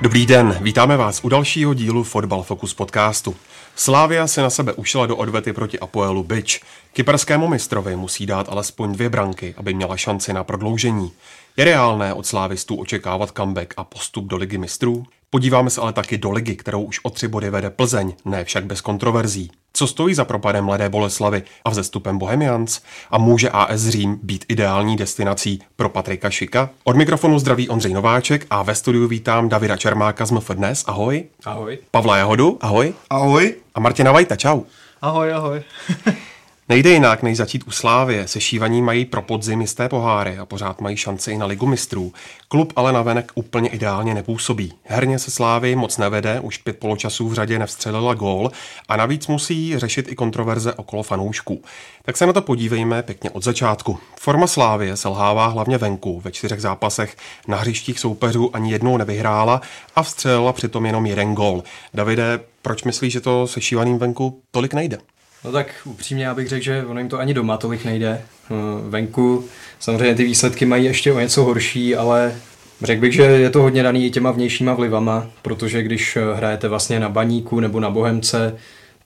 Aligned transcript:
Dobrý 0.00 0.26
den, 0.26 0.58
vítáme 0.60 0.96
vás 0.96 1.20
u 1.24 1.28
dalšího 1.28 1.74
dílu 1.74 2.02
Fotbal 2.02 2.42
Focus 2.42 2.74
podcastu. 2.74 3.34
Slávia 3.76 4.26
se 4.26 4.42
na 4.42 4.50
sebe 4.50 4.72
ušla 4.72 5.06
do 5.06 5.16
odvety 5.16 5.52
proti 5.52 5.78
Apoelu 5.78 6.22
Byč. 6.22 6.60
Kyperskému 6.92 7.48
mistrovi 7.48 7.96
musí 7.96 8.26
dát 8.26 8.48
alespoň 8.48 8.92
dvě 8.92 9.08
branky, 9.08 9.54
aby 9.56 9.74
měla 9.74 9.96
šanci 9.96 10.32
na 10.32 10.44
prodloužení. 10.44 11.12
Je 11.56 11.64
reálné 11.64 12.14
od 12.14 12.26
slávistů 12.26 12.76
očekávat 12.76 13.32
comeback 13.36 13.74
a 13.76 13.84
postup 13.84 14.24
do 14.24 14.36
ligy 14.36 14.58
mistrů? 14.58 15.04
Podíváme 15.30 15.70
se 15.70 15.80
ale 15.80 15.92
taky 15.92 16.18
do 16.18 16.30
ligy, 16.30 16.56
kterou 16.56 16.82
už 16.82 17.00
o 17.02 17.10
tři 17.10 17.28
body 17.28 17.50
vede 17.50 17.70
Plzeň, 17.70 18.12
ne 18.24 18.44
však 18.44 18.66
bez 18.66 18.80
kontroverzí. 18.80 19.50
Co 19.76 19.86
stojí 19.86 20.14
za 20.14 20.24
propadem 20.24 20.64
Mladé 20.64 20.88
Boleslavy 20.88 21.42
a 21.64 21.70
vzestupem 21.70 22.18
Bohemians? 22.18 22.80
A 23.10 23.18
může 23.18 23.50
AS 23.50 23.80
Řím 23.80 24.18
být 24.22 24.44
ideální 24.48 24.96
destinací 24.96 25.62
pro 25.76 25.88
Patrika 25.88 26.30
Šika? 26.30 26.70
Od 26.84 26.96
mikrofonu 26.96 27.38
zdraví 27.38 27.68
Ondřej 27.68 27.92
Nováček 27.92 28.46
a 28.50 28.62
ve 28.62 28.74
studiu 28.74 29.08
vítám 29.08 29.48
Davida 29.48 29.76
Čermáka 29.76 30.26
z 30.26 30.30
MF 30.30 30.50
Dnes, 30.50 30.84
ahoj. 30.86 31.24
Ahoj. 31.44 31.78
Pavla 31.90 32.16
Jahodu, 32.16 32.58
ahoj. 32.60 32.94
Ahoj. 33.10 33.54
A 33.74 33.80
Martina 33.80 34.12
Vajta, 34.12 34.36
čau. 34.36 34.62
Ahoj, 35.02 35.32
ahoj. 35.32 35.62
Nejde 36.68 36.90
jinak, 36.90 37.22
než 37.22 37.36
začít 37.36 37.64
u 37.66 37.70
Slávě. 37.70 38.28
Se 38.28 38.40
šívaní 38.40 38.82
mají 38.82 39.04
pro 39.04 39.22
podzim 39.22 39.60
jisté 39.60 39.88
poháry 39.88 40.38
a 40.38 40.46
pořád 40.46 40.80
mají 40.80 40.96
šanci 40.96 41.32
i 41.32 41.38
na 41.38 41.46
ligu 41.46 41.66
mistrů. 41.66 42.12
Klub 42.48 42.72
ale 42.76 42.92
navenek 42.92 43.32
úplně 43.34 43.68
ideálně 43.68 44.14
nepůsobí. 44.14 44.72
Herně 44.84 45.18
se 45.18 45.30
Slávy 45.30 45.76
moc 45.76 45.98
nevede, 45.98 46.40
už 46.40 46.58
pět 46.58 46.78
poločasů 46.78 47.28
v 47.28 47.34
řadě 47.34 47.58
nevstřelila 47.58 48.14
gól 48.14 48.50
a 48.88 48.96
navíc 48.96 49.26
musí 49.26 49.78
řešit 49.78 50.12
i 50.12 50.14
kontroverze 50.14 50.74
okolo 50.74 51.02
fanoušků. 51.02 51.62
Tak 52.02 52.16
se 52.16 52.26
na 52.26 52.32
to 52.32 52.42
podívejme 52.42 53.02
pěkně 53.02 53.30
od 53.30 53.44
začátku. 53.44 53.98
Forma 54.20 54.46
Slávie 54.46 54.96
selhává 54.96 55.46
hlavně 55.46 55.78
venku. 55.78 56.20
Ve 56.20 56.32
čtyřech 56.32 56.60
zápasech 56.60 57.16
na 57.48 57.56
hřištích 57.56 57.98
soupeřů 57.98 58.56
ani 58.56 58.72
jednou 58.72 58.96
nevyhrála 58.96 59.60
a 59.96 60.02
vstřelila 60.02 60.52
přitom 60.52 60.86
jenom 60.86 61.06
jeden 61.06 61.34
gól. 61.34 61.62
Davide, 61.94 62.40
proč 62.62 62.84
myslíš, 62.84 63.12
že 63.12 63.20
to 63.20 63.46
se 63.46 63.60
šívaným 63.60 63.98
venku 63.98 64.40
tolik 64.50 64.74
nejde? 64.74 64.98
No 65.44 65.52
tak 65.52 65.74
upřímně 65.84 66.24
já 66.24 66.34
bych 66.34 66.48
řekl, 66.48 66.64
že 66.64 66.84
ono 66.86 67.00
jim 67.00 67.08
to 67.08 67.18
ani 67.18 67.34
doma 67.34 67.56
tolik 67.56 67.84
nejde. 67.84 68.22
No, 68.50 68.56
Venku 68.88 69.44
samozřejmě 69.78 70.14
ty 70.14 70.24
výsledky 70.24 70.66
mají 70.66 70.84
ještě 70.84 71.12
o 71.12 71.20
něco 71.20 71.44
horší, 71.44 71.96
ale 71.96 72.34
řekl 72.82 73.00
bych, 73.00 73.12
že 73.12 73.22
je 73.22 73.50
to 73.50 73.62
hodně 73.62 73.82
daný 73.82 74.06
i 74.06 74.10
těma 74.10 74.30
vnějšíma 74.30 74.74
vlivama, 74.74 75.26
protože 75.42 75.82
když 75.82 76.18
hrajete 76.34 76.68
vlastně 76.68 77.00
na 77.00 77.08
baníku 77.08 77.60
nebo 77.60 77.80
na 77.80 77.90
bohemce, 77.90 78.56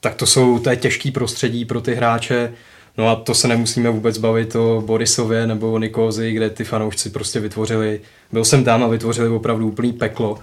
tak 0.01 0.15
to 0.15 0.27
jsou 0.27 0.59
to 0.59 0.71
je 0.71 0.77
těžký 0.77 1.11
prostředí 1.11 1.65
pro 1.65 1.81
ty 1.81 1.95
hráče. 1.95 2.53
No 2.99 3.09
a 3.09 3.17
to 3.17 3.35
se 3.35 3.49
nemusíme 3.49 3.91
vůbec 3.91 4.19
bavit 4.19 4.57
o 4.57 4.83
Borisově 4.87 5.47
nebo 5.47 5.73
o 5.73 5.79
Nikózi, 5.79 6.33
kde 6.33 6.51
ty 6.51 6.65
fanoušci 6.65 7.11
prostě 7.11 7.41
vytvořili, 7.41 8.01
byl 8.33 8.45
jsem 8.45 8.65
tam 8.65 8.85
a 8.85 8.89
vytvořili 8.89 9.29
opravdu 9.29 9.69
úplný 9.69 9.93
peklo. 9.93 10.39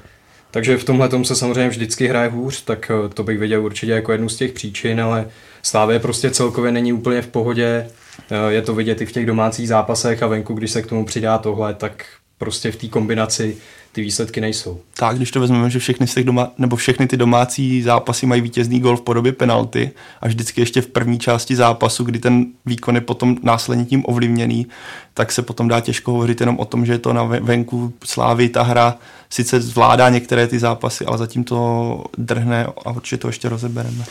Takže 0.52 0.78
v 0.78 0.84
tomhle 0.84 1.09
se 1.23 1.36
samozřejmě 1.36 1.70
vždycky 1.70 2.08
hraje 2.08 2.30
hůř, 2.30 2.64
tak 2.64 2.92
eh, 2.92 3.09
to 3.09 3.23
bych 3.23 3.40
viděl 3.40 3.66
určitě 3.66 3.92
jako 3.92 4.12
jednu 4.12 4.30
z 4.30 4.36
těch 4.36 4.52
příčin, 4.52 5.02
ale 5.02 5.28
Slávě 5.64 6.00
prostě 6.00 6.30
celkově 6.30 6.72
není 6.72 6.94
úplně 6.94 7.22
v 7.22 7.28
pohodě. 7.28 7.88
Eh, 8.31 8.52
Je 8.52 8.62
to 8.62 8.75
vidět 8.75 9.02
i 9.02 9.06
v 9.06 9.12
těch 9.12 9.25
domácích 9.25 9.68
zápasech 9.68 10.23
a 10.23 10.28
venku, 10.28 10.53
když 10.53 10.72
se 10.72 10.81
k 10.81 10.88
tomu 10.88 11.06
přidá 11.06 11.38
tohle, 11.38 11.73
tak 11.73 12.06
prostě 12.38 12.72
v 12.72 12.75
té 12.75 12.88
kombinaci 12.88 13.58
ty 13.97 14.02
výsledky 14.02 14.41
nejsou. 14.41 14.80
Tak, 14.97 15.18
když 15.18 15.31
to 15.31 15.40
vezmeme, 15.40 15.69
že 15.69 15.80
všechny, 15.80 16.08
těch 16.08 16.24
doma, 16.24 16.52
nebo 16.58 16.75
všechny 16.75 17.08
ty 17.08 17.18
domácí 17.18 17.81
zápasy 17.81 18.25
mají 18.25 18.41
vítězný 18.41 18.80
gol 18.80 18.97
v 18.97 19.02
podobě 19.02 19.31
penalty 19.31 19.91
a 20.22 20.28
vždycky 20.28 20.62
ještě 20.62 20.81
v 20.81 20.88
první 20.88 21.19
části 21.19 21.56
zápasu, 21.56 22.03
kdy 22.03 22.19
ten 22.19 22.46
výkon 22.66 22.96
je 22.96 23.02
potom 23.02 23.38
následně 23.44 23.85
tím 23.85 24.03
ovlivněný, 24.08 24.68
tak 25.13 25.31
se 25.31 25.41
potom 25.41 25.68
dá 25.68 25.80
těžko 25.80 26.12
hovořit 26.12 26.40
jenom 26.40 26.59
o 26.59 26.66
tom, 26.66 26.85
že 26.85 26.91
je 26.91 27.00
to 27.00 27.13
na 27.13 27.24
venku 27.24 27.94
slávy 28.03 28.50
ta 28.50 28.63
hra 28.63 28.97
sice 29.30 29.62
zvládá 29.62 30.09
některé 30.09 30.47
ty 30.47 30.59
zápasy, 30.59 31.06
ale 31.06 31.18
zatím 31.18 31.44
to 31.44 32.03
drhne 32.18 32.66
a 32.85 32.91
určitě 32.91 33.18
to 33.18 33.28
ještě 33.28 33.50
rozebereme. 33.50 34.06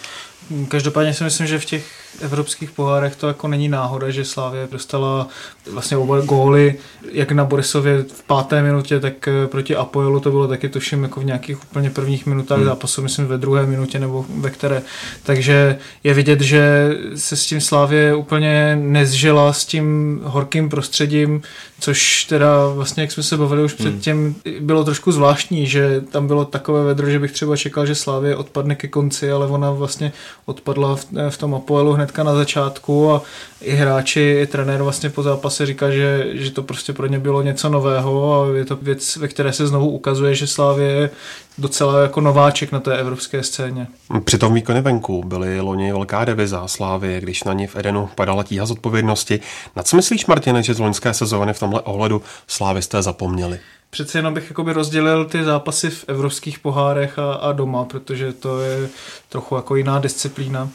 Každopádně 0.69 1.15
si 1.15 1.25
myslím, 1.25 1.47
že 1.47 1.59
v 1.59 1.65
těch 1.65 2.07
evropských 2.21 2.71
pohárech 2.71 3.17
to 3.17 3.29
jako 3.29 3.49
není 3.49 3.69
náhoda, 3.69 4.11
že 4.11 4.25
Slávě 4.25 4.69
dostala 4.71 5.29
vlastně 5.71 5.97
oba 5.97 6.21
góly, 6.21 6.75
jak 7.13 7.33
na 7.33 7.45
Borisově 7.45 8.03
v 8.03 8.23
páté 8.23 8.63
minutě, 8.63 9.01
tak 9.01 9.29
eh, 9.29 9.47
proti 9.47 9.77
Apoelu 9.77 10.21
to 10.21 10.31
bylo 10.31 10.49
taky 10.49 10.69
tuším 10.69 11.03
jako 11.03 11.21
v 11.21 11.25
nějakých 11.25 11.63
úplně 11.63 11.91
prvních 11.91 12.27
minutách 12.27 12.59
hmm. 12.59 12.67
zápasu, 12.67 13.03
myslím 13.03 13.27
ve 13.27 13.39
druhé 13.39 13.67
minutě 13.67 13.99
nebo 13.99 14.27
ve 14.29 14.51
které. 14.51 14.83
Takže 15.23 15.79
je 16.05 16.15
vidět, 16.15 16.41
že 16.41 16.91
se 17.15 17.37
s 17.37 17.47
tím 17.47 17.61
Slávě 17.61 18.15
úplně 18.15 18.77
nezžila 18.81 19.53
s 19.53 19.65
tím 19.65 20.21
horkým 20.25 20.69
prostředím, 20.69 21.43
což 21.81 22.25
teda 22.25 22.69
vlastně, 22.69 23.03
jak 23.03 23.13
jsme 23.13 23.23
se 23.23 23.37
bavili 23.37 23.65
už 23.65 23.79
hmm. 23.79 23.91
předtím, 23.91 24.37
bylo 24.61 24.85
trošku 24.85 25.13
zvláštní, 25.13 25.67
že 25.67 26.01
tam 26.01 26.27
bylo 26.27 26.45
takové 26.45 26.85
vedro, 26.85 27.11
že 27.11 27.19
bych 27.19 27.33
třeba 27.33 27.57
čekal, 27.57 27.87
že 27.87 27.95
Slávě 27.95 28.37
odpadne 28.37 28.75
ke 28.75 28.89
konci, 28.89 29.33
ale 29.33 29.47
ona 29.47 29.71
vlastně 29.71 30.13
odpadla 30.45 30.97
v, 30.97 31.07
v 31.31 31.39
tom 31.39 31.55
Apoelu 31.55 31.93
hnedka 31.93 32.23
na 32.23 32.35
začátku 32.35 33.11
a 33.13 33.23
i 33.61 33.75
hráči, 33.75 34.39
i 34.43 34.47
trenér 34.47 34.83
vlastně 34.83 35.11
po 35.11 35.23
zápase 35.23 35.67
říká, 35.67 35.91
že, 35.91 36.27
že 36.33 36.51
to 36.51 36.63
prostě 36.63 36.93
pro 36.93 37.07
ně 37.07 37.19
bylo 37.19 37.43
něco 37.43 37.69
nového 37.69 38.43
a 38.43 38.57
je 38.57 38.65
to 38.65 38.77
věc, 38.77 39.17
ve 39.17 39.29
které 39.29 39.53
se 39.53 39.67
znovu 39.67 39.91
ukazuje, 39.91 40.35
že 40.35 40.47
Slávě 40.47 40.89
je 40.89 41.11
docela 41.59 42.03
jako 42.03 42.21
nováček 42.21 42.73
na 42.73 42.81
té 42.81 42.99
evropské 42.99 43.43
scéně. 43.43 43.87
Při 44.25 44.39
tom 44.39 44.55
výkony 44.55 44.81
venku 44.81 45.23
byly 45.25 45.61
loni 45.61 45.93
velká 45.93 46.25
deviza 46.25 46.69
Slávy, 46.69 47.19
když 47.21 47.45
na 47.45 47.53
ní 47.53 47.67
v 47.67 47.77
Edenu 47.77 48.09
padala 48.15 48.43
tíha 48.43 48.67
zodpovědnosti. 48.67 49.41
Na 49.77 49.83
co 49.83 49.97
myslíš, 49.97 50.27
Martine, 50.27 50.63
že 50.63 50.75
z 50.75 50.79
loňské 50.79 51.15
sezóny 51.15 51.53
v 51.53 51.61
tomhle 51.61 51.81
ohledu 51.81 52.23
Slávisté 52.47 53.03
zapomněli? 53.03 53.59
Přece 53.91 54.19
jenom 54.19 54.35
bych 54.35 54.51
jakoby 54.51 54.73
rozdělil 54.73 55.25
ty 55.25 55.45
zápasy 55.45 55.91
v 55.91 56.05
evropských 56.09 56.59
pohárech 56.59 57.19
a, 57.19 57.35
a 57.35 57.53
doma, 57.53 57.85
protože 57.85 58.33
to 58.33 58.61
je 58.61 58.89
trochu 59.29 59.57
jako 59.57 59.77
jiná 59.77 59.99
disciplína. 59.99 60.69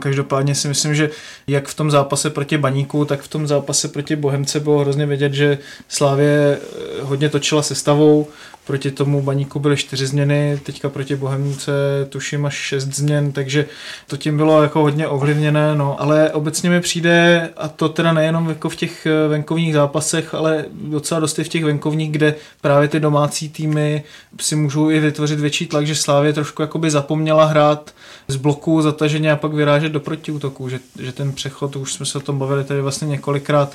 Každopádně 0.00 0.54
si 0.54 0.68
myslím, 0.68 0.94
že 0.94 1.10
jak 1.46 1.68
v 1.68 1.74
tom 1.74 1.90
zápase 1.90 2.30
proti 2.30 2.58
Baníku, 2.58 3.04
tak 3.04 3.20
v 3.20 3.28
tom 3.28 3.46
zápase 3.46 3.88
proti 3.88 4.16
Bohemce 4.16 4.60
bylo 4.60 4.78
hrozně 4.78 5.06
vidět, 5.06 5.32
že 5.34 5.58
Slávě 5.88 6.58
hodně 7.02 7.28
točila 7.28 7.62
sestavou, 7.62 8.26
proti 8.66 8.90
tomu 8.90 9.22
Baníku 9.22 9.58
byly 9.58 9.76
čtyři 9.76 10.06
změny, 10.06 10.60
teďka 10.62 10.88
proti 10.88 11.16
Bohemce 11.16 11.72
tuším 12.08 12.46
až 12.46 12.54
šest 12.54 12.88
změn, 12.88 13.32
takže 13.32 13.66
to 14.06 14.16
tím 14.16 14.36
bylo 14.36 14.62
jako 14.62 14.80
hodně 14.80 15.08
ovlivněné, 15.08 15.74
no, 15.74 16.02
ale 16.02 16.32
obecně 16.32 16.70
mi 16.70 16.80
přijde, 16.80 17.48
a 17.56 17.68
to 17.68 17.88
teda 17.88 18.12
nejenom 18.12 18.48
jako 18.48 18.68
v 18.68 18.76
těch 18.76 19.06
venkovních 19.28 19.74
zápasech, 19.74 20.34
ale 20.34 20.64
docela 20.72 21.20
dost 21.20 21.38
i 21.38 21.44
v 21.44 21.48
těch 21.48 21.64
venkovních, 21.64 22.10
kde 22.10 22.34
právě 22.60 22.88
ty 22.88 23.00
domácí 23.00 23.48
týmy 23.48 24.02
si 24.40 24.56
můžou 24.56 24.90
i 24.90 25.00
vytvořit 25.00 25.40
větší 25.40 25.66
tlak, 25.66 25.86
že 25.86 25.94
Slávě 25.94 26.32
trošku 26.32 26.62
jakoby 26.62 26.90
zapomněla 26.90 27.44
hrát 27.44 27.90
z 28.28 28.36
bloku 28.36 28.82
zataženě 28.82 29.32
a 29.32 29.36
pak 29.36 29.52
vyrážet 29.52 29.83
do 29.88 30.00
protiútoku, 30.00 30.68
že, 30.68 30.80
že 30.98 31.12
ten 31.12 31.32
přechod, 31.32 31.76
už 31.76 31.92
jsme 31.92 32.06
se 32.06 32.18
o 32.18 32.20
tom 32.20 32.38
bavili 32.38 32.64
tady 32.64 32.80
vlastně 32.80 33.08
několikrát, 33.08 33.72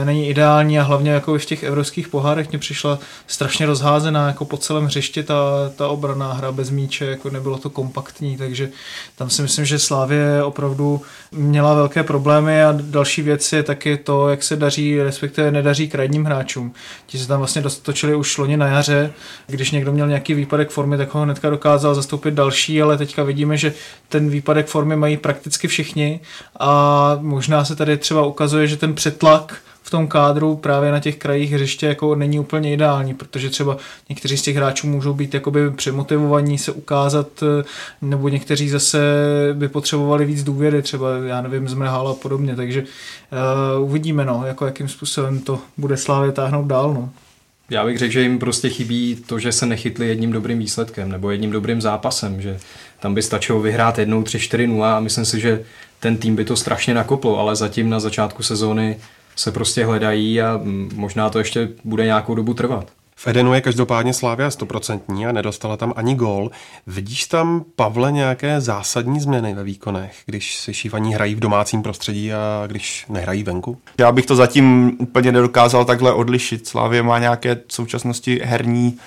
e, 0.00 0.04
není 0.04 0.28
ideální 0.28 0.78
a 0.78 0.82
hlavně 0.82 1.10
jako 1.10 1.38
v 1.38 1.44
těch 1.44 1.62
evropských 1.62 2.08
pohárech 2.08 2.48
mě 2.50 2.58
přišla 2.58 2.98
strašně 3.26 3.66
rozházená 3.66 4.26
jako 4.26 4.44
po 4.44 4.56
celém 4.56 4.84
hřišti 4.84 5.22
ta, 5.22 5.34
ta 5.76 5.88
obraná 5.88 6.32
hra 6.32 6.52
bez 6.52 6.70
míče, 6.70 7.04
jako 7.04 7.30
nebylo 7.30 7.58
to 7.58 7.70
kompaktní, 7.70 8.36
takže 8.36 8.70
tam 9.16 9.30
si 9.30 9.42
myslím, 9.42 9.64
že 9.64 9.78
Slávě 9.78 10.42
opravdu 10.42 11.00
měla 11.32 11.74
velké 11.74 12.02
problémy 12.02 12.64
a 12.64 12.74
další 12.80 13.22
věc 13.22 13.52
je 13.52 13.62
taky 13.62 13.96
to, 13.96 14.28
jak 14.28 14.42
se 14.42 14.56
daří, 14.56 15.02
respektive 15.02 15.50
nedaří 15.50 15.88
krajním 15.88 16.24
hráčům. 16.24 16.72
Ti 17.06 17.18
se 17.18 17.28
tam 17.28 17.38
vlastně 17.38 17.62
dostočili 17.62 18.14
už 18.14 18.38
loni 18.38 18.56
na 18.56 18.66
jaře, 18.66 19.12
když 19.46 19.70
někdo 19.70 19.92
měl 19.92 20.08
nějaký 20.08 20.34
výpadek 20.34 20.70
formy, 20.70 20.96
tak 20.96 21.14
ho 21.14 21.22
hnedka 21.22 21.50
dokázal 21.50 21.94
zastoupit 21.94 22.34
další, 22.34 22.82
ale 22.82 22.98
teďka 22.98 23.22
vidíme, 23.22 23.56
že 23.56 23.74
ten 24.08 24.30
výpadek 24.30 24.66
formy 24.66 24.96
mají 24.96 25.16
prakticky 25.16 25.35
všichni 25.66 26.20
a 26.60 27.18
možná 27.20 27.64
se 27.64 27.76
tady 27.76 27.96
třeba 27.96 28.26
ukazuje, 28.26 28.66
že 28.66 28.76
ten 28.76 28.94
přetlak 28.94 29.56
v 29.86 29.90
tom 29.90 30.08
kádru 30.08 30.56
právě 30.56 30.92
na 30.92 31.00
těch 31.00 31.16
krajích 31.16 31.52
hřiště 31.52 31.86
jako 31.86 32.14
není 32.14 32.38
úplně 32.38 32.72
ideální, 32.72 33.14
protože 33.14 33.50
třeba 33.50 33.76
někteří 34.08 34.36
z 34.36 34.42
těch 34.42 34.56
hráčů 34.56 34.86
můžou 34.86 35.14
být 35.14 35.34
jakoby 35.34 35.70
přemotivovaní 35.70 36.58
se 36.58 36.72
ukázat, 36.72 37.28
nebo 38.02 38.28
někteří 38.28 38.68
zase 38.68 38.98
by 39.52 39.68
potřebovali 39.68 40.24
víc 40.24 40.42
důvěry, 40.42 40.82
třeba 40.82 41.08
já 41.26 41.40
nevím, 41.40 41.68
zmrhal 41.68 42.08
a 42.08 42.14
podobně, 42.14 42.56
takže 42.56 42.82
uh, 42.82 43.84
uvidíme, 43.84 44.24
no, 44.24 44.42
jako 44.46 44.66
jakým 44.66 44.88
způsobem 44.88 45.40
to 45.40 45.58
bude 45.76 45.96
Slávě 45.96 46.32
táhnout 46.32 46.66
dál, 46.66 46.94
no. 46.94 47.10
Já 47.70 47.84
bych 47.84 47.98
řekl, 47.98 48.12
že 48.12 48.22
jim 48.22 48.38
prostě 48.38 48.68
chybí 48.68 49.22
to, 49.26 49.38
že 49.38 49.52
se 49.52 49.66
nechytli 49.66 50.08
jedním 50.08 50.32
dobrým 50.32 50.58
výsledkem 50.58 51.08
nebo 51.08 51.30
jedním 51.30 51.50
dobrým 51.50 51.80
zápasem, 51.80 52.42
že 52.42 52.58
tam 53.00 53.14
by 53.14 53.22
stačilo 53.22 53.60
vyhrát 53.60 53.98
jednou 53.98 54.22
3-4-0 54.22 54.82
a 54.82 55.00
myslím 55.00 55.24
si, 55.24 55.40
že 55.40 55.64
ten 56.00 56.16
tým 56.16 56.36
by 56.36 56.44
to 56.44 56.56
strašně 56.56 56.94
nakoplo, 56.94 57.38
ale 57.38 57.56
zatím 57.56 57.90
na 57.90 58.00
začátku 58.00 58.42
sezóny 58.42 58.96
se 59.36 59.52
prostě 59.52 59.84
hledají 59.84 60.42
a 60.42 60.60
možná 60.94 61.30
to 61.30 61.38
ještě 61.38 61.68
bude 61.84 62.04
nějakou 62.04 62.34
dobu 62.34 62.54
trvat. 62.54 62.92
V 63.18 63.26
Edenu 63.26 63.54
je 63.54 63.60
každopádně 63.60 64.12
Slávia 64.12 64.50
stoprocentní 64.50 65.26
a 65.26 65.32
nedostala 65.32 65.76
tam 65.76 65.92
ani 65.96 66.14
gól. 66.14 66.50
Vidíš 66.86 67.26
tam, 67.26 67.64
Pavle, 67.76 68.12
nějaké 68.12 68.60
zásadní 68.60 69.20
změny 69.20 69.54
ve 69.54 69.64
výkonech, 69.64 70.16
když 70.26 70.56
si 70.56 70.74
šívaní 70.74 71.14
hrají 71.14 71.34
v 71.34 71.40
domácím 71.40 71.82
prostředí 71.82 72.32
a 72.32 72.66
když 72.66 73.06
nehrají 73.08 73.42
venku? 73.42 73.78
Já 73.98 74.12
bych 74.12 74.26
to 74.26 74.36
zatím 74.36 74.96
úplně 74.98 75.32
nedokázal 75.32 75.84
takhle 75.84 76.12
odlišit. 76.12 76.68
Slávě 76.68 77.02
má 77.02 77.18
nějaké 77.18 77.54
v 77.54 77.72
současnosti 77.72 78.40
herní 78.44 78.98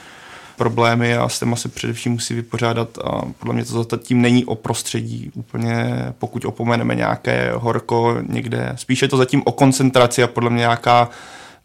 problémy 0.58 1.18
a 1.18 1.30
s 1.30 1.40
těma 1.40 1.56
se 1.56 1.70
především 1.70 2.12
musí 2.12 2.34
vypořádat 2.34 2.98
a 2.98 3.22
podle 3.40 3.54
mě 3.54 3.66
to 3.66 3.84
zatím 3.84 4.22
není 4.22 4.46
o 4.46 4.56
prostředí 4.56 5.32
úplně, 5.34 6.06
pokud 6.20 6.46
opomeneme 6.46 6.96
nějaké 6.96 7.52
horko 7.56 8.18
někde. 8.28 8.74
Spíše 8.76 9.06
je 9.06 9.10
to 9.10 9.18
zatím 9.18 9.42
o 9.46 9.52
koncentraci 9.52 10.24
a 10.24 10.28
podle 10.28 10.50
mě 10.50 10.60
nějaká 10.60 11.10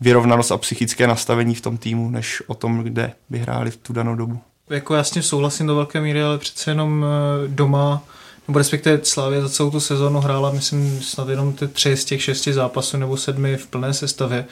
vyrovnanost 0.01 0.53
a 0.53 0.59
psychické 0.59 1.07
nastavení 1.07 1.55
v 1.55 1.61
tom 1.61 1.77
týmu, 1.77 2.11
než 2.11 2.43
o 2.47 2.55
tom, 2.55 2.83
kde 2.83 3.13
by 3.31 3.39
hráli 3.39 3.71
v 3.71 3.77
tu 3.77 3.93
danou 3.93 4.17
dobu. 4.17 4.41
Jako 4.71 4.95
jasně 4.95 5.23
souhlasím 5.23 5.67
do 5.67 5.75
velké 5.75 6.01
míry, 6.01 6.23
ale 6.23 6.39
přece 6.39 6.71
jenom 6.71 7.05
eh, 7.05 7.49
doma 7.49 8.03
nebo 8.49 8.59
respektive 8.59 9.01
Slávě 9.03 9.43
za 9.43 9.49
celou 9.49 9.71
tu 9.71 9.81
sezónu 9.81 10.21
hrála, 10.21 10.51
myslím, 10.51 11.03
snad 11.03 11.29
jenom 11.29 11.53
ty 11.53 11.69
tři 11.69 11.97
z 11.97 12.05
těch 12.05 12.23
šesti 12.23 12.53
zápasů 12.53 12.97
nebo 12.97 13.17
sedmi 13.17 13.57
v 13.57 13.67
plné 13.67 13.95
sestavě 13.95 14.45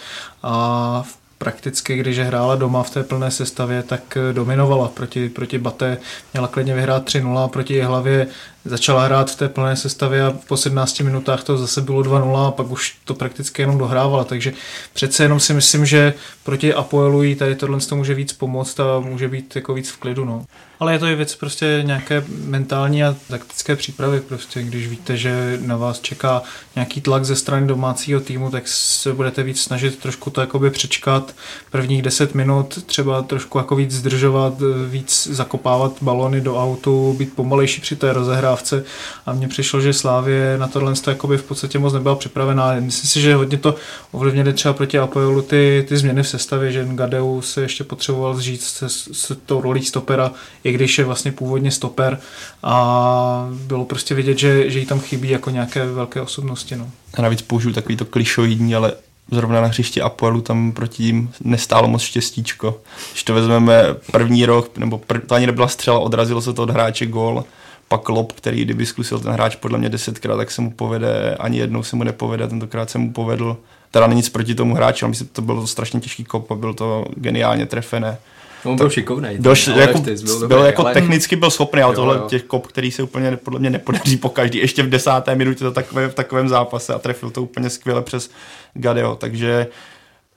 a 0.42 1.02
v 1.02 1.21
prakticky, 1.42 1.96
když 1.96 2.18
hrála 2.18 2.56
doma 2.56 2.82
v 2.82 2.90
té 2.90 3.02
plné 3.02 3.30
sestavě, 3.30 3.82
tak 3.82 4.16
eh, 4.16 4.32
dominovala 4.32 4.88
proti, 4.88 5.28
proti 5.28 5.58
Bate. 5.58 5.98
Měla 6.32 6.48
klidně 6.48 6.74
vyhrát 6.74 7.06
3-0, 7.06 7.48
proti 7.48 7.80
hlavě 7.80 8.26
začala 8.64 9.04
hrát 9.04 9.30
v 9.30 9.36
té 9.36 9.48
plné 9.48 9.76
sestavě 9.76 10.24
a 10.24 10.30
po 10.48 10.56
17 10.56 11.00
minutách 11.00 11.44
to 11.44 11.56
zase 11.58 11.80
bylo 11.80 12.02
2-0 12.02 12.46
a 12.46 12.50
pak 12.50 12.70
už 12.70 12.96
to 13.04 13.14
prakticky 13.14 13.62
jenom 13.62 13.78
dohrávala, 13.78 14.24
takže 14.24 14.52
přece 14.92 15.22
jenom 15.22 15.40
si 15.40 15.54
myslím, 15.54 15.86
že 15.86 16.14
proti 16.44 16.74
Apoelu 16.74 17.22
jí 17.22 17.34
tady 17.34 17.56
tohle 17.56 17.80
to 17.80 17.96
může 17.96 18.14
víc 18.14 18.32
pomoct 18.32 18.80
a 18.80 19.00
může 19.00 19.28
být 19.28 19.56
jako 19.56 19.74
víc 19.74 19.90
v 19.90 19.96
klidu. 19.96 20.24
No. 20.24 20.44
Ale 20.82 20.93
je 20.93 20.99
to 20.99 21.06
i 21.06 21.14
věc 21.14 21.34
prostě 21.34 21.82
nějaké 21.87 22.25
mentální 22.44 23.05
a 23.05 23.17
taktické 23.29 23.76
přípravy, 23.76 24.20
prostě 24.20 24.62
když 24.62 24.88
víte, 24.88 25.17
že 25.17 25.58
na 25.62 25.76
vás 25.76 26.00
čeká 26.00 26.43
nějaký 26.75 27.00
tlak 27.00 27.25
ze 27.25 27.37
strany 27.37 27.67
domácího 27.67 28.20
týmu, 28.20 28.50
tak 28.50 28.69
se 28.69 29.12
budete 29.12 29.43
víc 29.43 29.61
snažit 29.61 29.99
trošku 29.99 30.31
to 30.31 30.40
jakoby 30.40 30.70
přečkat 30.70 31.34
prvních 31.70 32.02
10 32.02 32.34
minut, 32.34 32.84
třeba 32.87 33.23
trošku 33.23 33.58
jako 33.58 33.76
víc 33.76 33.90
zdržovat, 33.90 34.55
víc 34.88 35.29
zakopávat 35.31 35.93
balony 36.00 36.40
do 36.40 36.56
autu, 36.56 37.14
být 37.19 37.35
pomalejší 37.35 37.81
při 37.81 37.96
té 37.96 38.12
rozhrávce 38.12 38.85
a 39.26 39.32
mně 39.32 39.49
přišlo, 39.49 39.81
že 39.81 39.93
Slávě 39.93 40.56
na 40.58 40.67
tohle 40.67 40.94
jakoby 41.06 41.37
v 41.37 41.43
podstatě 41.43 41.78
moc 41.78 41.93
nebyla 41.93 42.14
připravená. 42.14 42.75
Myslím 42.81 43.11
si, 43.11 43.20
že 43.20 43.35
hodně 43.35 43.58
to 43.58 43.75
ovlivnili 44.12 44.52
třeba 44.52 44.75
proti 44.75 44.99
Apoelu 44.99 45.43
ty, 45.43 45.85
ty 45.88 45.96
změny 45.96 46.23
v 46.23 46.28
sestavě, 46.28 46.73
že 46.73 46.88
Gadeu 46.90 47.43
se 47.43 47.61
ještě 47.61 47.85
potřeboval 47.85 48.37
zžít 48.37 48.62
se, 48.62 48.88
se 48.88 49.35
tou 49.35 49.61
rolí 49.61 49.85
stopera, 49.85 50.31
i 50.64 50.71
když 50.72 50.98
je 50.98 51.04
vlastně 51.04 51.32
původně 51.32 51.70
stoper 51.70 52.19
a 52.62 53.48
bylo 53.50 53.84
prostě 53.84 54.14
vidět, 54.14 54.38
že, 54.38 54.70
že 54.70 54.78
jí 54.78 54.86
tam 54.86 55.00
chybí 55.00 55.30
jako 55.30 55.50
nějaké 55.50 55.86
velké 55.86 56.20
osobnosti. 56.20 56.76
No. 56.76 56.90
A 57.14 57.22
navíc 57.22 57.42
použiju 57.42 57.74
takový 57.74 57.96
to 57.96 58.04
klišoidní, 58.04 58.74
ale 58.74 58.92
zrovna 59.30 59.60
na 59.60 59.66
hřišti 59.66 60.02
Apoelu 60.02 60.40
tam 60.40 60.72
proti 60.72 61.02
jim 61.02 61.32
nestálo 61.44 61.88
moc 61.88 62.02
štěstíčko. 62.02 62.80
Když 63.10 63.22
to 63.22 63.34
vezmeme 63.34 63.84
první 64.12 64.46
rok, 64.46 64.78
nebo 64.78 64.98
prv, 64.98 65.20
to 65.26 65.34
ani 65.34 65.46
nebyla 65.46 65.69
střela, 65.69 65.98
odrazilo 65.98 66.42
se 66.42 66.52
to 66.52 66.62
od 66.62 66.70
hráče 66.70 67.06
gól, 67.06 67.44
pak 67.88 68.08
Lop, 68.08 68.32
který 68.32 68.64
kdyby 68.64 68.86
zkusil 68.86 69.18
ten 69.20 69.32
hráč 69.32 69.56
podle 69.56 69.78
mě 69.78 69.88
desetkrát, 69.88 70.36
tak 70.36 70.50
se 70.50 70.62
mu 70.62 70.70
povede, 70.70 71.36
ani 71.38 71.58
jednou 71.58 71.82
se 71.82 71.96
mu 71.96 72.04
nepovede, 72.04 72.48
tentokrát 72.48 72.90
se 72.90 72.98
mu 72.98 73.12
povedl. 73.12 73.56
Teda 73.90 74.06
není 74.06 74.18
nic 74.18 74.28
proti 74.28 74.54
tomu 74.54 74.75
hráči, 74.75 75.04
ale 75.04 75.10
myslím, 75.10 75.28
to 75.28 75.42
byl 75.42 75.66
strašně 75.66 76.00
těžký 76.00 76.25
kop 76.25 76.50
a 76.50 76.54
byl 76.54 76.75
to 76.75 77.04
geniálně 77.16 77.66
trefené. 77.66 78.18
On 78.64 78.76
byl 78.76 78.91
šikovný. 78.91 79.29
Doš, 79.38 79.67
jako, 79.67 79.99
byl, 79.99 80.41
dobrý, 80.41 80.49
byl 80.49 80.64
jako 80.64 80.82
ale... 80.82 80.94
technicky 80.94 81.37
byl 81.37 81.50
schopný, 81.50 81.82
ale 81.82 81.93
jo, 81.93 81.97
tohle 81.97 82.17
jo. 82.17 82.26
těch 82.29 82.43
kop, 82.43 82.67
který 82.67 82.91
se 82.91 83.03
úplně 83.03 83.37
podle 83.37 83.61
mě 83.61 83.70
nepodaří 83.70 84.17
po 84.17 84.29
každý. 84.29 84.59
Ještě 84.59 84.82
v 84.82 84.91
desáté 84.91 85.35
minutě 85.35 85.64
to 85.64 85.73
takové, 85.73 86.09
v 86.09 86.14
takovém 86.14 86.49
zápase 86.49 86.94
a 86.94 86.99
trefil 86.99 87.31
to 87.31 87.43
úplně 87.43 87.70
skvěle 87.70 88.03
přes 88.03 88.31
Gadeo, 88.75 89.17
takže 89.17 89.67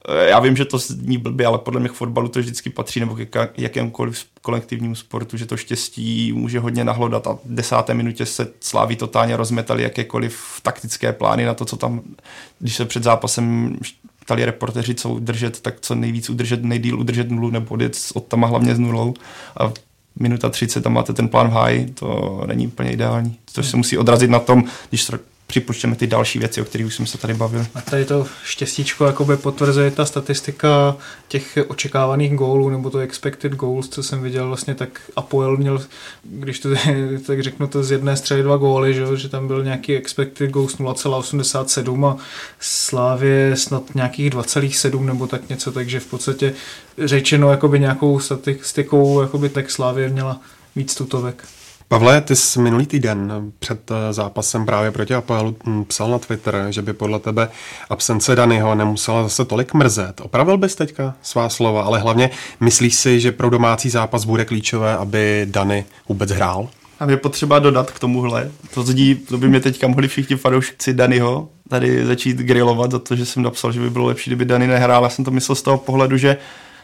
eh, 0.08 0.30
já 0.30 0.40
vím, 0.40 0.56
že 0.56 0.66
to 0.66 0.78
zní 0.78 1.18
blbě, 1.18 1.46
ale 1.46 1.58
podle 1.58 1.80
mě 1.80 1.90
k 1.90 1.94
fotbalu 1.94 2.28
to 2.28 2.40
vždycky 2.40 2.70
patří, 2.70 3.00
nebo 3.00 3.18
k 3.30 3.50
jakémkoliv 3.58 4.26
kolektivnímu 4.42 4.96
sportu, 4.96 5.38
že 5.38 5.46
to 5.46 5.58
štěstí 5.58 6.34
může 6.34 6.60
hodně 6.60 6.84
nahlodat 6.84 7.28
a 7.28 7.34
v 7.34 7.40
desáté 7.46 7.94
minutě 7.94 8.26
se 8.26 8.48
Sláví 8.60 8.96
totálně 8.96 9.38
rozmetali 9.38 9.84
jakékoliv 9.84 10.44
taktické 10.62 11.14
plány 11.14 11.46
na 11.46 11.54
to, 11.54 11.66
co 11.66 11.78
tam, 11.78 12.02
když 12.60 12.76
se 12.76 12.86
před 12.86 13.04
zápasem 13.04 13.78
ptali 14.26 14.46
reporteři, 14.46 14.96
co 14.96 15.10
udržet, 15.10 15.62
tak 15.62 15.76
co 15.82 15.96
nejvíc 15.96 16.30
udržet, 16.30 16.64
nejdíl 16.64 17.00
udržet 17.00 17.32
nulu 17.32 17.50
nebo 17.50 17.74
odjet 17.74 17.98
od 18.14 18.28
tam 18.28 18.42
hlavně 18.42 18.76
s 18.76 18.80
nulou. 18.80 19.14
A 19.60 19.72
minuta 20.20 20.50
30 20.50 20.82
tam 20.82 20.94
máte 20.94 21.14
ten 21.14 21.28
plán 21.28 21.48
v 21.48 21.52
háji, 21.52 21.86
to 21.86 22.42
není 22.48 22.68
úplně 22.68 22.92
ideální. 22.92 23.38
To 23.56 23.64
se 23.64 23.78
musí 23.78 23.98
odrazit 23.98 24.30
na 24.30 24.40
tom, 24.40 24.64
když 24.90 25.04
připočteme 25.56 25.96
ty 25.96 26.08
další 26.08 26.40
věci, 26.40 26.62
o 26.62 26.66
kterých 26.66 26.88
už 26.88 26.96
jsme 26.96 27.08
se 27.08 27.18
tady 27.18 27.34
bavili. 27.34 27.66
A 27.76 27.82
tady 27.82 28.06
to 28.06 28.28
štěstíčko 28.44 29.06
jakoby 29.06 29.38
potvrzuje 29.38 29.92
ta 29.92 30.06
statistika 30.06 30.98
těch 31.28 31.58
očekávaných 31.68 32.36
gólů, 32.36 32.70
nebo 32.70 32.90
to 32.90 33.00
expected 33.00 33.52
goals, 33.52 33.90
co 33.90 34.04
jsem 34.04 34.22
viděl 34.22 34.48
vlastně, 34.48 34.76
tak 34.76 35.02
Apoel 35.16 35.58
měl, 35.58 35.82
když 36.24 36.60
to 36.60 36.70
tak 37.28 37.44
řeknu, 37.44 37.68
to 37.68 37.84
z 37.84 37.92
jedné 37.92 38.18
střely 38.18 38.44
dva 38.44 38.58
góly, 38.58 38.94
že, 38.94 39.06
že 39.18 39.30
tam 39.30 39.48
byl 39.48 39.64
nějaký 39.64 39.96
expected 39.96 40.50
goals 40.50 40.78
0,87 40.78 42.08
a 42.08 42.18
Slávě 42.60 43.56
snad 43.56 43.96
nějakých 43.96 44.30
2,7 44.32 45.06
nebo 45.06 45.28
tak 45.28 45.50
něco, 45.50 45.72
takže 45.72 46.00
v 46.00 46.06
podstatě 46.06 46.54
řečeno 46.98 47.52
jakoby 47.52 47.80
nějakou 47.80 48.20
statistikou, 48.20 49.22
jakoby 49.22 49.50
tak 49.50 49.72
Slávě 49.72 50.10
měla 50.10 50.42
víc 50.76 50.96
tutovek. 50.96 51.44
Pavle, 51.88 52.22
ty 52.22 52.36
jsi 52.36 52.60
minulý 52.60 52.86
týden 52.86 53.52
před 53.60 53.92
eh, 53.92 54.14
zápasem 54.14 54.66
právě 54.66 54.92
proti 54.92 55.14
Apoelu 55.14 55.56
hm, 55.66 55.86
psal 55.86 56.12
na 56.12 56.20
Twitter, 56.20 56.68
že 56.70 56.82
by 56.82 56.94
podle 56.94 57.20
tebe 57.20 57.50
absence 57.90 58.36
Danyho 58.36 58.76
nemusela 58.76 59.24
zase 59.24 59.46
tolik 59.46 59.74
mrzet. 59.74 60.22
Opravil 60.22 60.58
bys 60.58 60.76
teďka 60.76 61.16
svá 61.22 61.50
slova, 61.50 61.84
ale 61.84 62.00
hlavně 62.00 62.30
myslíš 62.60 62.96
si, 62.96 63.20
že 63.20 63.32
pro 63.32 63.50
domácí 63.50 63.90
zápas 63.90 64.26
bude 64.26 64.46
klíčové, 64.46 64.98
aby 64.98 65.48
Dany 65.50 65.86
vůbec 66.10 66.32
hrál? 66.32 66.70
A 67.00 67.12
je 67.12 67.18
potřeba 67.18 67.60
dodat 67.60 67.92
k 67.92 68.00
tomuhle. 68.00 68.52
To, 68.74 68.84
zdí, 68.84 69.16
to 69.16 69.38
by 69.38 69.48
mě 69.48 69.60
teďka 69.60 69.88
mohli 69.88 70.08
všichni 70.08 70.36
fanoušci 70.36 70.94
Danyho 70.94 71.50
tady 71.70 72.06
začít 72.06 72.38
grilovat 72.38 72.92
za 72.92 73.00
to, 73.00 73.16
že 73.16 73.26
jsem 73.26 73.44
napsal, 73.44 73.72
že 73.72 73.80
by 73.80 73.90
bylo 73.90 74.06
lepší, 74.06 74.30
kdyby 74.30 74.46
Dany 74.46 74.68
nehrál. 74.68 75.04
Já 75.04 75.10
jsem 75.10 75.26
to 75.26 75.32
myslel 75.32 75.56
z 75.56 75.62
toho 75.62 75.78
pohledu, 75.78 76.18
že 76.18 76.38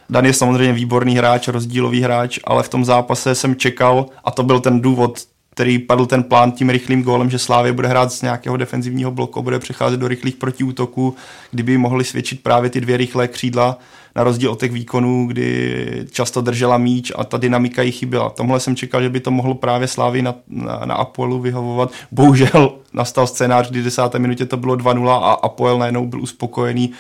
Dan 0.10 0.26
je 0.26 0.34
samozřejmě 0.34 0.74
výborný 0.74 1.16
hráč, 1.16 1.48
rozdílový 1.48 2.02
hráč, 2.02 2.40
ale 2.44 2.64
v 2.64 2.70
tom 2.70 2.86
zápase 2.86 3.36
jsem 3.36 3.56
čekal, 3.56 4.06
a 4.24 4.32
to 4.32 4.44
byl 4.44 4.60
ten 4.60 4.82
důvod, 4.82 5.20
který 5.54 5.80
padl 5.80 6.06
ten 6.06 6.24
plán 6.24 6.52
tím 6.52 6.70
rychlým 6.70 7.04
gólem, 7.04 7.30
že 7.30 7.40
Slávě 7.40 7.74
bude 7.74 7.88
hrát 7.88 8.12
z 8.12 8.22
nějakého 8.22 8.58
defenzivního 8.58 9.12
bloku, 9.12 9.42
bude 9.42 9.60
přecházet 9.60 10.00
do 10.00 10.08
rychlých 10.08 10.36
protiútoků, 10.36 11.16
kdyby 11.52 11.78
mohli 11.78 12.04
svědčit 12.04 12.44
právě 12.44 12.70
ty 12.70 12.82
dvě 12.82 12.98
rychlé 12.98 13.28
křídla, 13.28 13.78
na 14.16 14.24
rozdíl 14.24 14.52
od 14.52 14.60
těch 14.60 14.72
výkonů, 14.72 15.28
kdy 15.28 16.06
často 16.12 16.42
držela 16.42 16.78
míč 16.78 17.12
a 17.16 17.24
ta 17.24 17.38
dynamika 17.38 17.82
jí 17.82 17.92
chyběla. 17.92 18.30
Tomhle 18.30 18.60
jsem 18.60 18.76
čekal, 18.76 19.02
že 19.02 19.10
by 19.10 19.20
to 19.20 19.32
mohlo 19.32 19.56
právě 19.56 19.88
Slávy 19.88 20.22
na, 20.22 20.36
na, 20.48 20.82
na 20.86 20.96
Apoelu 20.96 21.40
vyhovovat. 21.40 21.92
Bohužel 22.12 22.74
nastal 22.94 23.28
scénář, 23.28 23.70
kdy 23.70 23.82
v 23.82 23.84
desáté 23.84 24.20
minutě 24.20 24.46
to 24.46 24.58
bylo 24.58 24.76
2-0 24.76 25.10
a 25.10 25.32
Apoel 25.34 25.80
najednou 25.80 26.06
byl 26.06 26.22
uspokojený 26.22 26.92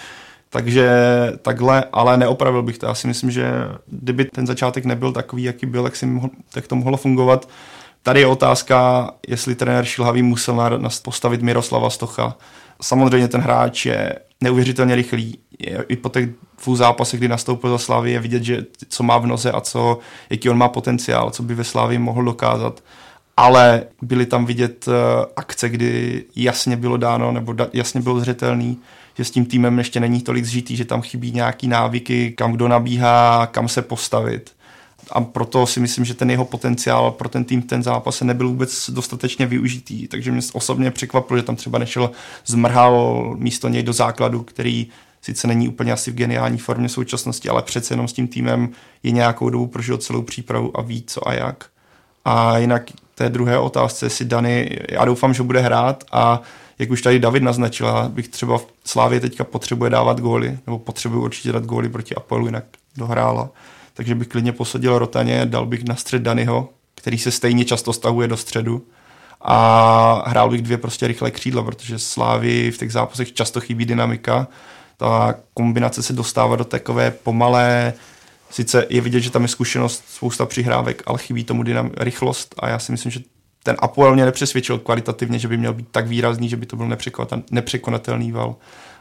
takže 0.51 0.91
takhle, 1.41 1.83
ale 1.93 2.17
neopravil 2.17 2.63
bych 2.63 2.77
to. 2.77 2.85
Já 2.85 2.93
si 2.93 3.07
myslím, 3.07 3.31
že 3.31 3.51
kdyby 3.87 4.25
ten 4.25 4.47
začátek 4.47 4.85
nebyl 4.85 5.11
takový, 5.11 5.43
jaký 5.43 5.65
byl, 5.65 5.83
jak, 5.83 5.95
si 5.95 6.05
mohl, 6.05 6.29
tak 6.53 6.67
to 6.67 6.75
mohlo 6.75 6.97
fungovat. 6.97 7.49
Tady 8.03 8.19
je 8.19 8.27
otázka, 8.27 9.09
jestli 9.27 9.55
trenér 9.55 9.85
Šilhavý 9.85 10.23
musel 10.23 10.55
na, 10.55 10.89
postavit 11.03 11.41
Miroslava 11.41 11.89
Stocha. 11.89 12.37
Samozřejmě 12.81 13.27
ten 13.27 13.41
hráč 13.41 13.85
je 13.85 14.15
neuvěřitelně 14.41 14.95
rychlý. 14.95 15.39
Je, 15.59 15.85
I 15.87 15.95
po 15.95 16.09
těch 16.09 16.29
dvou 16.63 16.75
zápasech, 16.75 17.19
kdy 17.19 17.27
nastoupil 17.27 17.69
za 17.69 17.77
Slávy, 17.77 18.11
je 18.11 18.19
vidět, 18.19 18.43
že 18.43 18.65
co 18.89 19.03
má 19.03 19.17
v 19.17 19.27
noze 19.27 19.51
a 19.51 19.61
co, 19.61 19.99
jaký 20.29 20.49
on 20.49 20.57
má 20.57 20.67
potenciál, 20.67 21.29
co 21.29 21.43
by 21.43 21.55
ve 21.55 21.63
Slávy 21.63 21.97
mohl 21.97 22.23
dokázat. 22.23 22.83
Ale 23.37 23.83
byly 24.01 24.25
tam 24.25 24.45
vidět 24.45 24.87
uh, 24.87 24.93
akce, 25.35 25.69
kdy 25.69 26.23
jasně 26.35 26.75
bylo 26.75 26.97
dáno, 26.97 27.31
nebo 27.31 27.53
da, 27.53 27.67
jasně 27.73 28.01
bylo 28.01 28.19
zřetelný, 28.19 28.79
že 29.17 29.23
s 29.23 29.31
tím 29.31 29.45
týmem 29.45 29.77
ještě 29.77 29.99
není 29.99 30.21
tolik 30.21 30.45
zžitý, 30.45 30.75
že 30.75 30.85
tam 30.85 31.01
chybí 31.01 31.31
nějaký 31.31 31.67
návyky, 31.67 32.31
kam 32.31 32.51
kdo 32.51 32.67
nabíhá, 32.67 33.47
kam 33.51 33.67
se 33.67 33.81
postavit. 33.81 34.51
A 35.11 35.21
proto 35.21 35.67
si 35.67 35.79
myslím, 35.79 36.05
že 36.05 36.13
ten 36.13 36.31
jeho 36.31 36.45
potenciál 36.45 37.11
pro 37.11 37.29
ten 37.29 37.43
tým 37.43 37.61
ten 37.61 37.83
zápas 37.83 38.21
nebyl 38.21 38.47
vůbec 38.47 38.89
dostatečně 38.89 39.45
využitý. 39.45 40.07
Takže 40.07 40.31
mě 40.31 40.41
osobně 40.53 40.91
překvapilo, 40.91 41.37
že 41.37 41.43
tam 41.43 41.55
třeba 41.55 41.79
nešel 41.79 42.11
zmrhal 42.45 43.23
místo 43.37 43.67
něj 43.69 43.83
do 43.83 43.93
základu, 43.93 44.43
který 44.43 44.87
sice 45.21 45.47
není 45.47 45.67
úplně 45.67 45.93
asi 45.93 46.11
v 46.11 46.15
geniální 46.15 46.57
formě 46.57 46.89
současnosti, 46.89 47.49
ale 47.49 47.61
přece 47.61 47.93
jenom 47.93 48.07
s 48.07 48.13
tím 48.13 48.27
týmem 48.27 48.69
je 49.03 49.11
nějakou 49.11 49.49
dobu 49.49 49.67
prožil 49.67 49.97
celou 49.97 50.21
přípravu 50.21 50.77
a 50.77 50.81
ví 50.81 51.03
co 51.07 51.27
a 51.27 51.33
jak. 51.33 51.65
A 52.25 52.57
jinak 52.57 52.83
té 53.15 53.29
druhé 53.29 53.57
otázce, 53.57 54.05
jestli 54.05 54.25
Dany, 54.25 54.79
já 54.89 55.05
doufám, 55.05 55.33
že 55.33 55.43
bude 55.43 55.59
hrát 55.59 56.03
a 56.11 56.41
jak 56.81 56.91
už 56.91 57.01
tady 57.01 57.19
David 57.19 57.43
naznačila, 57.43 58.09
bych 58.09 58.27
třeba 58.27 58.57
v 58.57 58.67
Slávě 58.85 59.19
teďka 59.19 59.43
potřebuje 59.43 59.89
dávat 59.89 60.19
góly, 60.19 60.57
nebo 60.67 60.79
potřebuje 60.79 61.21
určitě 61.21 61.51
dát 61.51 61.65
góly 61.65 61.89
proti 61.89 62.15
Apollu, 62.15 62.45
jinak 62.45 62.63
dohrála. 62.97 63.49
Takže 63.93 64.15
bych 64.15 64.27
klidně 64.27 64.51
posadil 64.51 64.99
Rotaně, 64.99 65.45
dal 65.45 65.65
bych 65.65 65.83
na 65.83 65.95
střed 65.95 66.21
Danyho, 66.21 66.69
který 66.95 67.17
se 67.17 67.31
stejně 67.31 67.65
často 67.65 67.93
stahuje 67.93 68.27
do 68.27 68.37
středu 68.37 68.85
a 69.41 70.29
hrál 70.29 70.49
bych 70.49 70.61
dvě 70.61 70.77
prostě 70.77 71.07
rychlé 71.07 71.31
křídla, 71.31 71.63
protože 71.63 71.99
Slávy 71.99 72.71
v 72.71 72.77
těch 72.77 72.91
zápasech 72.91 73.33
často 73.33 73.61
chybí 73.61 73.85
dynamika. 73.85 74.47
Ta 74.97 75.35
kombinace 75.53 76.03
se 76.03 76.13
dostává 76.13 76.55
do 76.55 76.63
takové 76.63 77.11
pomalé, 77.11 77.93
sice 78.49 78.85
je 78.89 79.01
vidět, 79.01 79.19
že 79.19 79.31
tam 79.31 79.41
je 79.41 79.47
zkušenost, 79.47 80.03
spousta 80.07 80.45
přihrávek, 80.45 81.03
ale 81.05 81.19
chybí 81.19 81.43
tomu 81.43 81.63
dynam- 81.63 81.91
rychlost 81.97 82.55
a 82.59 82.69
já 82.69 82.79
si 82.79 82.91
myslím, 82.91 83.11
že 83.11 83.19
ten 83.63 83.75
Apoel 83.79 84.13
mě 84.13 84.25
nepřesvědčil 84.25 84.79
kvalitativně, 84.79 85.39
že 85.39 85.47
by 85.47 85.57
měl 85.57 85.73
být 85.73 85.87
tak 85.91 86.07
výrazný, 86.07 86.49
že 86.49 86.57
by 86.57 86.65
to 86.65 86.75
byl 86.75 86.97
nepřekonatelný 87.51 88.31
val. 88.31 88.55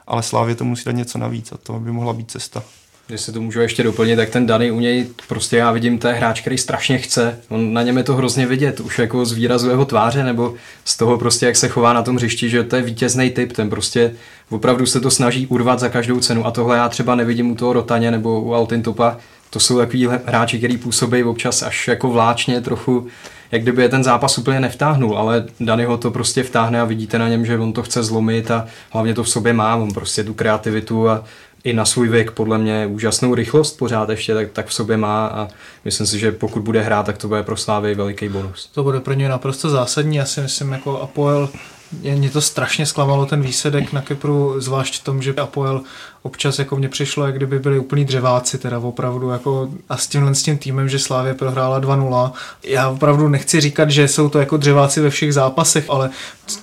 Ale 0.06 0.22
Slávě 0.22 0.54
to 0.54 0.64
musí 0.64 0.84
dát 0.84 0.92
něco 0.92 1.18
navíc 1.18 1.52
a 1.52 1.56
to 1.56 1.72
by 1.72 1.92
mohla 1.92 2.12
být 2.12 2.30
cesta. 2.30 2.62
Jestli 3.08 3.32
to 3.32 3.40
můžu 3.40 3.60
ještě 3.60 3.82
doplnit, 3.82 4.16
tak 4.16 4.30
ten 4.30 4.46
Dany 4.46 4.70
u 4.70 4.80
něj 4.80 5.06
prostě 5.28 5.56
já 5.56 5.72
vidím, 5.72 5.98
to 5.98 6.08
je 6.08 6.14
hráč, 6.14 6.40
který 6.40 6.58
strašně 6.58 6.98
chce. 6.98 7.40
On 7.48 7.72
na 7.72 7.82
něm 7.82 7.96
je 7.96 8.02
to 8.02 8.14
hrozně 8.14 8.46
vidět, 8.46 8.80
už 8.80 8.98
jako 8.98 9.24
z 9.24 9.32
výrazu 9.32 9.70
jeho 9.70 9.84
tváře 9.84 10.24
nebo 10.24 10.54
z 10.84 10.96
toho 10.96 11.18
prostě, 11.18 11.46
jak 11.46 11.56
se 11.56 11.68
chová 11.68 11.92
na 11.92 12.02
tom 12.02 12.16
hřišti, 12.16 12.50
že 12.50 12.64
to 12.64 12.76
je 12.76 12.82
vítězný 12.82 13.30
typ, 13.30 13.52
ten 13.52 13.70
prostě 13.70 14.14
opravdu 14.50 14.86
se 14.86 15.00
to 15.00 15.10
snaží 15.10 15.46
urvat 15.46 15.80
za 15.80 15.88
každou 15.88 16.20
cenu 16.20 16.46
a 16.46 16.50
tohle 16.50 16.76
já 16.76 16.88
třeba 16.88 17.14
nevidím 17.14 17.50
u 17.50 17.54
toho 17.54 17.72
Rotaně 17.72 18.10
nebo 18.10 18.40
u 18.40 18.54
Altintopa. 18.54 19.16
To 19.50 19.60
jsou 19.60 19.78
takový 19.78 20.08
hráči, 20.26 20.58
který 20.58 20.76
působí 20.76 21.24
občas 21.24 21.62
až 21.62 21.88
jako 21.88 22.10
vláčně 22.10 22.60
trochu, 22.60 23.06
jak 23.52 23.62
kdyby 23.62 23.82
je 23.82 23.88
ten 23.88 24.04
zápas 24.04 24.38
úplně 24.38 24.60
nevtáhnul, 24.60 25.18
ale 25.18 25.46
Dany 25.60 25.84
ho 25.84 25.96
to 25.96 26.10
prostě 26.10 26.42
vtáhne 26.42 26.80
a 26.80 26.84
vidíte 26.84 27.18
na 27.18 27.28
něm, 27.28 27.46
že 27.46 27.58
on 27.58 27.72
to 27.72 27.82
chce 27.82 28.02
zlomit 28.02 28.50
a 28.50 28.66
hlavně 28.90 29.14
to 29.14 29.22
v 29.22 29.28
sobě 29.28 29.52
má, 29.52 29.76
on 29.76 29.92
prostě 29.92 30.24
tu 30.24 30.34
kreativitu 30.34 31.08
a 31.08 31.24
i 31.64 31.72
na 31.72 31.84
svůj 31.84 32.08
věk 32.08 32.30
podle 32.30 32.58
mě 32.58 32.86
úžasnou 32.86 33.34
rychlost 33.34 33.78
pořád 33.78 34.08
ještě 34.08 34.34
tak, 34.34 34.50
tak 34.52 34.66
v 34.66 34.74
sobě 34.74 34.96
má 34.96 35.26
a 35.26 35.48
myslím 35.84 36.06
si, 36.06 36.18
že 36.18 36.32
pokud 36.32 36.62
bude 36.62 36.80
hrát, 36.80 37.06
tak 37.06 37.18
to 37.18 37.28
bude 37.28 37.42
pro 37.42 37.56
Slávy 37.56 37.94
veliký 37.94 38.28
bonus. 38.28 38.70
To 38.74 38.82
bude 38.82 39.00
pro 39.00 39.14
ně 39.14 39.28
naprosto 39.28 39.70
zásadní, 39.70 40.16
já 40.16 40.24
si 40.24 40.40
myslím 40.40 40.72
jako 40.72 41.00
Apoel 41.00 41.48
mě 42.02 42.30
to 42.30 42.40
strašně 42.40 42.86
zklamalo 42.86 43.26
ten 43.26 43.42
výsledek 43.42 43.92
na 43.92 44.02
Kypru, 44.02 44.60
zvlášť 44.60 45.00
v 45.00 45.04
tom, 45.04 45.22
že 45.22 45.34
Apoel 45.34 45.82
občas 46.22 46.58
jako 46.58 46.76
mě 46.76 46.88
přišlo, 46.88 47.26
jak 47.26 47.36
kdyby 47.36 47.58
byli 47.58 47.78
úplní 47.78 48.04
dřeváci, 48.04 48.58
teda 48.58 48.78
opravdu 48.78 49.30
jako 49.30 49.68
a 49.88 49.96
s 49.96 50.06
tímhle 50.06 50.34
s 50.34 50.42
tím 50.42 50.58
týmem, 50.58 50.88
že 50.88 50.98
Slávě 50.98 51.34
prohrála 51.34 51.80
2-0. 51.80 52.32
Já 52.64 52.88
opravdu 52.88 53.28
nechci 53.28 53.60
říkat, 53.60 53.90
že 53.90 54.08
jsou 54.08 54.28
to 54.28 54.38
jako 54.38 54.56
dřeváci 54.56 55.00
ve 55.00 55.10
všech 55.10 55.34
zápasech, 55.34 55.84
ale 55.88 56.10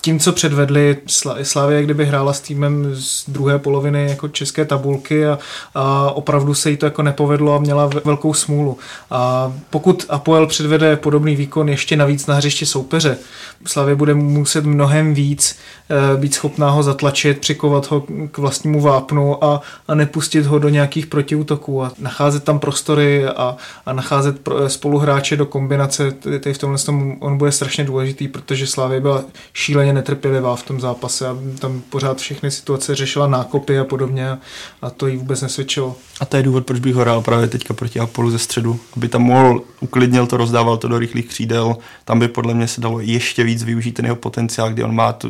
tím, 0.01 0.19
co 0.19 0.31
předvedli, 0.31 0.97
Slávě 1.43 1.75
jak 1.75 1.85
kdyby 1.85 2.05
hrála 2.05 2.33
s 2.33 2.41
týmem 2.41 2.95
z 2.95 3.29
druhé 3.29 3.59
poloviny 3.59 4.09
jako 4.09 4.27
české 4.27 4.65
tabulky 4.65 5.25
a, 5.25 5.39
a 5.75 6.11
opravdu 6.11 6.53
se 6.53 6.71
jí 6.71 6.77
to 6.77 6.85
jako 6.85 7.03
nepovedlo 7.03 7.55
a 7.55 7.59
měla 7.59 7.89
velkou 8.05 8.33
smůlu. 8.33 8.77
A 9.11 9.53
pokud 9.69 10.05
Apoel 10.09 10.47
předvede 10.47 10.95
podobný 10.95 11.35
výkon 11.35 11.69
ještě 11.69 11.95
navíc 11.95 12.27
na 12.27 12.35
hřiště 12.35 12.65
soupeře, 12.65 13.17
Slávě 13.65 13.95
bude 13.95 14.13
muset 14.13 14.65
mnohem 14.65 15.13
víc 15.13 15.59
eh, 15.89 16.17
být 16.17 16.33
schopná 16.33 16.69
ho 16.69 16.83
zatlačit, 16.83 17.39
přikovat 17.39 17.91
ho 17.91 18.03
k 18.31 18.37
vlastnímu 18.37 18.81
vápnu 18.81 19.43
a 19.87 19.95
nepustit 19.95 20.45
ho 20.45 20.59
do 20.59 20.69
nějakých 20.69 21.05
protiútoků 21.05 21.83
a 21.83 21.91
nacházet 21.99 22.43
tam 22.43 22.59
prostory 22.59 23.25
a, 23.25 23.55
a 23.85 23.93
nacházet 23.93 24.39
pro, 24.39 24.69
spoluhráče 24.69 25.35
do 25.35 25.45
kombinace. 25.45 26.11
Tady 26.11 26.53
v 26.53 26.57
tomhle 26.57 26.79
tom 26.79 27.15
on 27.19 27.37
bude 27.37 27.51
strašně 27.51 27.83
důležitý, 27.83 28.27
protože 28.27 28.67
Slávě 28.67 29.01
byla 29.01 29.23
šíleně 29.53 29.93
netrpělivá 29.93 30.55
v 30.55 30.63
tom 30.63 30.79
zápase 30.79 31.27
a 31.27 31.37
tam 31.59 31.81
pořád 31.89 32.17
všechny 32.17 32.51
situace 32.51 32.95
řešila 32.95 33.27
nákopy 33.27 33.79
a 33.79 33.83
podobně 33.83 34.29
a, 34.29 34.37
a 34.81 34.89
to 34.89 35.07
jí 35.07 35.17
vůbec 35.17 35.41
nesvědčilo. 35.41 35.95
A 36.19 36.25
to 36.25 36.37
je 36.37 36.43
důvod, 36.43 36.65
proč 36.65 36.79
bych 36.79 36.95
ho 36.95 37.01
hrál 37.01 37.21
právě 37.21 37.47
teďka 37.47 37.73
proti 37.73 37.99
Apollo 37.99 38.31
ze 38.31 38.39
středu, 38.39 38.79
aby 38.97 39.07
tam 39.07 39.21
mohl, 39.21 39.61
uklidnil 39.79 40.27
to, 40.27 40.37
rozdával 40.37 40.77
to 40.77 40.87
do 40.87 40.99
rychlých 40.99 41.27
křídel, 41.27 41.77
tam 42.05 42.19
by 42.19 42.27
podle 42.27 42.53
mě 42.53 42.67
se 42.67 42.81
dalo 42.81 42.99
ještě 42.99 43.43
víc 43.43 43.63
využít 43.63 43.91
ten 43.91 44.05
jeho 44.05 44.15
potenciál, 44.15 44.69
kdy 44.69 44.83
on 44.83 44.95
má 44.95 45.13
to, 45.13 45.29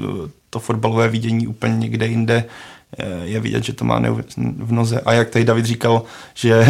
to 0.50 0.60
fotbalové 0.60 1.10
vidění 1.10 1.48
úplně 1.48 1.78
někde 1.78 2.08
jinde, 2.08 2.44
je 3.24 3.40
vidět, 3.40 3.64
že 3.64 3.74
to 3.74 3.86
má 3.86 4.02
v 4.58 4.72
noze. 4.72 5.02
A 5.06 5.14
jak 5.14 5.30
tady 5.30 5.46
David 5.46 5.66
říkal, 5.66 6.02
že 6.34 6.68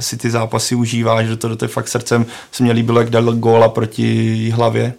si 0.00 0.16
ty 0.16 0.30
zápasy 0.30 0.74
užívá, 0.74 1.22
že 1.22 1.36
to 1.36 1.48
do 1.48 1.56
toho 1.56 1.68
fakt 1.68 1.88
srdcem 1.88 2.26
se 2.52 2.62
mě 2.62 2.72
líbilo, 2.72 3.00
jak 3.00 3.10
dal 3.10 3.32
góla 3.32 3.68
proti 3.68 4.50
hlavě 4.50 4.92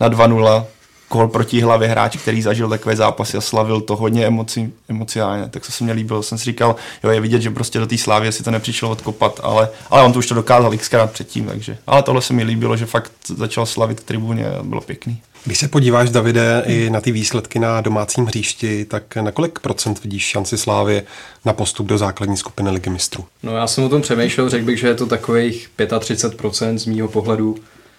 na 0.00 0.10
2-0, 0.10 0.64
gól 1.10 1.28
proti 1.28 1.60
hlavě 1.60 1.88
hráč, 1.88 2.16
který 2.16 2.42
zažil 2.42 2.68
takové 2.68 2.96
zápasy 2.96 3.36
a 3.36 3.40
slavil 3.40 3.80
to 3.80 3.96
hodně 3.96 4.26
emoci, 4.26 4.72
emociálně, 4.88 5.48
tak 5.48 5.66
to 5.66 5.72
se 5.72 5.84
mě 5.84 5.92
líbilo. 5.92 6.22
Jsem 6.22 6.38
si 6.38 6.44
říkal, 6.44 6.76
jo, 7.04 7.10
je 7.10 7.20
vidět, 7.20 7.42
že 7.42 7.50
prostě 7.50 7.78
do 7.78 7.86
té 7.86 7.98
slávy 7.98 8.32
si 8.32 8.42
to 8.42 8.50
nepřišlo 8.50 8.90
odkopat, 8.90 9.40
ale, 9.42 9.68
ale 9.90 10.02
on 10.02 10.12
to 10.12 10.18
už 10.18 10.26
to 10.26 10.34
dokázal 10.34 10.76
xkrát 10.76 11.12
předtím, 11.12 11.46
takže. 11.46 11.78
Ale 11.86 12.02
tohle 12.02 12.22
se 12.22 12.32
mi 12.32 12.44
líbilo, 12.44 12.76
že 12.76 12.86
fakt 12.86 13.12
začal 13.26 13.66
slavit 13.66 14.02
tribuně 14.02 14.46
a 14.50 14.62
bylo 14.62 14.80
pěkný. 14.80 15.20
Když 15.44 15.58
se 15.58 15.68
podíváš, 15.68 16.10
Davide, 16.10 16.62
i 16.66 16.90
na 16.90 17.00
ty 17.00 17.12
výsledky 17.12 17.58
na 17.58 17.80
domácím 17.80 18.24
hřišti, 18.24 18.84
tak 18.84 19.16
na 19.16 19.32
kolik 19.32 19.58
procent 19.58 20.02
vidíš 20.02 20.24
šanci 20.24 20.58
Slávy 20.58 21.02
na 21.44 21.52
postup 21.52 21.86
do 21.86 21.98
základní 21.98 22.36
skupiny 22.36 22.70
ligy 22.70 22.90
mistrů? 22.90 23.24
No 23.42 23.56
já 23.56 23.66
jsem 23.66 23.84
o 23.84 23.88
tom 23.88 24.02
přemýšlel, 24.02 24.48
řekl 24.48 24.64
bych, 24.64 24.78
že 24.78 24.86
je 24.86 24.94
to 24.94 25.06
takových 25.06 25.70
35% 25.78 26.76
z 26.76 26.86
mýho 26.86 27.08
pohledu, 27.08 27.56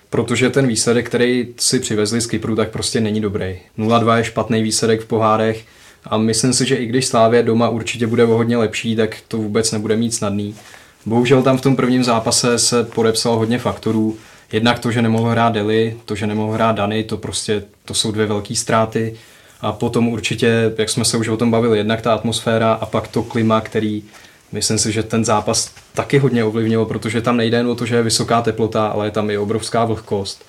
protože 0.09 0.49
ten 0.49 0.67
výsledek, 0.67 1.07
který 1.07 1.47
si 1.59 1.79
přivezli 1.79 2.21
z 2.21 2.27
Kypru, 2.27 2.55
tak 2.55 2.69
prostě 2.69 3.01
není 3.01 3.21
dobrý. 3.21 3.59
0-2 3.79 4.15
je 4.15 4.23
špatný 4.23 4.63
výsledek 4.63 5.01
v 5.01 5.05
pohárech 5.05 5.65
a 6.03 6.17
myslím 6.17 6.53
si, 6.53 6.65
že 6.65 6.75
i 6.75 6.85
když 6.85 7.05
Slávě 7.05 7.43
doma 7.43 7.69
určitě 7.69 8.07
bude 8.07 8.23
o 8.23 8.37
hodně 8.37 8.57
lepší, 8.57 8.95
tak 8.95 9.17
to 9.27 9.37
vůbec 9.37 9.71
nebude 9.71 9.95
mít 9.95 10.13
snadný. 10.13 10.55
Bohužel 11.05 11.43
tam 11.43 11.57
v 11.57 11.61
tom 11.61 11.75
prvním 11.75 12.03
zápase 12.03 12.59
se 12.59 12.83
podepsalo 12.83 13.37
hodně 13.37 13.59
faktorů, 13.59 14.17
Jednak 14.51 14.79
to, 14.79 14.91
že 14.91 15.01
nemohl 15.01 15.29
hrát 15.29 15.53
Deli, 15.53 15.97
to, 16.05 16.15
že 16.15 16.27
nemohl 16.27 16.53
hrát 16.53 16.75
Dany, 16.75 17.03
to 17.03 17.17
prostě 17.17 17.63
to 17.85 17.93
jsou 17.93 18.11
dvě 18.11 18.25
velké 18.25 18.55
ztráty. 18.55 19.15
A 19.61 19.71
potom 19.71 20.07
určitě, 20.07 20.73
jak 20.77 20.89
jsme 20.89 21.05
se 21.05 21.17
už 21.17 21.27
o 21.27 21.37
tom 21.37 21.51
bavili, 21.51 21.77
jednak 21.77 22.01
ta 22.01 22.13
atmosféra 22.13 22.73
a 22.73 22.85
pak 22.85 23.07
to 23.07 23.23
klima, 23.23 23.61
který 23.61 24.03
myslím 24.51 24.77
si, 24.77 24.91
že 24.91 25.03
ten 25.03 25.25
zápas 25.25 25.73
taky 25.93 26.17
hodně 26.17 26.43
ovlivnilo, 26.43 26.85
protože 26.85 27.21
tam 27.21 27.37
nejde 27.37 27.57
jen 27.57 27.67
o 27.67 27.75
to, 27.75 27.85
že 27.85 27.95
je 27.95 28.03
vysoká 28.03 28.41
teplota, 28.41 28.87
ale 28.87 29.07
je 29.07 29.11
tam 29.11 29.29
i 29.29 29.37
obrovská 29.37 29.85
vlhkost. 29.85 30.45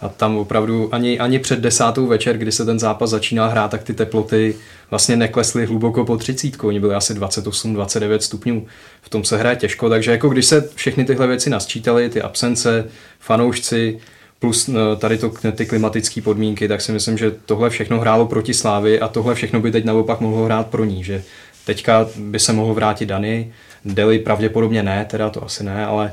A 0.00 0.08
tam 0.08 0.36
opravdu 0.36 0.94
ani, 0.94 1.18
ani 1.18 1.38
před 1.38 1.60
desátou 1.60 2.06
večer, 2.06 2.38
kdy 2.38 2.52
se 2.52 2.64
ten 2.64 2.78
zápas 2.78 3.10
začínal 3.10 3.50
hrát, 3.50 3.70
tak 3.70 3.82
ty 3.82 3.94
teploty 3.94 4.56
vlastně 4.90 5.16
neklesly 5.16 5.66
hluboko 5.66 6.04
po 6.04 6.16
třicítku. 6.16 6.66
Oni 6.66 6.80
byli 6.80 6.94
asi 6.94 7.14
28-29 7.14 8.18
stupňů. 8.18 8.66
V 9.02 9.08
tom 9.08 9.24
se 9.24 9.36
hraje 9.36 9.56
těžko, 9.56 9.88
takže 9.88 10.10
jako 10.10 10.28
když 10.28 10.46
se 10.46 10.68
všechny 10.74 11.04
tyhle 11.04 11.26
věci 11.26 11.50
nasčítaly, 11.50 12.08
ty 12.08 12.22
absence, 12.22 12.84
fanoušci, 13.20 13.98
plus 14.38 14.66
no, 14.66 14.96
tady 14.96 15.18
to, 15.18 15.32
ty 15.52 15.66
klimatické 15.66 16.22
podmínky, 16.22 16.68
tak 16.68 16.80
si 16.80 16.92
myslím, 16.92 17.18
že 17.18 17.32
tohle 17.46 17.70
všechno 17.70 18.00
hrálo 18.00 18.26
proti 18.26 18.54
Slávy 18.54 19.00
a 19.00 19.08
tohle 19.08 19.34
všechno 19.34 19.60
by 19.60 19.72
teď 19.72 19.84
naopak 19.84 20.20
mohlo 20.20 20.44
hrát 20.44 20.66
pro 20.66 20.84
ní, 20.84 21.04
že 21.04 21.22
teďka 21.66 22.08
by 22.16 22.38
se 22.38 22.52
mohl 22.52 22.74
vrátit 22.74 23.06
Dany, 23.06 23.52
Deli 23.84 24.18
pravděpodobně 24.18 24.82
ne, 24.82 25.06
teda 25.10 25.30
to 25.30 25.44
asi 25.44 25.64
ne, 25.64 25.86
ale 25.86 26.12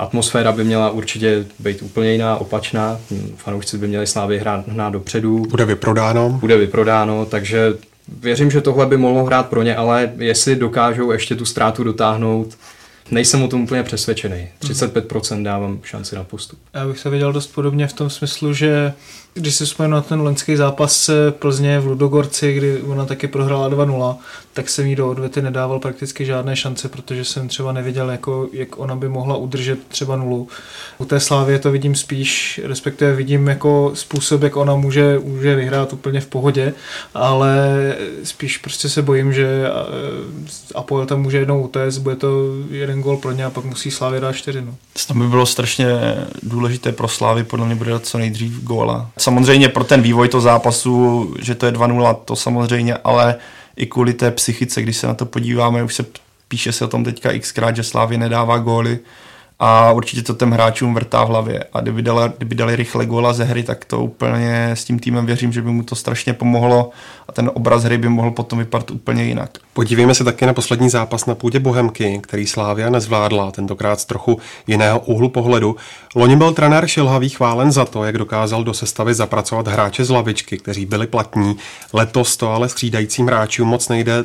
atmosféra 0.00 0.52
by 0.52 0.64
měla 0.64 0.90
určitě 0.90 1.44
být 1.58 1.82
úplně 1.82 2.12
jiná, 2.12 2.36
opačná. 2.36 2.98
Fanoušci 3.36 3.78
by 3.78 3.88
měli 3.88 4.06
Slávy 4.06 4.38
hrát, 4.38 4.68
hrát 4.68 4.92
dopředu. 4.92 5.46
Bude 5.50 5.64
vyprodáno. 5.64 6.30
Bude 6.30 6.56
vyprodáno, 6.56 7.26
takže 7.26 7.74
věřím, 8.20 8.50
že 8.50 8.60
tohle 8.60 8.86
by 8.86 8.96
mohlo 8.96 9.24
hrát 9.24 9.48
pro 9.48 9.62
ně, 9.62 9.76
ale 9.76 10.12
jestli 10.16 10.56
dokážou 10.56 11.12
ještě 11.12 11.34
tu 11.34 11.44
ztrátu 11.44 11.84
dotáhnout, 11.84 12.58
nejsem 13.10 13.42
o 13.42 13.48
tom 13.48 13.62
úplně 13.62 13.82
přesvědčený. 13.82 14.48
35% 14.60 15.42
dávám 15.42 15.78
šanci 15.82 16.16
na 16.16 16.24
postup. 16.24 16.58
Já 16.74 16.86
bych 16.86 16.98
se 16.98 17.10
viděl 17.10 17.32
dost 17.32 17.46
podobně 17.46 17.86
v 17.86 17.92
tom 17.92 18.10
smyslu, 18.10 18.54
že 18.54 18.92
když 19.34 19.54
si 19.54 19.64
vzpomenu 19.64 19.94
na 19.94 20.00
ten 20.00 20.20
loňský 20.20 20.56
zápas 20.56 21.10
Plzně 21.30 21.80
v 21.80 21.86
Ludogorci, 21.86 22.54
kdy 22.54 22.82
ona 22.82 23.04
taky 23.04 23.28
prohrála 23.28 23.70
2-0, 23.70 24.16
tak 24.52 24.68
jsem 24.68 24.86
jí 24.86 24.96
do 24.96 25.10
odvety 25.10 25.42
nedával 25.42 25.78
prakticky 25.78 26.24
žádné 26.24 26.56
šance, 26.56 26.88
protože 26.88 27.24
jsem 27.24 27.48
třeba 27.48 27.72
neviděl, 27.72 28.10
jako, 28.10 28.48
jak 28.52 28.78
ona 28.78 28.96
by 28.96 29.08
mohla 29.08 29.36
udržet 29.36 29.78
třeba 29.88 30.16
nulu. 30.16 30.48
U 30.98 31.04
té 31.04 31.20
Slávě 31.20 31.58
to 31.58 31.70
vidím 31.70 31.94
spíš, 31.94 32.60
respektive 32.64 33.14
vidím 33.14 33.48
jako 33.48 33.90
způsob, 33.94 34.42
jak 34.42 34.56
ona 34.56 34.74
může, 34.74 35.18
může 35.24 35.54
vyhrát 35.54 35.92
úplně 35.92 36.20
v 36.20 36.26
pohodě, 36.26 36.74
ale 37.14 37.94
spíš 38.24 38.58
prostě 38.58 38.88
se 38.88 39.02
bojím, 39.02 39.32
že 39.32 39.66
Apoel 40.74 41.06
tam 41.06 41.22
může 41.22 41.38
jednou 41.38 41.62
utéct, 41.62 41.98
bude 41.98 42.16
to 42.16 42.28
jeden 42.70 43.02
gol 43.02 43.16
pro 43.16 43.32
ně 43.32 43.44
a 43.44 43.50
pak 43.50 43.64
musí 43.64 43.90
Slávě 43.90 44.20
dát 44.20 44.32
čtyři. 44.32 44.62
No. 44.62 44.74
To 45.06 45.14
by 45.14 45.28
bylo 45.28 45.46
strašně 45.46 45.86
důležité 46.42 46.92
pro 46.92 47.08
Slávy, 47.08 47.44
podle 47.44 47.66
mě 47.66 47.74
bude 47.74 47.90
dát 47.90 48.06
co 48.06 48.18
nejdřív 48.18 48.62
góla. 48.62 49.10
Samozřejmě 49.22 49.68
pro 49.68 49.84
ten 49.84 50.02
vývoj 50.02 50.28
toho 50.28 50.40
zápasu, 50.40 51.34
že 51.40 51.54
to 51.54 51.66
je 51.66 51.72
2-0, 51.72 52.14
to 52.14 52.36
samozřejmě, 52.36 52.96
ale 53.04 53.36
i 53.76 53.86
kvůli 53.86 54.12
té 54.12 54.30
psychice, 54.30 54.82
když 54.82 54.96
se 54.96 55.06
na 55.06 55.14
to 55.14 55.26
podíváme, 55.26 55.82
už 55.82 55.94
se 55.94 56.04
píše 56.48 56.72
se 56.72 56.84
o 56.84 56.88
tom 56.88 57.04
teďka 57.04 57.38
xkrát, 57.38 57.76
že 57.76 57.82
Slávě 57.82 58.18
nedává 58.18 58.58
góly, 58.58 58.98
a 59.64 59.92
určitě 59.92 60.22
to 60.22 60.34
těm 60.34 60.50
hráčům 60.50 60.94
vrtá 60.94 61.24
v 61.24 61.28
hlavě. 61.28 61.64
A 61.72 61.80
kdyby 61.80 62.02
dali, 62.02 62.32
kdyby 62.36 62.54
dali 62.54 62.76
rychle 62.76 63.06
góla 63.06 63.32
ze 63.32 63.44
hry, 63.44 63.62
tak 63.62 63.84
to 63.84 64.04
úplně 64.04 64.70
s 64.70 64.84
tím 64.84 64.98
týmem 64.98 65.26
věřím, 65.26 65.52
že 65.52 65.62
by 65.62 65.70
mu 65.70 65.82
to 65.82 65.94
strašně 65.94 66.32
pomohlo 66.32 66.90
a 67.28 67.32
ten 67.32 67.50
obraz 67.54 67.82
hry 67.82 67.98
by 67.98 68.08
mohl 68.08 68.30
potom 68.30 68.58
vypadat 68.58 68.90
úplně 68.90 69.24
jinak. 69.24 69.50
Podívejme 69.72 70.14
se 70.14 70.24
taky 70.24 70.46
na 70.46 70.52
poslední 70.52 70.90
zápas 70.90 71.26
na 71.26 71.34
půdě 71.34 71.60
Bohemky, 71.60 72.20
který 72.22 72.46
Slávia 72.46 72.90
nezvládla, 72.90 73.50
tentokrát 73.50 74.00
z 74.00 74.04
trochu 74.04 74.38
jiného 74.66 75.00
úhlu 75.00 75.28
pohledu. 75.28 75.76
Loni 76.14 76.36
byl 76.36 76.52
trenér 76.52 76.86
Šilhavý 76.86 77.28
chválen 77.28 77.72
za 77.72 77.84
to, 77.84 78.04
jak 78.04 78.18
dokázal 78.18 78.64
do 78.64 78.74
sestavy 78.74 79.14
zapracovat 79.14 79.68
hráče 79.68 80.04
z 80.04 80.10
lavičky, 80.10 80.58
kteří 80.58 80.86
byli 80.86 81.06
platní. 81.06 81.56
Letos 81.92 82.36
to 82.36 82.50
ale 82.50 82.68
střídajícím 82.68 83.26
hráčům 83.26 83.68
moc 83.68 83.88
nejde. 83.88 84.24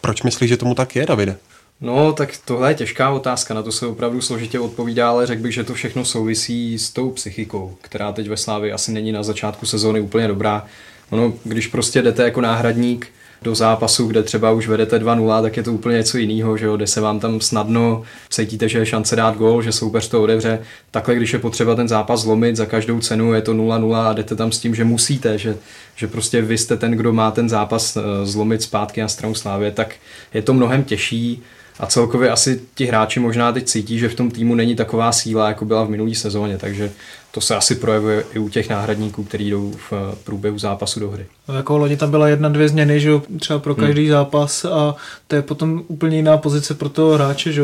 Proč 0.00 0.22
myslíš, 0.22 0.48
že 0.48 0.56
tomu 0.56 0.74
tak 0.74 0.96
je, 0.96 1.06
Davide? 1.06 1.36
No, 1.80 2.12
tak 2.12 2.30
tohle 2.44 2.70
je 2.70 2.74
těžká 2.74 3.10
otázka, 3.10 3.54
na 3.54 3.62
to 3.62 3.72
se 3.72 3.86
opravdu 3.86 4.20
složitě 4.20 4.60
odpovídá, 4.60 5.10
ale 5.10 5.26
řekl 5.26 5.42
bych, 5.42 5.54
že 5.54 5.64
to 5.64 5.74
všechno 5.74 6.04
souvisí 6.04 6.78
s 6.78 6.90
tou 6.90 7.10
psychikou, 7.10 7.76
která 7.80 8.12
teď 8.12 8.28
ve 8.28 8.36
Slávě 8.36 8.72
asi 8.72 8.92
není 8.92 9.12
na 9.12 9.22
začátku 9.22 9.66
sezóny 9.66 10.00
úplně 10.00 10.28
dobrá. 10.28 10.66
Ono, 11.10 11.32
když 11.44 11.66
prostě 11.66 12.02
jdete 12.02 12.22
jako 12.22 12.40
náhradník 12.40 13.08
do 13.42 13.54
zápasu, 13.54 14.06
kde 14.06 14.22
třeba 14.22 14.50
už 14.50 14.68
vedete 14.68 14.98
2-0, 14.98 15.42
tak 15.42 15.56
je 15.56 15.62
to 15.62 15.72
úplně 15.72 15.96
něco 15.96 16.18
jiného, 16.18 16.56
že 16.56 16.66
jo, 16.66 16.76
jde 16.76 16.86
se 16.86 17.00
vám 17.00 17.20
tam 17.20 17.40
snadno, 17.40 18.02
cítíte, 18.30 18.68
že 18.68 18.78
je 18.78 18.86
šance 18.86 19.16
dát 19.16 19.36
gol, 19.36 19.62
že 19.62 19.72
soupeř 19.72 20.08
to 20.08 20.22
odevře. 20.22 20.58
Takhle, 20.90 21.14
když 21.14 21.32
je 21.32 21.38
potřeba 21.38 21.74
ten 21.74 21.88
zápas 21.88 22.20
zlomit 22.20 22.56
za 22.56 22.66
každou 22.66 23.00
cenu, 23.00 23.34
je 23.34 23.42
to 23.42 23.54
0-0 23.54 23.94
a 23.94 24.12
jdete 24.12 24.36
tam 24.36 24.52
s 24.52 24.58
tím, 24.58 24.74
že 24.74 24.84
musíte, 24.84 25.38
že, 25.38 25.56
že 25.96 26.06
prostě 26.06 26.42
vy 26.42 26.58
jste 26.58 26.76
ten, 26.76 26.92
kdo 26.92 27.12
má 27.12 27.30
ten 27.30 27.48
zápas 27.48 27.96
eh, 27.96 28.00
zlomit 28.26 28.62
zpátky 28.62 29.00
na 29.00 29.08
stranu 29.08 29.34
Slávě, 29.34 29.70
tak 29.70 29.94
je 30.34 30.42
to 30.42 30.54
mnohem 30.54 30.84
těžší 30.84 31.42
a 31.80 31.86
celkově 31.86 32.30
asi 32.30 32.60
ti 32.74 32.86
hráči 32.86 33.20
možná 33.20 33.52
teď 33.52 33.64
cítí, 33.64 33.98
že 33.98 34.08
v 34.08 34.14
tom 34.14 34.30
týmu 34.30 34.54
není 34.54 34.76
taková 34.76 35.12
síla, 35.12 35.48
jako 35.48 35.64
byla 35.64 35.84
v 35.84 35.90
minulý 35.90 36.14
sezóně, 36.14 36.58
takže 36.58 36.90
to 37.32 37.40
se 37.40 37.56
asi 37.56 37.74
projevuje 37.74 38.24
i 38.34 38.38
u 38.38 38.48
těch 38.48 38.68
náhradníků, 38.68 39.24
kteří 39.24 39.50
jdou 39.50 39.72
v 39.90 39.92
eh, 39.92 40.16
průběhu 40.24 40.58
zápasu 40.58 41.00
do 41.00 41.10
hry. 41.10 41.26
No, 41.48 41.56
jako 41.56 41.78
loni 41.78 41.96
tam 41.96 42.10
byla 42.10 42.28
jedna, 42.28 42.48
dvě 42.48 42.68
změny, 42.68 43.00
že 43.00 43.10
třeba 43.38 43.58
pro 43.58 43.74
hmm. 43.74 43.86
každý 43.86 44.02
hmm. 44.02 44.10
zápas 44.10 44.64
a 44.64 44.94
to 45.28 45.36
je 45.36 45.42
potom 45.42 45.82
úplně 45.88 46.16
jiná 46.16 46.36
pozice 46.36 46.74
pro 46.74 46.88
toho 46.88 47.14
hráče, 47.14 47.52
že 47.52 47.62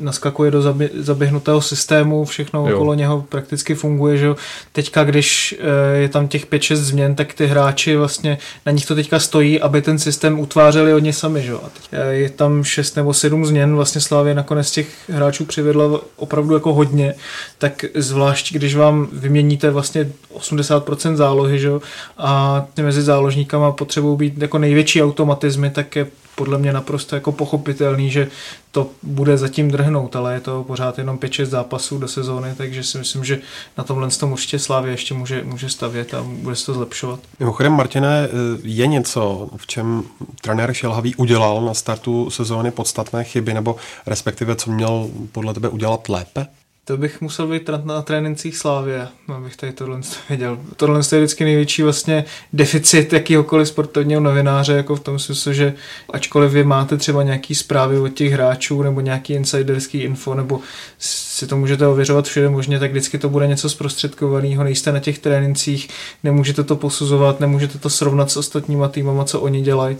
naskakuje 0.00 0.50
do 0.50 0.62
zaběhnutého 0.94 1.60
systému, 1.60 2.24
všechno 2.24 2.68
jo. 2.68 2.76
okolo 2.76 2.94
něho 2.94 3.24
prakticky 3.28 3.74
funguje, 3.74 4.16
že 4.16 4.28
teďka, 4.72 5.04
když 5.04 5.54
eh, 5.58 5.96
je 5.96 6.08
tam 6.08 6.28
těch 6.28 6.46
5-6 6.46 6.74
změn, 6.74 7.14
tak 7.14 7.34
ty 7.34 7.46
hráči 7.46 7.96
vlastně, 7.96 8.38
na 8.66 8.72
nich 8.72 8.86
to 8.86 8.94
teďka 8.94 9.18
stojí, 9.18 9.60
aby 9.60 9.82
ten 9.82 9.98
systém 9.98 10.40
utvářeli 10.40 10.94
oni 10.94 11.12
sami, 11.12 11.42
že 11.42 11.52
a 11.52 11.68
teď 11.74 11.88
eh, 11.92 12.12
je 12.12 12.30
tam 12.30 12.64
6 12.64 12.96
nebo 12.96 13.14
7 13.14 13.46
změn, 13.46 13.74
vlastně 13.74 14.00
Slávě 14.00 14.34
nakonec 14.34 14.70
těch 14.70 14.88
hráčů 15.08 15.44
přivedla 15.44 16.00
opravdu 16.16 16.54
jako 16.54 16.74
hodně, 16.74 17.14
tak 17.58 17.84
zvlášť, 17.94 18.52
když 18.52 18.76
vám 18.76 18.87
vám 18.90 19.08
vyměníte 19.12 19.70
vlastně 19.70 20.12
80% 20.34 21.16
zálohy, 21.16 21.58
že? 21.58 21.70
a 22.18 22.66
mezi 22.82 23.02
záložníkama 23.02 23.72
potřebují 23.72 24.18
být 24.18 24.42
jako 24.42 24.58
největší 24.58 25.02
automatizmy, 25.02 25.70
tak 25.70 25.96
je 25.96 26.06
podle 26.34 26.58
mě 26.58 26.72
naprosto 26.72 27.14
jako 27.14 27.32
pochopitelný, 27.32 28.10
že 28.10 28.28
to 28.70 28.90
bude 29.02 29.36
zatím 29.36 29.70
drhnout, 29.70 30.16
ale 30.16 30.34
je 30.34 30.40
to 30.40 30.64
pořád 30.64 30.98
jenom 30.98 31.18
5-6 31.18 31.44
zápasů 31.44 31.98
do 31.98 32.08
sezóny, 32.08 32.54
takže 32.56 32.84
si 32.84 32.98
myslím, 32.98 33.24
že 33.24 33.38
na 33.78 33.84
tomhle 33.84 34.08
tom 34.08 34.32
určitě 34.32 34.58
Slávě 34.58 34.92
ještě 34.92 35.14
může, 35.14 35.44
může 35.44 35.68
stavět 35.68 36.14
a 36.14 36.22
bude 36.22 36.56
se 36.56 36.66
to 36.66 36.74
zlepšovat. 36.74 37.20
Mimochodem, 37.40 37.72
Martine, 37.72 38.28
je 38.62 38.86
něco, 38.86 39.48
v 39.56 39.66
čem 39.66 40.02
trenér 40.40 40.74
Šelhavý 40.74 41.14
udělal 41.14 41.64
na 41.64 41.74
startu 41.74 42.30
sezóny 42.30 42.70
podstatné 42.70 43.24
chyby, 43.24 43.54
nebo 43.54 43.76
respektive 44.06 44.56
co 44.56 44.70
měl 44.70 45.08
podle 45.32 45.54
tebe 45.54 45.68
udělat 45.68 46.08
lépe? 46.08 46.46
To 46.88 46.96
bych 46.96 47.20
musel 47.20 47.46
být 47.46 47.70
na 47.84 48.02
trénincích 48.02 48.56
Slávě, 48.56 49.08
abych 49.28 49.56
tady 49.56 49.72
tohle 49.72 50.00
věděl. 50.28 50.58
Tohle 50.76 51.00
je 51.12 51.18
vždycky 51.18 51.44
největší 51.44 51.82
vlastně 51.82 52.24
deficit 52.52 53.12
jakýhokoliv 53.12 53.68
sportovního 53.68 54.20
novináře, 54.20 54.72
jako 54.72 54.96
v 54.96 55.00
tom 55.00 55.18
smyslu, 55.18 55.52
že 55.52 55.74
ačkoliv 56.12 56.52
vy 56.52 56.64
máte 56.64 56.96
třeba 56.96 57.22
nějaký 57.22 57.54
zprávy 57.54 57.98
od 57.98 58.08
těch 58.08 58.32
hráčů 58.32 58.82
nebo 58.82 59.00
nějaký 59.00 59.32
insiderský 59.32 59.98
info, 59.98 60.34
nebo 60.34 60.60
si 60.98 61.46
to 61.46 61.56
můžete 61.56 61.86
ověřovat 61.86 62.28
všude 62.28 62.48
možně, 62.48 62.78
tak 62.78 62.90
vždycky 62.90 63.18
to 63.18 63.28
bude 63.28 63.46
něco 63.46 63.70
zprostředkovaného, 63.70 64.64
nejste 64.64 64.92
na 64.92 65.00
těch 65.00 65.18
trénincích, 65.18 65.88
nemůžete 66.24 66.64
to 66.64 66.76
posuzovat, 66.76 67.40
nemůžete 67.40 67.78
to 67.78 67.90
srovnat 67.90 68.30
s 68.30 68.36
ostatníma 68.36 68.88
týmama, 68.88 69.24
co 69.24 69.40
oni 69.40 69.62
dělají. 69.62 69.96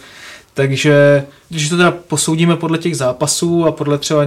Takže 0.59 1.25
když 1.49 1.69
to 1.69 1.77
teda 1.77 1.91
posoudíme 1.91 2.57
podle 2.57 2.79
těch 2.79 2.97
zápasů 2.97 3.67
a 3.67 3.73
podle 3.73 3.99
třeba 3.99 4.27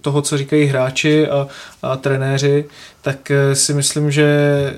toho, 0.00 0.22
co 0.22 0.38
říkají 0.38 0.66
hráči 0.66 1.28
a, 1.28 1.46
a 1.82 1.96
trenéři, 1.96 2.64
tak 3.00 3.30
eh, 3.30 3.54
si 3.54 3.74
myslím, 3.74 4.10
že 4.10 4.26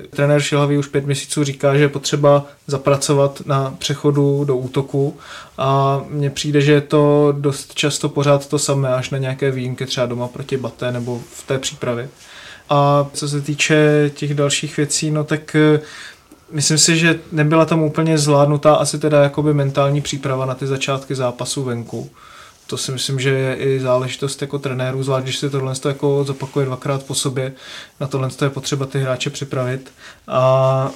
trenér 0.09 0.41
Šilhavý 0.41 0.77
už 0.77 0.87
pět 0.87 1.05
měsíců 1.05 1.43
říká, 1.43 1.77
že 1.77 1.83
je 1.83 1.89
potřeba 1.89 2.45
zapracovat 2.67 3.41
na 3.45 3.75
přechodu 3.79 4.43
do 4.45 4.57
útoku 4.57 5.17
a 5.57 6.01
mně 6.09 6.29
přijde, 6.29 6.61
že 6.61 6.71
je 6.71 6.81
to 6.81 7.33
dost 7.37 7.75
často 7.75 8.09
pořád 8.09 8.47
to 8.47 8.59
samé, 8.59 8.89
až 8.89 9.09
na 9.09 9.17
nějaké 9.17 9.51
výjimky 9.51 9.85
třeba 9.85 10.05
doma 10.05 10.27
proti 10.27 10.57
Baté 10.57 10.91
nebo 10.91 11.21
v 11.33 11.47
té 11.47 11.59
přípravě. 11.59 12.09
A 12.69 13.07
co 13.13 13.29
se 13.29 13.41
týče 13.41 14.11
těch 14.13 14.33
dalších 14.33 14.77
věcí, 14.77 15.11
no 15.11 15.23
tak 15.23 15.55
eh, 15.55 15.79
Myslím 16.51 16.77
si, 16.77 16.97
že 16.97 17.19
nebyla 17.31 17.65
tam 17.65 17.81
úplně 17.81 18.17
zvládnutá 18.17 18.75
asi 18.75 18.99
teda 18.99 19.23
jakoby 19.23 19.53
mentální 19.53 20.01
příprava 20.01 20.45
na 20.45 20.55
ty 20.55 20.67
začátky 20.67 21.15
zápasu 21.15 21.63
venku. 21.63 22.09
To 22.67 22.77
si 22.77 22.91
myslím, 22.91 23.19
že 23.19 23.29
je 23.29 23.55
i 23.55 23.79
záležitost 23.79 24.41
jako 24.41 24.59
trenérů, 24.59 25.03
zvlášť 25.03 25.23
když 25.23 25.37
se 25.37 25.49
tohle 25.49 25.73
jako 25.87 26.23
zopakuje 26.23 26.65
dvakrát 26.65 27.03
po 27.03 27.15
sobě. 27.15 27.53
Na 27.99 28.07
tohle 28.07 28.29
je 28.43 28.49
potřeba 28.49 28.85
ty 28.85 28.99
hráče 28.99 29.29
připravit. 29.29 29.91
A 30.27 30.91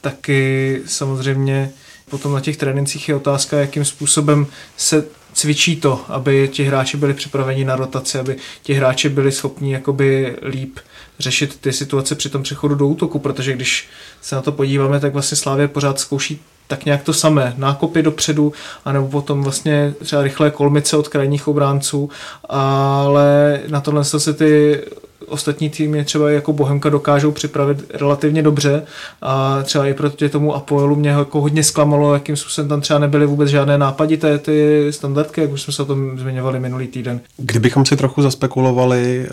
taky 0.00 0.82
samozřejmě 0.86 1.72
potom 2.10 2.32
na 2.32 2.40
těch 2.40 2.56
trénincích 2.56 3.08
je 3.08 3.14
otázka, 3.14 3.60
jakým 3.60 3.84
způsobem 3.84 4.46
se 4.76 5.04
cvičí 5.32 5.76
to, 5.76 6.04
aby 6.08 6.48
ti 6.52 6.64
hráči 6.64 6.96
byli 6.96 7.14
připraveni 7.14 7.64
na 7.64 7.76
rotaci, 7.76 8.18
aby 8.18 8.36
ti 8.62 8.74
hráči 8.74 9.08
byli 9.08 9.32
schopni 9.32 9.72
jakoby 9.72 10.36
líp 10.42 10.78
řešit 11.18 11.58
ty 11.60 11.72
situace 11.72 12.14
při 12.14 12.28
tom 12.28 12.42
přechodu 12.42 12.74
do 12.74 12.86
útoku, 12.86 13.18
protože 13.18 13.52
když 13.52 13.88
se 14.22 14.34
na 14.34 14.42
to 14.42 14.52
podíváme, 14.52 15.00
tak 15.00 15.12
vlastně 15.12 15.36
Slávě 15.36 15.68
pořád 15.68 16.00
zkouší 16.00 16.40
tak 16.66 16.84
nějak 16.84 17.02
to 17.02 17.12
samé, 17.12 17.54
nákopy 17.56 18.02
dopředu, 18.02 18.52
anebo 18.84 19.08
potom 19.08 19.42
vlastně 19.42 19.94
třeba 20.00 20.22
rychlé 20.22 20.50
kolmice 20.50 20.96
od 20.96 21.08
krajních 21.08 21.48
obránců, 21.48 22.10
ale 22.48 23.60
na 23.68 23.80
tohle 23.80 24.04
se 24.04 24.32
ty 24.32 24.80
ostatní 25.26 25.70
týmy 25.70 26.04
třeba 26.04 26.30
jako 26.30 26.52
Bohemka 26.52 26.88
dokážou 26.88 27.32
připravit 27.32 27.84
relativně 27.94 28.42
dobře 28.42 28.82
a 29.22 29.62
třeba 29.62 29.86
i 29.86 29.94
proti 29.94 30.28
tomu 30.28 30.54
Apoelu 30.54 30.96
mě 30.96 31.10
jako 31.10 31.40
hodně 31.40 31.64
zklamalo, 31.64 32.14
jakým 32.14 32.36
způsobem 32.36 32.68
tam 32.68 32.80
třeba 32.80 32.98
nebyly 32.98 33.26
vůbec 33.26 33.48
žádné 33.48 33.78
nápadité 33.78 34.38
ty 34.38 34.86
standardky, 34.90 35.40
jak 35.40 35.50
už 35.50 35.62
jsme 35.62 35.72
se 35.72 35.82
o 35.82 35.86
tom 35.86 36.18
zmiňovali 36.18 36.60
minulý 36.60 36.86
týden. 36.86 37.20
Kdybychom 37.36 37.86
si 37.86 37.96
trochu 37.96 38.22
zaspekulovali, 38.22 39.26
eh, 39.26 39.30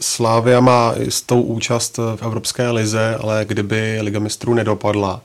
Slávia 0.00 0.60
má 0.60 0.94
jistou 0.98 1.42
účast 1.42 1.98
v 1.98 2.22
Evropské 2.22 2.70
lize, 2.70 3.16
ale 3.20 3.44
kdyby 3.48 3.98
Liga 4.00 4.18
mistrů 4.18 4.54
nedopadla, 4.54 5.20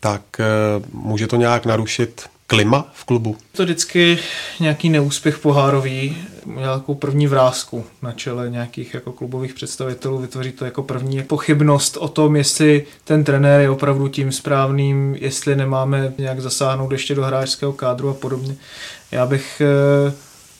tak 0.00 0.22
eh, 0.40 0.44
může 0.92 1.26
to 1.26 1.36
nějak 1.36 1.66
narušit 1.66 2.22
klima 2.46 2.90
v 2.94 3.04
klubu? 3.04 3.36
To 3.52 3.62
vždycky 3.62 4.18
nějaký 4.60 4.88
neúspěch 4.88 5.38
pohárový, 5.38 6.16
nějakou 6.46 6.94
první 6.94 7.26
vrázku 7.26 7.84
na 8.02 8.12
čele 8.12 8.50
nějakých 8.50 8.94
jako 8.94 9.12
klubových 9.12 9.54
představitelů, 9.54 10.18
vytvoří 10.18 10.52
to 10.52 10.64
jako 10.64 10.82
první 10.82 11.22
pochybnost 11.22 11.96
o 11.96 12.08
tom, 12.08 12.36
jestli 12.36 12.86
ten 13.04 13.24
trenér 13.24 13.60
je 13.60 13.70
opravdu 13.70 14.08
tím 14.08 14.32
správným, 14.32 15.16
jestli 15.20 15.56
nemáme 15.56 16.12
nějak 16.18 16.40
zasáhnout 16.40 16.92
ještě 16.92 17.14
do 17.14 17.24
hráčského 17.24 17.72
kádru 17.72 18.08
a 18.08 18.14
podobně. 18.14 18.56
Já 19.10 19.26
bych 19.26 19.62
eh, 19.64 20.12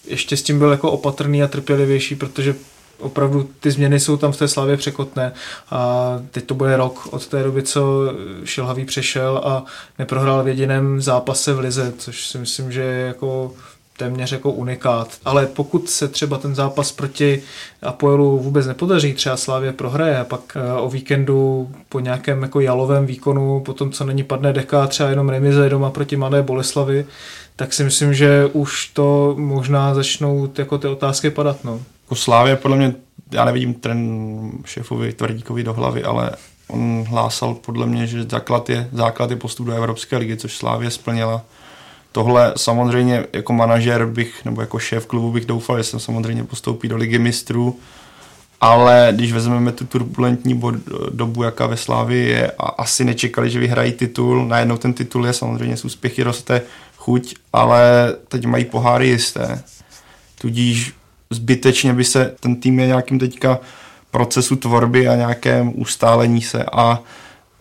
ještě 0.07 0.37
s 0.37 0.43
tím 0.43 0.59
byl 0.59 0.71
jako 0.71 0.91
opatrný 0.91 1.43
a 1.43 1.49
trpělivější, 1.49 2.15
protože 2.15 2.55
opravdu 3.03 3.49
ty 3.61 3.71
změny 3.71 4.01
jsou 4.01 4.17
tam 4.17 4.33
v 4.33 4.37
té 4.37 4.49
slavě 4.49 4.77
překotné 4.77 5.33
a 5.71 6.19
teď 6.31 6.45
to 6.45 6.55
bude 6.55 6.77
rok 6.77 7.09
od 7.11 7.27
té 7.27 7.43
doby, 7.43 7.63
co 7.63 8.13
Šilhavý 8.45 8.85
přešel 8.85 9.41
a 9.45 9.65
neprohrál 9.99 10.45
v 10.45 10.49
jediném 10.49 11.01
zápase 11.01 11.55
v 11.55 11.59
Lize, 11.59 11.93
což 11.99 12.27
si 12.27 12.39
myslím, 12.39 12.73
že 12.73 12.81
je 12.81 13.07
jako 13.07 13.53
téměř 13.97 14.33
jako 14.33 14.51
unikát. 14.51 15.09
Ale 15.25 15.47
pokud 15.47 15.91
se 15.91 16.09
třeba 16.09 16.39
ten 16.39 16.55
zápas 16.55 16.93
proti 16.93 17.43
Apoelu 17.83 18.39
vůbec 18.39 18.67
nepodaří, 18.67 19.13
třeba 19.15 19.37
Slávě 19.37 19.73
prohraje 19.73 20.19
a 20.19 20.25
pak 20.25 20.41
eh, 20.57 20.73
o 20.81 20.91
víkendu 20.91 21.71
po 21.89 22.01
nějakém 22.01 22.43
jako 22.43 22.61
jalovém 22.61 23.07
výkonu, 23.07 23.61
po 23.61 23.73
tom, 23.73 23.93
co 23.93 24.05
není 24.05 24.23
padne 24.23 24.53
deka, 24.53 24.87
třeba 24.87 25.09
jenom 25.09 25.29
remize 25.29 25.69
doma 25.69 25.91
proti 25.91 26.17
Malé 26.17 26.43
Boleslavi, 26.43 27.07
tak 27.57 27.73
si 27.73 27.85
myslím, 27.85 28.15
že 28.15 28.51
už 28.53 28.89
to 28.89 29.35
možná 29.39 29.95
začnou 29.95 30.49
jako 30.59 30.79
ty 30.79 30.89
otázky 30.89 31.31
padat. 31.31 31.65
No 31.65 31.81
jako 32.13 32.21
Slávě 32.21 32.57
podle 32.57 32.77
mě, 32.77 32.95
já 33.31 33.45
nevidím 33.45 33.75
ten 33.75 34.51
šéfovi 34.65 35.13
Tvrdíkovi 35.13 35.63
do 35.65 35.73
hlavy, 35.73 36.05
ale 36.05 36.31
on 36.69 37.05
hlásal 37.09 37.55
podle 37.55 37.87
mě, 37.87 38.07
že 38.07 38.23
základ 38.23 38.71
je, 38.71 38.89
základ 38.93 39.31
je 39.31 39.37
postup 39.37 39.67
do 39.67 39.73
Evropské 39.73 40.17
ligy, 40.17 40.37
což 40.37 40.57
Slávě 40.57 40.91
splnila. 40.91 41.43
Tohle 42.13 42.53
samozřejmě 42.57 43.27
jako 43.33 43.53
manažer 43.53 44.07
bych, 44.07 44.45
nebo 44.45 44.61
jako 44.61 44.79
šéf 44.79 45.07
klubu 45.07 45.33
bych 45.33 45.47
doufal, 45.47 45.79
že 45.79 45.85
jsem 45.85 46.01
samozřejmě 46.01 46.45
postoupí 46.45 46.89
do 46.89 46.97
ligy 46.97 47.19
mistrů, 47.19 47.79
ale 48.61 49.13
když 49.13 49.33
vezmeme 49.33 49.73
tu 49.73 49.85
turbulentní 49.85 50.55
bod, 50.55 50.75
dobu, 51.11 51.43
jaká 51.43 51.67
ve 51.67 51.77
Slávi 51.77 52.19
je 52.19 52.51
a 52.59 52.67
asi 52.85 53.05
nečekali, 53.05 53.51
že 53.51 53.59
vyhrají 53.59 53.93
titul, 53.93 54.47
najednou 54.47 54.77
ten 54.77 54.93
titul 54.93 55.27
je 55.27 55.33
samozřejmě 55.33 55.77
z 55.77 55.85
úspěchy 55.85 56.23
roste 56.23 56.63
chuť, 56.97 57.35
ale 57.53 58.13
teď 58.29 58.47
mají 58.47 58.65
poháry 58.65 59.09
jisté. 59.09 59.63
Tudíž 60.41 60.93
zbytečně 61.35 61.93
by 61.93 62.05
se 62.05 62.35
ten 62.41 62.57
tým 62.57 62.81
je 62.81 62.87
nějakým 62.87 63.19
teďka 63.19 63.59
procesu 64.11 64.57
tvorby 64.57 65.09
a 65.09 65.17
nějakém 65.17 65.73
ustálení 65.75 66.43
se 66.43 66.65
a 66.73 67.01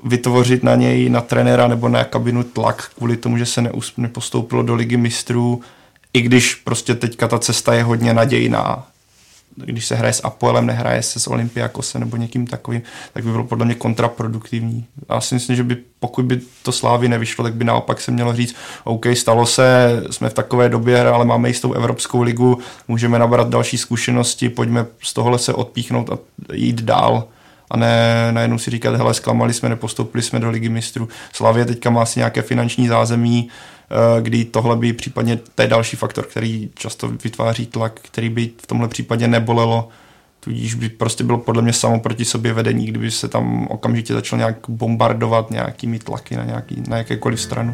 vytvořit 0.03 0.63
na 0.63 0.75
něj, 0.75 1.09
na 1.09 1.21
trenéra 1.21 1.67
nebo 1.67 1.89
na 1.89 2.03
kabinu 2.03 2.43
tlak 2.43 2.91
kvůli 2.97 3.17
tomu, 3.17 3.37
že 3.37 3.45
se 3.45 3.71
nepostoupilo 3.97 4.63
do 4.63 4.75
ligy 4.75 4.97
mistrů, 4.97 5.61
i 6.13 6.21
když 6.21 6.55
prostě 6.55 6.95
teďka 6.95 7.27
ta 7.27 7.39
cesta 7.39 7.73
je 7.73 7.83
hodně 7.83 8.13
nadějná 8.13 8.90
když 9.55 9.85
se 9.85 9.95
hraje 9.95 10.13
s 10.13 10.25
Apoelem, 10.25 10.65
nehraje 10.65 11.03
se 11.03 11.19
s 11.19 11.27
Olympiakosem 11.27 12.01
nebo 12.01 12.17
někým 12.17 12.47
takovým, 12.47 12.81
tak 13.13 13.23
by 13.23 13.31
bylo 13.31 13.43
podle 13.43 13.65
mě 13.65 13.75
kontraproduktivní. 13.75 14.85
Já 15.09 15.21
si 15.21 15.35
myslím, 15.35 15.55
že 15.55 15.63
by, 15.63 15.77
pokud 15.99 16.25
by 16.25 16.41
to 16.63 16.71
Slávy 16.71 17.09
nevyšlo, 17.09 17.43
tak 17.43 17.53
by 17.53 17.65
naopak 17.65 18.01
se 18.01 18.11
mělo 18.11 18.35
říct, 18.35 18.55
OK, 18.83 19.05
stalo 19.13 19.45
se, 19.45 20.01
jsme 20.11 20.29
v 20.29 20.33
takové 20.33 20.69
době, 20.69 21.01
ale 21.01 21.25
máme 21.25 21.49
jistou 21.49 21.73
Evropskou 21.73 22.21
ligu, 22.21 22.59
můžeme 22.87 23.19
nabrat 23.19 23.49
další 23.49 23.77
zkušenosti, 23.77 24.49
pojďme 24.49 24.85
z 25.03 25.13
tohohle 25.13 25.39
se 25.39 25.53
odpíchnout 25.53 26.09
a 26.09 26.17
jít 26.53 26.81
dál 26.81 27.27
a 27.71 27.77
ne 27.77 28.27
najednou 28.31 28.57
si 28.57 28.71
říkat, 28.71 28.95
hele, 28.95 29.13
zklamali 29.13 29.53
jsme, 29.53 29.69
nepostoupili 29.69 30.21
jsme 30.21 30.39
do 30.39 30.49
ligy 30.49 30.69
mistrů. 30.69 31.09
Slavě 31.33 31.65
teďka 31.65 31.89
má 31.89 32.01
asi 32.01 32.19
nějaké 32.19 32.41
finanční 32.41 32.87
zázemí, 32.87 33.49
kdy 34.21 34.45
tohle 34.45 34.75
by 34.75 34.93
případně, 34.93 35.39
to 35.55 35.61
je 35.61 35.67
další 35.67 35.97
faktor, 35.97 36.25
který 36.25 36.69
často 36.75 37.07
vytváří 37.07 37.65
tlak, 37.65 37.99
který 38.01 38.29
by 38.29 38.51
v 38.61 38.67
tomhle 38.67 38.87
případě 38.87 39.27
nebolelo, 39.27 39.89
tudíž 40.39 40.73
by 40.73 40.89
prostě 40.89 41.23
bylo 41.23 41.37
podle 41.37 41.61
mě 41.61 41.73
samo 41.73 41.99
proti 41.99 42.25
sobě 42.25 42.53
vedení, 42.53 42.85
kdyby 42.85 43.11
se 43.11 43.27
tam 43.27 43.67
okamžitě 43.67 44.13
začal 44.13 44.39
nějak 44.39 44.55
bombardovat 44.67 45.51
nějakými 45.51 45.99
tlaky 45.99 46.35
na, 46.35 46.43
nějaký, 46.43 46.83
na 46.87 46.97
jakékoliv 46.97 47.41
stranu. 47.41 47.73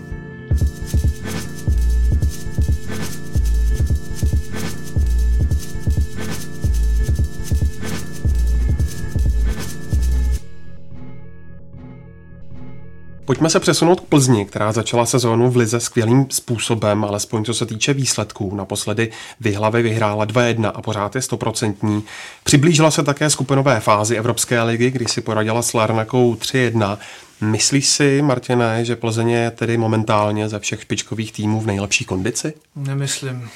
Pojďme 13.27 13.49
se 13.49 13.59
přesunout 13.59 13.99
k 13.99 14.03
Plzni, 14.03 14.45
která 14.45 14.71
začala 14.71 15.05
sezónu 15.05 15.51
v 15.51 15.57
Lize 15.57 15.79
skvělým 15.79 16.25
způsobem, 16.29 17.03
alespoň 17.03 17.45
co 17.45 17.53
se 17.53 17.65
týče 17.65 17.93
výsledků. 17.93 18.55
Naposledy 18.55 19.11
Vyhlavy 19.39 19.81
vyhrála 19.81 20.25
2-1 20.25 20.71
a 20.75 20.81
pořád 20.81 21.15
je 21.15 21.21
stoprocentní. 21.21 22.03
Přiblížila 22.43 22.91
se 22.91 23.03
také 23.03 23.29
skupinové 23.29 23.79
fázi 23.79 24.15
Evropské 24.15 24.63
ligy, 24.63 24.91
kdy 24.91 25.05
si 25.05 25.21
poradila 25.21 25.61
s 25.61 25.73
Larnakou 25.73 26.33
3-1. 26.33 26.97
Myslíš 27.41 27.87
si, 27.87 28.21
Martine, 28.21 28.85
že 28.85 28.95
Plzeň 28.95 29.29
je 29.29 29.51
tedy 29.51 29.77
momentálně 29.77 30.49
ze 30.49 30.59
všech 30.59 30.81
špičkových 30.81 31.31
týmů 31.31 31.61
v 31.61 31.65
nejlepší 31.65 32.05
kondici? 32.05 32.53
Nemyslím. 32.75 33.49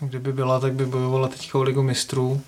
Kdyby 0.00 0.32
byla, 0.32 0.60
tak 0.60 0.72
by 0.72 0.86
bojovala 0.86 1.28
teď 1.28 1.54
o 1.54 1.62
ligu 1.62 1.82
mistrů 1.82 2.40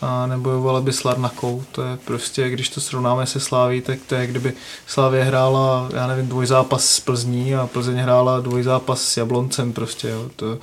a 0.00 0.26
nebojovala 0.26 0.80
by 0.80 0.92
s 0.92 1.04
Larnakou. 1.04 1.62
To 1.72 1.82
je 1.82 1.98
prostě, 2.04 2.50
když 2.50 2.68
to 2.68 2.80
srovnáme 2.80 3.26
se 3.26 3.40
Sláví, 3.40 3.80
tak 3.80 3.98
to 4.06 4.14
je, 4.14 4.26
kdyby 4.26 4.52
Slávě 4.86 5.24
hrála, 5.24 5.88
já 5.94 6.06
nevím, 6.06 6.28
dvojzápas 6.28 6.84
s 6.84 7.00
Plzní 7.00 7.54
a 7.54 7.66
Plzeň 7.66 7.96
hrála 7.96 8.40
dvojzápas 8.40 9.02
s 9.02 9.16
Jabloncem 9.16 9.72
prostě. 9.72 10.08
Jo. 10.08 10.30
To, 10.36 10.58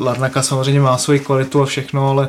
Larnaka 0.00 0.42
samozřejmě 0.42 0.80
má 0.80 0.98
svoji 0.98 1.20
kvalitu 1.20 1.62
a 1.62 1.66
všechno, 1.66 2.10
ale 2.10 2.28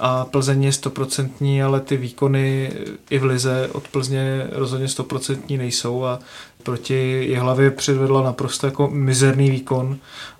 a 0.00 0.24
Plzeň 0.24 0.64
je 0.64 0.72
stoprocentní, 0.72 1.62
ale 1.62 1.80
ty 1.80 1.96
výkony 1.96 2.72
i 3.10 3.18
v 3.18 3.24
Lize 3.24 3.68
od 3.72 3.88
Plzně 3.88 4.46
rozhodně 4.52 4.88
stoprocentní 4.88 5.56
nejsou 5.56 6.04
a 6.04 6.18
proti 6.62 7.34
hlavě 7.38 7.70
předvedla 7.70 8.22
naprosto 8.22 8.66
jako 8.66 8.88
mizerný 8.92 9.50
výkon. 9.50 9.98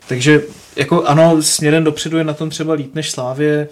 Takže 0.09 0.43
jako 0.77 1.05
ano, 1.05 1.43
směrem 1.43 1.85
dopředu 1.85 2.19
je 2.19 2.25
na 2.25 2.35
tom 2.35 2.51
třeba 2.51 2.75
líp 2.75 2.95
než 2.95 3.11
Slávě, 3.11 3.69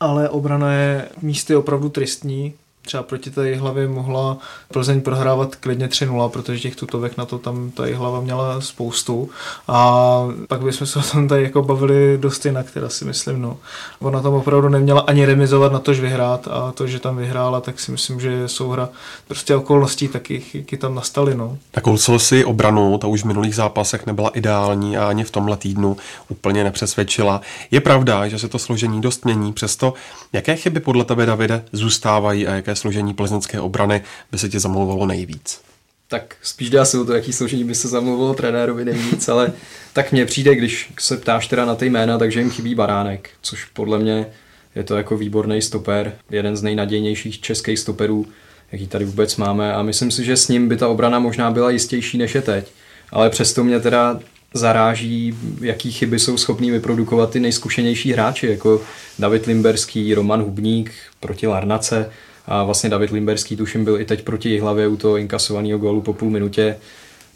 ale 0.00 0.28
obrana 0.28 0.72
je 0.72 1.08
místy 1.22 1.56
opravdu 1.56 1.88
tristní. 1.88 2.54
Třeba 2.88 3.02
proti 3.02 3.30
té 3.30 3.54
hlavě 3.54 3.88
mohla 3.88 4.36
Plzeň 4.72 5.00
prohrávat 5.00 5.56
klidně 5.56 5.86
3-0, 5.86 6.28
protože 6.28 6.60
těch 6.60 6.76
tutovek 6.76 7.16
na 7.16 7.24
to 7.24 7.38
tam 7.38 7.70
ta 7.70 7.82
hlava 7.96 8.20
měla 8.20 8.60
spoustu. 8.60 9.30
A 9.68 10.28
pak 10.48 10.62
bychom 10.62 10.86
se 10.86 10.98
o 10.98 11.02
tom 11.02 11.28
tady 11.28 11.42
jako 11.42 11.62
bavili 11.62 12.18
dost 12.20 12.46
jinak, 12.46 12.70
teda 12.70 12.88
si 12.88 13.04
myslím. 13.04 13.42
No. 13.42 13.56
Ona 14.00 14.22
tam 14.22 14.34
opravdu 14.34 14.68
neměla 14.68 15.00
ani 15.00 15.26
remizovat 15.26 15.72
na 15.72 15.78
tož 15.78 16.00
vyhrát 16.00 16.48
a 16.50 16.72
to, 16.72 16.86
že 16.86 16.98
tam 16.98 17.16
vyhrála, 17.16 17.60
tak 17.60 17.80
si 17.80 17.92
myslím, 17.92 18.20
že 18.20 18.48
souhra 18.48 18.88
prostě 19.26 19.56
okolností 19.56 20.08
taky, 20.08 20.42
jaký 20.54 20.76
tam 20.76 20.94
nastaly. 20.94 21.34
No. 21.34 21.58
Nakousl 21.76 22.18
si 22.18 22.44
obranu, 22.44 22.98
ta 22.98 23.06
už 23.06 23.22
v 23.22 23.26
minulých 23.26 23.54
zápasech 23.54 24.06
nebyla 24.06 24.28
ideální 24.28 24.96
a 24.96 25.08
ani 25.08 25.24
v 25.24 25.30
tomhle 25.30 25.56
týdnu 25.56 25.96
úplně 26.28 26.64
nepřesvědčila. 26.64 27.40
Je 27.70 27.80
pravda, 27.80 28.28
že 28.28 28.38
se 28.38 28.48
to 28.48 28.58
složení 28.58 29.00
dost 29.00 29.24
mění, 29.24 29.52
přesto 29.52 29.94
jaké 30.32 30.56
chyby 30.56 30.80
podle 30.80 31.04
tebe, 31.04 31.26
Davide, 31.26 31.64
zůstávají 31.72 32.46
a 32.46 32.54
jaké 32.54 32.76
složení 32.78 33.14
plzeňské 33.14 33.60
obrany 33.60 34.02
by 34.32 34.38
se 34.38 34.48
ti 34.48 34.58
zamlouvalo 34.58 35.06
nejvíc? 35.06 35.60
Tak 36.08 36.36
spíš 36.42 36.70
dá 36.70 36.84
se 36.84 36.98
o 36.98 37.04
to, 37.04 37.12
jaký 37.12 37.32
složení 37.32 37.64
by 37.64 37.74
se 37.74 37.88
zamlouvalo 37.88 38.34
trenérovi 38.34 38.84
nejvíc, 38.84 39.28
ale 39.28 39.52
tak 39.92 40.12
mně 40.12 40.26
přijde, 40.26 40.54
když 40.54 40.92
se 41.00 41.16
ptáš 41.16 41.46
teda 41.46 41.64
na 41.64 41.74
ty 41.74 41.86
jména, 41.86 42.18
takže 42.18 42.40
jim 42.40 42.50
chybí 42.50 42.74
Baránek, 42.74 43.30
což 43.42 43.64
podle 43.64 43.98
mě 43.98 44.26
je 44.74 44.84
to 44.84 44.96
jako 44.96 45.16
výborný 45.16 45.62
stoper, 45.62 46.12
jeden 46.30 46.56
z 46.56 46.62
nejnadějnějších 46.62 47.40
českých 47.40 47.78
stoperů, 47.78 48.26
jaký 48.72 48.86
tady 48.86 49.04
vůbec 49.04 49.36
máme 49.36 49.74
a 49.74 49.82
myslím 49.82 50.10
si, 50.10 50.24
že 50.24 50.36
s 50.36 50.48
ním 50.48 50.68
by 50.68 50.76
ta 50.76 50.88
obrana 50.88 51.18
možná 51.18 51.50
byla 51.50 51.70
jistější 51.70 52.18
než 52.18 52.34
je 52.34 52.42
teď. 52.42 52.72
Ale 53.12 53.30
přesto 53.30 53.64
mě 53.64 53.80
teda 53.80 54.20
zaráží, 54.54 55.34
jaký 55.60 55.92
chyby 55.92 56.18
jsou 56.18 56.36
schopní 56.36 56.70
vyprodukovat 56.70 57.30
ty 57.30 57.40
nejzkušenější 57.40 58.12
hráči, 58.12 58.46
jako 58.46 58.82
David 59.18 59.46
Limberský, 59.46 60.14
Roman 60.14 60.42
Hubník 60.42 60.92
proti 61.20 61.46
Larnace, 61.46 62.10
a 62.48 62.64
vlastně 62.64 62.90
David 62.90 63.10
Limberský 63.10 63.56
tuším 63.56 63.84
byl 63.84 64.00
i 64.00 64.04
teď 64.04 64.22
proti 64.22 64.48
Jihlavě 64.48 64.88
u 64.88 64.96
toho 64.96 65.16
inkasovaného 65.16 65.78
gólu 65.78 66.00
po 66.00 66.12
půl 66.12 66.30
minutě. 66.30 66.76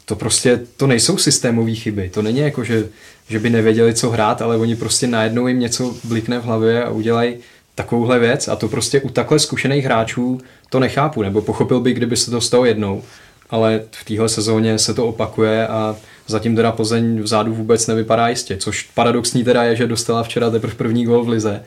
To 0.05 0.15
prostě, 0.15 0.59
to 0.77 0.87
nejsou 0.87 1.17
systémové 1.17 1.75
chyby. 1.75 2.09
To 2.13 2.21
není 2.21 2.39
jako, 2.39 2.63
že, 2.63 2.87
že 3.29 3.39
by 3.39 3.49
nevěděli, 3.49 3.93
co 3.93 4.09
hrát, 4.09 4.41
ale 4.41 4.57
oni 4.57 4.75
prostě 4.75 5.07
najednou 5.07 5.47
jim 5.47 5.59
něco 5.59 5.95
blikne 6.03 6.39
v 6.39 6.43
hlavě 6.43 6.83
a 6.83 6.89
udělají 6.89 7.35
takovouhle 7.75 8.19
věc 8.19 8.47
a 8.47 8.55
to 8.55 8.67
prostě 8.67 9.01
u 9.01 9.09
takhle 9.09 9.39
zkušených 9.39 9.85
hráčů 9.85 10.41
to 10.69 10.79
nechápu, 10.79 11.21
nebo 11.21 11.41
pochopil 11.41 11.79
by, 11.79 11.93
kdyby 11.93 12.17
se 12.17 12.31
to 12.31 12.41
stalo 12.41 12.65
jednou, 12.65 13.03
ale 13.49 13.81
v 13.91 14.05
téhle 14.05 14.29
sezóně 14.29 14.79
se 14.79 14.93
to 14.93 15.07
opakuje 15.07 15.67
a 15.67 15.95
zatím 16.27 16.55
teda 16.55 16.71
Plzeň 16.71 17.21
vzadu 17.21 17.53
vůbec 17.53 17.87
nevypadá 17.87 18.27
jistě, 18.27 18.57
což 18.57 18.83
paradoxní 18.83 19.43
teda 19.43 19.63
je, 19.63 19.75
že 19.75 19.87
dostala 19.87 20.23
včera 20.23 20.49
teprve 20.49 20.75
první 20.75 21.05
gol 21.05 21.23
v 21.23 21.29
lize, 21.29 21.63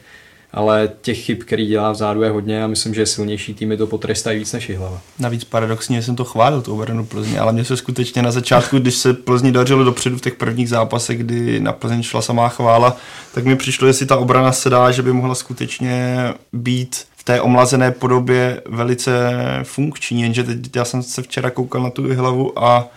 ale 0.57 0.91
těch 1.01 1.19
chyb, 1.19 1.39
který 1.39 1.67
dělá 1.67 1.93
vzadu 1.93 2.23
je 2.23 2.31
hodně 2.31 2.65
a 2.65 2.67
myslím, 2.67 2.95
že 2.95 3.07
silnější 3.07 3.55
týmy 3.55 3.77
to 3.77 3.87
potrestají 3.87 4.39
víc 4.39 4.53
než 4.53 4.77
hlava. 4.77 5.01
Navíc 5.19 5.45
paradoxně 5.45 6.03
jsem 6.03 6.17
to 6.17 6.25
chválil, 6.25 6.63
tu 6.63 6.75
obranu 6.75 7.07
Plzně, 7.07 7.41
ale 7.41 7.53
mě 7.53 7.65
se 7.65 7.77
skutečně 7.77 8.23
na 8.23 8.31
začátku, 8.31 8.79
když 8.79 8.95
se 8.95 9.15
Plzni 9.15 9.53
dařilo 9.53 9.85
dopředu 9.85 10.17
v 10.17 10.21
těch 10.21 10.35
prvních 10.35 10.69
zápasech, 10.69 11.19
kdy 11.19 11.61
na 11.61 11.73
Plzeň 11.73 12.03
šla 12.03 12.23
samá 12.23 12.49
chvála, 12.49 12.97
tak 13.35 13.45
mi 13.45 13.57
přišlo, 13.57 13.87
jestli 13.87 14.07
ta 14.07 14.17
obrana 14.17 14.53
se 14.53 14.71
dá, 14.71 14.91
že 14.91 15.03
by 15.03 15.13
mohla 15.13 15.35
skutečně 15.35 16.17
být 16.53 16.97
v 17.17 17.25
té 17.25 17.41
omlazené 17.41 17.91
podobě 17.91 18.63
velice 18.67 19.31
funkční, 19.63 20.23
jenže 20.23 20.45
teď 20.45 20.77
já 20.77 20.85
jsem 20.85 21.03
se 21.03 21.23
včera 21.23 21.51
koukal 21.51 21.83
na 21.83 21.91
tu 21.91 22.15
hlavu 22.15 22.65
a 22.65 22.89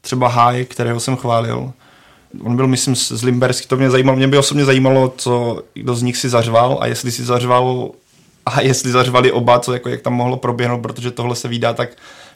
třeba 0.00 0.28
Háj, 0.28 0.64
kterého 0.64 1.00
jsem 1.00 1.16
chválil, 1.16 1.72
on 2.44 2.56
byl, 2.56 2.66
myslím, 2.66 2.96
z 2.96 3.22
Limberský, 3.22 3.68
to 3.68 3.76
mě 3.76 3.90
zajímalo, 3.90 4.16
mě 4.16 4.28
by 4.28 4.38
osobně 4.38 4.64
zajímalo, 4.64 5.14
co 5.16 5.62
kdo 5.74 5.94
z 5.94 6.02
nich 6.02 6.16
si 6.16 6.28
zařval 6.28 6.78
a 6.80 6.86
jestli 6.86 7.12
si 7.12 7.24
zařval 7.24 7.90
a 8.46 8.60
jestli 8.60 8.90
zařvali 8.90 9.32
oba, 9.32 9.58
co 9.60 9.72
jako 9.72 9.88
jak 9.88 10.00
tam 10.00 10.12
mohlo 10.12 10.36
proběhnout, 10.36 10.82
protože 10.82 11.10
tohle 11.10 11.36
se 11.36 11.48
vydá 11.48 11.72
tak 11.72 11.90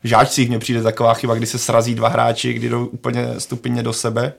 v 0.05 0.09
žáčcích. 0.09 0.49
Mně 0.49 0.59
přijde 0.59 0.83
taková 0.83 1.15
chyba, 1.15 1.35
kdy 1.35 1.47
se 1.47 1.59
srazí 1.59 1.95
dva 1.95 2.09
hráči, 2.09 2.53
kdy 2.53 2.69
jdou 2.69 2.87
úplně 2.87 3.27
stupně 3.39 3.83
do 3.83 3.93
sebe. 3.93 4.33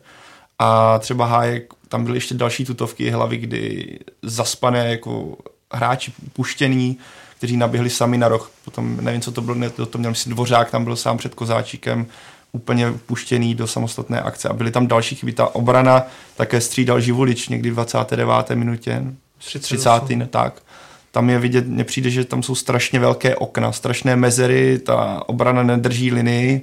A 0.60 1.00
třeba 1.00 1.26
Hájek, 1.26 1.74
tam 1.88 2.04
byly 2.04 2.18
ještě 2.18 2.36
další 2.36 2.66
tutovky 2.66 3.10
hlavy, 3.10 3.38
kdy 3.38 4.00
zaspané 4.22 4.90
jako 4.90 5.38
hráči 5.74 6.14
puštěný, 6.34 6.98
kteří 7.38 7.58
naběhli 7.58 7.90
sami 7.90 8.18
na 8.18 8.28
roh, 8.28 8.52
potom 8.66 8.98
nevím, 9.02 9.22
co 9.22 9.32
to 9.32 9.42
bylo, 9.42 9.70
to, 9.70 9.86
to 9.86 9.98
měl 9.98 10.12
myslím 10.12 10.34
Dvořák, 10.34 10.72
tam 10.72 10.84
byl 10.84 10.96
sám 10.96 11.18
před 11.18 11.36
Kozáčíkem, 11.36 12.06
úplně 12.52 12.94
puštěný 13.06 13.56
do 13.56 13.68
samostatné 13.68 14.22
akce. 14.22 14.50
A 14.50 14.54
byly 14.54 14.72
tam 14.72 14.88
další 14.88 15.16
chyby. 15.16 15.34
Ta 15.34 15.56
obrana 15.56 16.04
také 16.36 16.62
střídal 16.62 17.02
Živulič 17.02 17.48
někdy 17.48 17.72
v 17.72 17.74
29. 17.74 18.50
minutě, 18.54 19.04
30. 19.60 19.90
Ne, 20.10 20.28
tak. 20.28 20.62
Tam 21.12 21.30
je 21.30 21.40
vidět, 21.40 21.68
mně 21.68 21.84
přijde, 21.84 22.10
že 22.10 22.26
tam 22.26 22.44
jsou 22.44 22.56
strašně 22.56 23.00
velké 23.00 23.36
okna, 23.36 23.72
strašné 23.72 24.16
mezery, 24.16 24.80
ta 24.80 25.24
obrana 25.30 25.64
nedrží 25.64 26.12
linii 26.12 26.62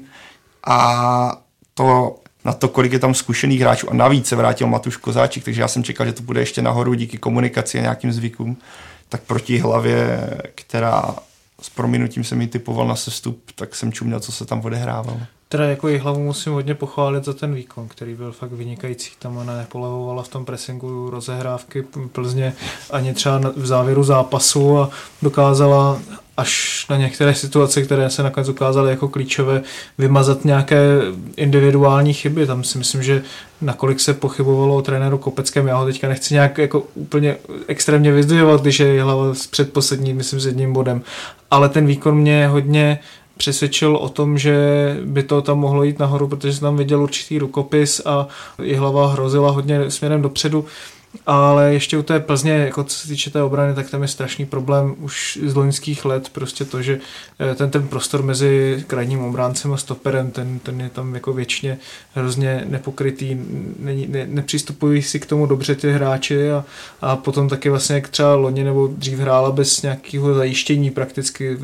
a 0.67 1.43
to 1.75 2.19
na 2.45 2.53
to, 2.53 2.69
kolik 2.69 2.93
je 2.93 2.99
tam 2.99 3.15
zkušených 3.15 3.61
hráčů 3.61 3.91
a 3.91 3.95
navíc 3.95 4.27
se 4.27 4.37
vrátil 4.37 4.67
Matuš 4.67 4.97
Kozáčik, 4.97 5.45
takže 5.45 5.61
já 5.61 5.69
jsem 5.69 5.85
čekal, 5.85 6.07
že 6.07 6.13
to 6.13 6.23
bude 6.23 6.41
ještě 6.41 6.63
nahoru 6.63 6.95
díky 6.95 7.19
komunikaci 7.19 7.79
a 7.79 7.83
nějakým 7.83 8.13
zvykům, 8.13 8.57
tak 9.09 9.23
proti 9.23 9.59
hlavě, 9.59 10.31
která 10.55 11.15
s 11.61 11.69
prominutím 11.69 12.25
jsem 12.25 12.41
ji 12.41 12.47
typoval 12.47 12.89
na 12.89 12.97
sestup, 12.97 13.53
tak 13.55 13.75
jsem 13.75 13.93
čuměl, 13.93 14.21
co 14.21 14.33
se 14.33 14.47
tam 14.47 14.61
odehrávalo. 14.61 15.21
Teda 15.51 15.65
jako 15.65 15.89
i 15.89 15.99
hlavu 15.99 16.23
musím 16.23 16.53
hodně 16.53 16.75
pochválit 16.75 17.25
za 17.25 17.33
ten 17.33 17.55
výkon, 17.55 17.89
který 17.89 18.15
byl 18.15 18.33
fakt 18.33 18.53
vynikající. 18.53 19.11
Tam 19.19 19.37
ona 19.37 19.57
nepolevovala 19.57 20.23
v 20.23 20.29
tom 20.29 20.45
pressingu 20.45 21.11
rozehrávky 21.11 21.85
Plzně 22.13 22.53
ani 22.91 23.15
třeba 23.15 23.41
v 23.57 23.67
závěru 23.67 24.05
zápasu 24.05 24.79
a 24.79 24.91
dokázala 25.23 25.99
až 26.39 26.87
na 26.91 26.97
některé 26.97 27.35
situace, 27.35 27.83
které 27.83 28.11
se 28.11 28.23
nakonec 28.23 28.49
ukázaly 28.49 28.91
jako 28.91 29.09
klíčové, 29.09 29.63
vymazat 29.99 30.45
nějaké 30.45 31.01
individuální 31.37 32.13
chyby. 32.13 32.47
Tam 32.47 32.65
si 32.65 32.79
myslím, 32.79 33.03
že 33.03 33.23
nakolik 33.61 34.01
se 34.01 34.15
pochybovalo 34.15 34.77
o 34.77 34.83
trenéru 34.83 35.19
Kopeckém, 35.19 35.67
já 35.67 35.77
ho 35.77 35.87
teďka 35.87 36.09
nechci 36.09 36.35
nějak 36.35 36.59
jako 36.59 36.83
úplně 36.95 37.37
extrémně 37.67 38.13
vyzdvihovat, 38.13 38.61
když 38.61 38.81
je 38.81 39.03
hlava 39.03 39.35
s 39.35 39.47
předposledním, 39.47 40.17
myslím, 40.17 40.41
s 40.41 40.47
jedním 40.47 40.73
bodem. 40.73 41.03
Ale 41.51 41.69
ten 41.69 41.87
výkon 41.87 42.17
mě 42.17 42.49
hodně 42.49 42.99
přesvědčil 43.39 43.97
o 43.97 44.09
tom, 44.09 44.39
že 44.39 44.57
by 45.05 45.23
to 45.23 45.43
tam 45.43 45.59
mohlo 45.59 45.83
jít 45.83 45.99
nahoru, 45.99 46.29
protože 46.29 46.53
jsem 46.53 46.61
tam 46.61 46.77
viděl 46.77 47.03
určitý 47.03 47.39
rukopis 47.39 48.01
a 48.05 48.29
i 48.63 48.75
hlava 48.75 49.13
hrozila 49.13 49.51
hodně 49.51 49.91
směrem 49.91 50.23
dopředu. 50.23 50.65
Ale 51.27 51.73
ještě 51.75 51.99
u 51.99 52.03
té 52.03 52.21
Plzně, 52.21 52.53
jako 52.53 52.85
co 52.85 52.99
se 52.99 53.09
týče 53.09 53.31
té 53.31 53.43
obrany, 53.43 53.75
tak 53.75 53.91
tam 53.91 54.03
je 54.03 54.09
strašný 54.09 54.47
problém 54.47 54.95
už 54.99 55.39
z 55.47 55.55
loňských 55.55 56.05
let, 56.05 56.29
prostě 56.29 56.65
to, 56.65 56.83
že 56.83 57.01
eh, 57.39 57.55
ten, 57.55 57.71
ten 57.71 57.89
prostor 57.89 58.23
mezi 58.23 58.85
krajním 58.87 59.21
obráncem 59.21 59.73
a 59.73 59.77
stoperem, 59.77 60.31
ten, 60.31 60.59
ten 60.59 60.81
je 60.81 60.89
tam 60.89 61.15
jako 61.15 61.33
věčně 61.33 61.79
hrozně 62.15 62.65
nepokrytý, 62.69 63.39
ne, 63.79 63.95
ne, 64.09 64.27
nepřistupují 64.27 65.03
si 65.03 65.21
k 65.21 65.27
tomu 65.27 65.47
dobře 65.47 65.75
ty 65.75 65.93
hráči 65.93 66.51
a, 66.51 66.65
a 67.01 67.17
potom 67.17 67.49
taky 67.49 67.71
vlastně 67.71 67.95
jak 67.95 68.09
třeba 68.09 68.35
loni 68.35 68.65
nebo 68.65 68.87
dřív 68.87 69.19
hrála 69.19 69.53
bez 69.53 69.83
nějakého 69.83 70.35
zajištění 70.35 70.91
prakticky, 70.91 71.59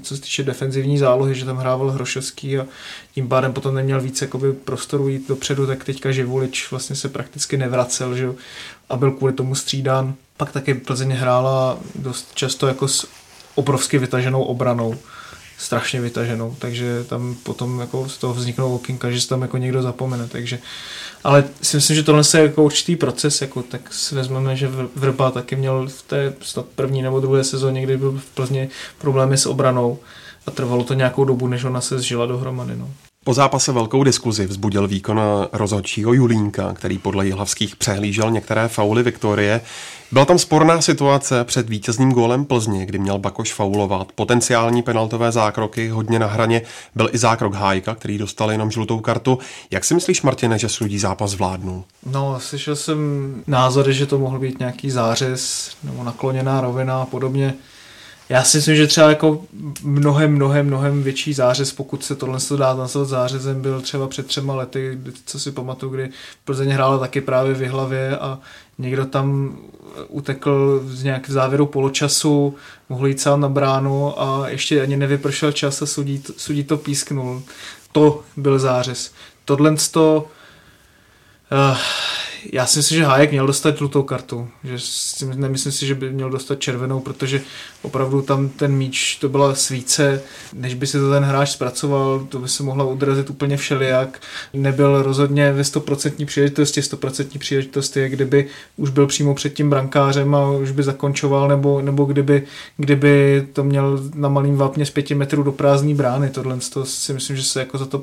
co 0.00 0.16
se 0.16 0.22
týče 0.22 0.42
defenzivní 0.42 0.98
zálohy, 0.98 1.34
že 1.34 1.44
tam 1.44 1.56
hrával 1.56 1.90
Hrošovský 1.90 2.58
a 2.58 2.66
tím 3.14 3.28
pádem 3.28 3.52
potom 3.52 3.74
neměl 3.74 4.00
víc 4.00 4.22
jakoby 4.22 4.52
prostoru 4.52 5.08
jít 5.08 5.28
dopředu, 5.28 5.66
tak 5.66 5.84
teďka 5.84 6.12
Živulič 6.12 6.70
vlastně 6.70 6.96
se 6.96 7.08
prakticky 7.08 7.56
nevracel, 7.56 8.16
že 8.16 8.30
a 8.90 8.96
byl 8.96 9.10
kvůli 9.10 9.32
tomu 9.32 9.54
střídán. 9.54 10.14
Pak 10.36 10.52
taky 10.52 10.74
Plzeň 10.74 11.10
hrála 11.10 11.78
dost 11.94 12.30
často 12.34 12.66
jako 12.66 12.88
s 12.88 13.08
obrovsky 13.54 13.98
vytaženou 13.98 14.42
obranou, 14.42 14.94
strašně 15.58 16.00
vytaženou, 16.00 16.56
takže 16.58 17.04
tam 17.04 17.36
potom 17.42 17.80
jako 17.80 18.08
z 18.08 18.18
toho 18.18 18.34
vzniknou 18.34 18.74
okinka, 18.74 19.10
že 19.10 19.20
se 19.20 19.28
tam 19.28 19.42
jako 19.42 19.56
někdo 19.56 19.82
zapomene, 19.82 20.28
takže 20.28 20.58
ale 21.24 21.44
si 21.62 21.76
myslím, 21.76 21.96
že 21.96 22.02
tohle 22.02 22.22
je 22.34 22.42
jako 22.42 22.64
určitý 22.64 22.96
proces, 22.96 23.40
jako 23.40 23.62
tak 23.62 23.94
si 23.94 24.14
vezmeme, 24.14 24.56
že 24.56 24.70
Vrba 24.96 25.30
taky 25.30 25.56
měl 25.56 25.88
v 25.88 26.02
té 26.02 26.34
snad 26.40 26.66
první 26.66 27.02
nebo 27.02 27.20
druhé 27.20 27.44
sezóně, 27.44 27.82
kdy 27.82 27.96
byl 27.96 28.12
v 28.12 28.34
Plzně 28.34 28.68
problémy 28.98 29.38
s 29.38 29.46
obranou 29.46 29.98
a 30.46 30.50
trvalo 30.50 30.84
to 30.84 30.94
nějakou 30.94 31.24
dobu, 31.24 31.46
než 31.46 31.64
ona 31.64 31.80
se 31.80 31.98
zžila 31.98 32.26
dohromady. 32.26 32.76
No. 32.76 32.90
Po 33.30 33.34
zápase 33.34 33.72
velkou 33.72 34.04
diskuzi 34.04 34.46
vzbudil 34.46 34.88
výkon 34.88 35.20
rozhodčího 35.52 36.12
Julínka, 36.12 36.72
který 36.72 36.98
podle 36.98 37.26
Jihlavských 37.26 37.76
přehlížel 37.76 38.30
některé 38.30 38.68
fauly 38.68 39.02
Viktorie. 39.02 39.60
Byla 40.12 40.24
tam 40.24 40.38
sporná 40.38 40.80
situace 40.80 41.44
před 41.44 41.68
vítězným 41.68 42.12
gólem 42.12 42.44
Plzně, 42.44 42.86
kdy 42.86 42.98
měl 42.98 43.18
Bakoš 43.18 43.54
faulovat. 43.54 44.12
Potenciální 44.14 44.82
penaltové 44.82 45.32
zákroky 45.32 45.88
hodně 45.88 46.18
na 46.18 46.26
hraně. 46.26 46.62
Byl 46.94 47.08
i 47.12 47.18
zákrok 47.18 47.54
Hájka, 47.54 47.94
který 47.94 48.18
dostal 48.18 48.52
jenom 48.52 48.70
žlutou 48.70 49.00
kartu. 49.00 49.38
Jak 49.70 49.84
si 49.84 49.94
myslíš, 49.94 50.22
Martine, 50.22 50.58
že 50.58 50.68
sudí 50.68 50.98
zápas 50.98 51.30
zvládnul? 51.30 51.84
No, 52.06 52.40
slyšel 52.40 52.76
jsem 52.76 52.98
názory, 53.46 53.94
že 53.94 54.06
to 54.06 54.18
mohl 54.18 54.38
být 54.38 54.58
nějaký 54.58 54.90
zářez 54.90 55.70
nebo 55.82 56.04
nakloněná 56.04 56.60
rovina 56.60 57.02
a 57.02 57.06
podobně. 57.06 57.54
Já 58.30 58.44
si 58.44 58.58
myslím, 58.58 58.76
že 58.76 58.86
třeba 58.86 59.08
jako 59.08 59.44
mnohem, 59.82 60.32
mnohem, 60.32 60.66
mnohem 60.66 61.02
větší 61.02 61.32
zářez, 61.32 61.72
pokud 61.72 62.04
se 62.04 62.16
tohle 62.16 62.38
dá 62.56 62.74
nazvat 62.74 63.08
zářezem, 63.08 63.62
byl 63.62 63.80
třeba 63.80 64.08
před 64.08 64.26
třema 64.26 64.54
lety, 64.54 64.98
co 65.26 65.40
si 65.40 65.52
pamatuju, 65.52 65.92
kdy 65.92 66.10
Plzeň 66.44 66.70
hrála 66.70 66.98
taky 66.98 67.20
právě 67.20 67.54
v 67.54 67.68
hlavě 67.68 68.18
a 68.18 68.38
někdo 68.78 69.06
tam 69.06 69.58
utekl 70.08 70.82
z 70.86 71.02
nějak 71.02 71.28
v 71.28 71.32
závěru 71.32 71.66
poločasu, 71.66 72.54
mohl 72.88 73.06
jít 73.06 73.20
sám 73.20 73.40
na 73.40 73.48
bránu 73.48 74.22
a 74.22 74.48
ještě 74.48 74.82
ani 74.82 74.96
nevypršel 74.96 75.52
čas 75.52 75.82
a 75.82 75.86
sudí, 75.86 76.22
sudí 76.36 76.64
to 76.64 76.76
písknul. 76.76 77.42
To 77.92 78.22
byl 78.36 78.58
zářez. 78.58 79.12
Tohle 79.44 79.76
to 79.90 80.28
uh, 81.70 81.78
já 82.52 82.66
si 82.66 82.78
myslím, 82.78 82.98
že 82.98 83.04
Hájek 83.04 83.30
měl 83.30 83.46
dostat 83.46 83.78
žlutou 83.78 84.02
kartu. 84.02 84.48
Že 84.64 84.74
si, 84.78 85.26
nemyslím 85.26 85.72
si, 85.72 85.86
že 85.86 85.94
by 85.94 86.10
měl 86.10 86.30
dostat 86.30 86.60
červenou, 86.60 87.00
protože 87.00 87.40
opravdu 87.82 88.22
tam 88.22 88.48
ten 88.48 88.72
míč, 88.72 89.16
to 89.20 89.28
byla 89.28 89.54
svíce, 89.54 90.22
než 90.52 90.74
by 90.74 90.86
si 90.86 90.98
to 90.98 91.10
ten 91.10 91.24
hráč 91.24 91.50
zpracoval, 91.50 92.26
to 92.28 92.38
by 92.38 92.48
se 92.48 92.62
mohla 92.62 92.84
udrazit 92.84 93.30
úplně 93.30 93.56
všelijak. 93.56 94.20
Nebyl 94.54 95.02
rozhodně 95.02 95.52
ve 95.52 95.62
100% 95.62 96.26
příležitosti, 96.26 96.80
100% 96.80 97.38
příležitosti 97.38 98.00
je, 98.00 98.08
kdyby 98.08 98.46
už 98.76 98.90
byl 98.90 99.06
přímo 99.06 99.34
před 99.34 99.54
tím 99.54 99.70
brankářem 99.70 100.34
a 100.34 100.50
už 100.50 100.70
by 100.70 100.82
zakončoval, 100.82 101.48
nebo, 101.48 101.82
nebo 101.82 102.04
kdyby, 102.04 102.42
kdyby 102.76 103.46
to 103.52 103.64
měl 103.64 104.00
na 104.14 104.28
malým 104.28 104.56
vápně 104.56 104.86
z 104.86 104.90
pěti 104.90 105.14
metrů 105.14 105.42
do 105.42 105.52
prázdné 105.52 105.94
brány. 105.94 106.30
Tohle 106.30 106.58
to 106.72 106.84
si 106.84 107.12
myslím, 107.12 107.36
že 107.36 107.42
se 107.42 107.60
jako 107.60 107.78
za 107.78 107.86
to... 107.86 108.02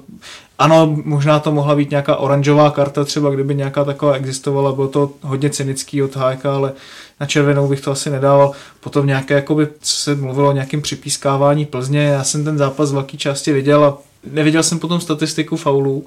Ano, 0.59 0.97
možná 1.03 1.39
to 1.39 1.51
mohla 1.51 1.75
být 1.75 1.89
nějaká 1.89 2.15
oranžová 2.15 2.71
karta, 2.71 3.05
třeba 3.05 3.29
kdyby 3.29 3.55
nějaká 3.55 3.83
taková 3.83 4.17
existovala, 4.27 4.71
bylo 4.71 4.87
to 4.87 5.11
hodně 5.21 5.49
cynický 5.49 6.03
od 6.03 6.15
Hájka, 6.15 6.55
ale 6.55 6.73
na 7.19 7.25
červenou 7.25 7.67
bych 7.67 7.81
to 7.81 7.91
asi 7.91 8.09
nedával. 8.09 8.51
Potom 8.79 9.07
nějaké, 9.07 9.33
jakoby, 9.33 9.67
se 9.81 10.15
mluvilo 10.15 10.49
o 10.49 10.51
nějakém 10.51 10.81
připískávání 10.81 11.65
Plzně, 11.65 12.03
já 12.03 12.23
jsem 12.23 12.43
ten 12.43 12.57
zápas 12.57 12.89
z 12.89 12.91
velké 12.91 13.17
části 13.17 13.53
viděl 13.53 13.85
a 13.85 13.97
neviděl 14.31 14.63
jsem 14.63 14.79
potom 14.79 15.01
statistiku 15.01 15.57
faulů, 15.57 16.05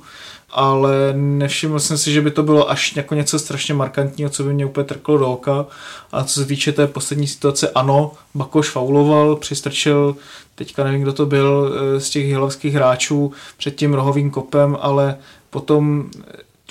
ale 0.50 1.12
nevšiml 1.16 1.80
jsem 1.80 1.98
si, 1.98 2.12
že 2.12 2.20
by 2.20 2.30
to 2.30 2.42
bylo 2.42 2.70
až 2.70 2.96
jako 2.96 3.14
něco 3.14 3.38
strašně 3.38 3.74
markantního, 3.74 4.30
co 4.30 4.44
by 4.44 4.54
mě 4.54 4.66
úplně 4.66 4.84
trklo 4.84 5.18
do 5.18 5.32
oka. 5.32 5.66
A 6.12 6.24
co 6.24 6.40
se 6.40 6.46
týče 6.46 6.72
té 6.72 6.86
poslední 6.86 7.26
situace, 7.26 7.68
ano, 7.68 8.12
Bakoš 8.34 8.68
fauloval, 8.68 9.36
přistrčil, 9.36 10.16
teďka 10.54 10.84
nevím, 10.84 11.02
kdo 11.02 11.12
to 11.12 11.26
byl 11.26 11.74
eh, 11.74 12.00
z 12.00 12.10
těch 12.10 12.26
hilovských 12.26 12.74
hráčů 12.74 13.32
před 13.56 13.76
tím 13.76 13.94
rohovým 13.94 14.30
kopem, 14.30 14.76
ale 14.80 15.16
potom 15.50 16.10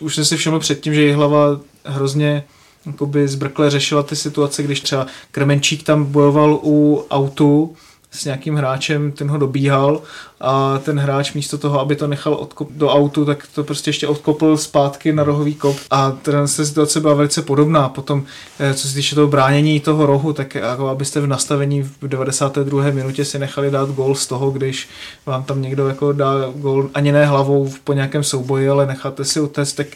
už 0.02 0.16
jsem 0.16 0.26
si 0.26 0.38
všiml 0.38 0.60
předtím, 0.60 0.94
že 0.94 1.02
Jihlava 1.02 1.60
hrozně 1.86 2.44
zbrkle 3.26 3.70
řešila 3.70 4.04
ty 4.04 4.16
situace, 4.16 4.64
když 4.64 4.82
třeba 4.82 5.08
Kremenčík 5.32 5.84
tam 5.84 6.06
bojoval 6.06 6.60
u 6.64 7.06
autu 7.12 7.76
s 8.12 8.26
nějakým 8.26 8.56
hráčem, 8.56 9.12
ten 9.12 9.30
ho 9.30 9.38
dobíhal 9.38 10.02
a 10.42 10.78
ten 10.78 11.00
hráč 11.00 11.34
místo 11.34 11.58
toho, 11.58 11.80
aby 11.80 11.96
to 11.96 12.08
nechal 12.08 12.34
odkop 12.34 12.72
do 12.72 12.90
autu, 12.90 13.26
tak 13.26 13.48
to 13.56 13.64
prostě 13.64 13.90
ještě 13.90 14.08
odkopl 14.08 14.58
zpátky 14.58 15.14
na 15.14 15.24
rohový 15.24 15.56
kop 15.56 15.78
a 15.92 16.12
ta 16.12 16.48
situace 16.48 17.00
byla 17.00 17.14
velice 17.14 17.42
podobná. 17.42 17.90
Potom, 17.90 18.24
eh, 18.60 18.74
co 18.74 18.88
se 18.88 18.94
týče 18.94 19.16
toho 19.16 19.28
bránění 19.28 19.80
toho 19.80 20.06
rohu, 20.06 20.34
tak 20.34 20.56
jako 20.56 20.88
abyste 20.88 21.22
v 21.22 21.28
nastavení 21.28 21.84
v 21.84 22.08
92. 22.08 22.92
minutě 22.92 23.26
si 23.26 23.40
nechali 23.40 23.72
dát 23.72 23.90
gol 23.90 24.16
z 24.16 24.28
toho, 24.28 24.52
když 24.52 24.90
vám 25.26 25.44
tam 25.44 25.62
někdo 25.62 25.88
jako 25.88 26.12
dá 26.12 26.34
gol 26.56 26.90
ani 26.94 27.12
ne 27.12 27.26
hlavou 27.26 27.74
po 27.84 27.94
nějakém 27.94 28.24
souboji, 28.24 28.70
ale 28.70 28.86
necháte 28.86 29.26
si 29.26 29.40
utéct, 29.40 29.76
tak 29.76 29.88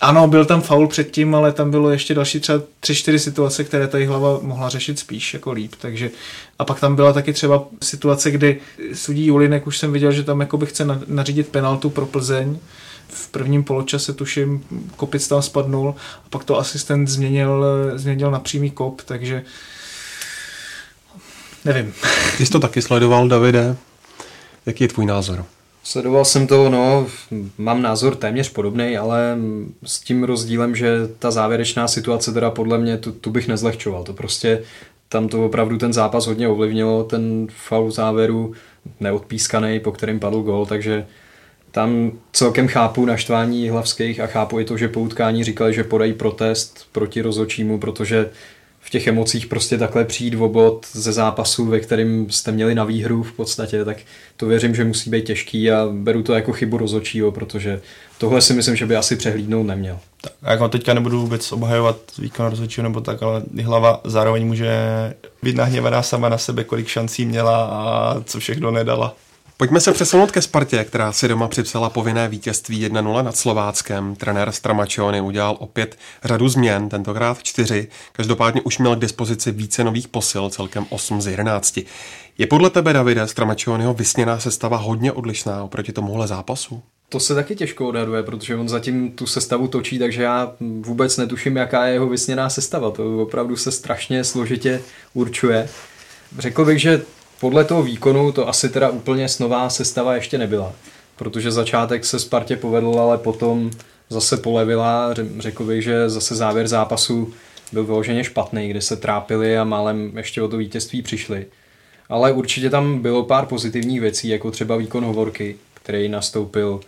ano, 0.00 0.28
byl 0.28 0.44
tam 0.44 0.62
faul 0.62 0.88
předtím, 0.88 1.34
ale 1.34 1.52
tam 1.52 1.70
bylo 1.70 1.90
ještě 1.90 2.14
další 2.14 2.40
třeba 2.40 2.62
tři, 2.80 2.94
čtyři 2.94 3.18
situace, 3.18 3.64
které 3.64 3.88
tady 3.88 4.06
hlava 4.06 4.38
mohla 4.42 4.68
řešit 4.68 4.98
spíš 4.98 5.34
jako 5.34 5.52
líp. 5.52 5.74
Takže 5.78 6.10
a 6.58 6.64
pak 6.64 6.80
tam 6.80 6.96
byla 6.96 7.12
taky 7.12 7.32
třeba 7.32 7.64
situace, 7.82 8.30
kdy 8.30 8.60
sudí 8.94 9.26
Julinek 9.26 9.66
už 9.66 9.78
jsem 9.78 9.92
viděl, 9.92 10.12
že 10.12 10.22
tam 10.22 10.40
jako 10.40 10.56
by 10.56 10.66
chce 10.66 10.86
nařídit 11.06 11.48
penaltu 11.48 11.90
pro 11.90 12.06
Plzeň. 12.06 12.58
V 13.08 13.28
prvním 13.28 13.64
poločase 13.64 14.12
tuším, 14.12 14.64
kopic 14.96 15.28
tam 15.28 15.42
spadnul 15.42 15.94
a 16.26 16.28
pak 16.30 16.44
to 16.44 16.58
asistent 16.58 17.08
změnil, 17.08 17.64
změnil 17.94 18.30
na 18.30 18.40
přímý 18.40 18.70
kop, 18.70 19.02
takže 19.02 19.44
nevím. 21.64 21.94
Ty 22.38 22.46
jsi 22.46 22.52
to 22.52 22.60
taky 22.60 22.82
sledoval, 22.82 23.28
Davide. 23.28 23.76
Jaký 24.66 24.84
je 24.84 24.88
tvůj 24.88 25.06
názor? 25.06 25.44
Sledoval 25.86 26.24
jsem 26.24 26.46
to, 26.46 26.70
no, 26.70 27.06
mám 27.58 27.82
názor 27.82 28.16
téměř 28.16 28.48
podobný, 28.48 28.96
ale 28.96 29.36
s 29.84 30.00
tím 30.00 30.24
rozdílem, 30.24 30.76
že 30.76 30.98
ta 31.18 31.30
závěrečná 31.30 31.88
situace 31.88 32.32
teda 32.32 32.50
podle 32.50 32.78
mě, 32.78 32.98
tu, 32.98 33.12
tu 33.12 33.30
bych 33.30 33.48
nezlehčoval. 33.48 34.04
To 34.04 34.12
prostě, 34.12 34.62
tam 35.08 35.28
to 35.28 35.46
opravdu 35.46 35.78
ten 35.78 35.92
zápas 35.92 36.26
hodně 36.26 36.48
ovlivnilo, 36.48 37.04
ten 37.04 37.46
faul 37.50 37.90
závěru 37.90 38.52
neodpískaný, 39.00 39.80
po 39.80 39.92
kterým 39.92 40.20
padl 40.20 40.42
gol, 40.42 40.66
takže 40.66 41.06
tam 41.70 42.12
celkem 42.32 42.68
chápu 42.68 43.04
naštvání 43.04 43.68
hlavských 43.68 44.20
a 44.20 44.26
chápu 44.26 44.60
i 44.60 44.64
to, 44.64 44.76
že 44.76 44.88
po 44.88 45.00
utkání 45.00 45.44
říkali, 45.44 45.74
že 45.74 45.84
podají 45.84 46.12
protest 46.12 46.88
proti 46.92 47.20
rozhodčímu, 47.20 47.78
protože 47.78 48.30
v 48.86 48.90
těch 48.90 49.06
emocích 49.06 49.46
prostě 49.46 49.78
takhle 49.78 50.04
přijít 50.04 50.34
v 50.34 50.42
obod 50.42 50.86
ze 50.92 51.12
zápasu, 51.12 51.66
ve 51.66 51.80
kterým 51.80 52.30
jste 52.30 52.52
měli 52.52 52.74
na 52.74 52.84
výhru 52.84 53.22
v 53.22 53.32
podstatě, 53.32 53.84
tak 53.84 53.96
to 54.36 54.46
věřím, 54.46 54.74
že 54.74 54.84
musí 54.84 55.10
být 55.10 55.24
těžký 55.24 55.70
a 55.70 55.88
beru 55.92 56.22
to 56.22 56.34
jako 56.34 56.52
chybu 56.52 56.76
rozočího, 56.78 57.32
protože 57.32 57.80
tohle 58.18 58.40
si 58.40 58.52
myslím, 58.54 58.76
že 58.76 58.86
by 58.86 58.96
asi 58.96 59.16
přehlídnout 59.16 59.66
neměl. 59.66 59.98
Tak, 60.20 60.32
jako 60.42 60.68
teďka 60.68 60.94
nebudu 60.94 61.20
vůbec 61.20 61.52
obhajovat 61.52 61.96
výkon 62.18 62.46
rozhodčího 62.46 62.82
nebo 62.82 63.00
tak, 63.00 63.22
ale 63.22 63.42
hlava 63.62 64.00
zároveň 64.04 64.46
může 64.46 64.70
být 65.42 65.56
nahněvaná 65.56 66.02
sama 66.02 66.28
na 66.28 66.38
sebe, 66.38 66.64
kolik 66.64 66.88
šancí 66.88 67.26
měla 67.26 67.64
a 67.64 68.16
co 68.24 68.40
všechno 68.40 68.70
nedala. 68.70 69.14
Pojďme 69.58 69.80
se 69.80 69.92
přesunout 69.92 70.30
ke 70.30 70.42
Spartě, 70.42 70.84
která 70.84 71.12
si 71.12 71.28
doma 71.28 71.48
připsala 71.48 71.90
povinné 71.90 72.28
vítězství 72.28 72.88
1-0 72.88 73.24
nad 73.24 73.36
Slováckem. 73.36 74.16
Trenér 74.16 74.52
Stramačony 74.52 75.20
udělal 75.20 75.56
opět 75.58 75.98
řadu 76.24 76.48
změn, 76.48 76.88
tentokrát 76.88 77.42
čtyři. 77.42 77.88
Každopádně 78.12 78.62
už 78.62 78.78
měl 78.78 78.96
k 78.96 79.00
dispozici 79.00 79.52
více 79.52 79.84
nových 79.84 80.08
posil, 80.08 80.50
celkem 80.50 80.86
8 80.90 81.22
z 81.22 81.26
11. 81.26 81.78
Je 82.38 82.46
podle 82.46 82.70
tebe, 82.70 82.92
Davide, 82.92 83.26
Stramačonyho 83.26 83.94
vysněná 83.94 84.38
sestava 84.38 84.76
hodně 84.76 85.12
odlišná 85.12 85.64
oproti 85.64 85.92
tomuhle 85.92 86.26
zápasu? 86.26 86.82
To 87.08 87.20
se 87.20 87.34
taky 87.34 87.56
těžko 87.56 87.88
odhaduje, 87.88 88.22
protože 88.22 88.56
on 88.56 88.68
zatím 88.68 89.10
tu 89.10 89.26
sestavu 89.26 89.68
točí, 89.68 89.98
takže 89.98 90.22
já 90.22 90.52
vůbec 90.60 91.16
netuším, 91.16 91.56
jaká 91.56 91.86
je 91.86 91.92
jeho 91.92 92.08
vysněná 92.08 92.50
sestava. 92.50 92.90
To 92.90 93.22
opravdu 93.22 93.56
se 93.56 93.72
strašně 93.72 94.24
složitě 94.24 94.82
určuje. 95.14 95.68
Řekl 96.38 96.64
bych, 96.64 96.80
že 96.80 97.02
podle 97.40 97.64
toho 97.64 97.82
výkonu 97.82 98.32
to 98.32 98.48
asi 98.48 98.68
teda 98.68 98.88
úplně 98.90 99.28
snová 99.28 99.70
sestava 99.70 100.14
ještě 100.14 100.38
nebyla, 100.38 100.72
protože 101.16 101.52
začátek 101.52 102.04
se 102.04 102.18
Spartě 102.18 102.56
povedl, 102.56 103.00
ale 103.00 103.18
potom 103.18 103.70
zase 104.10 104.36
polevila. 104.36 105.14
Řekl 105.38 105.64
bych, 105.64 105.82
že 105.82 106.10
zase 106.10 106.34
závěr 106.34 106.68
zápasu 106.68 107.32
byl 107.72 107.84
vyloženě 107.84 108.24
špatný, 108.24 108.68
kde 108.68 108.80
se 108.80 108.96
trápili 108.96 109.58
a 109.58 109.64
málem 109.64 110.12
ještě 110.16 110.42
o 110.42 110.48
to 110.48 110.56
vítězství 110.56 111.02
přišli. 111.02 111.46
Ale 112.08 112.32
určitě 112.32 112.70
tam 112.70 112.98
bylo 112.98 113.22
pár 113.22 113.46
pozitivních 113.46 114.00
věcí, 114.00 114.28
jako 114.28 114.50
třeba 114.50 114.76
výkon 114.76 115.04
Hovorky, 115.04 115.56
který 115.74 116.08
nastoupil, 116.08 116.80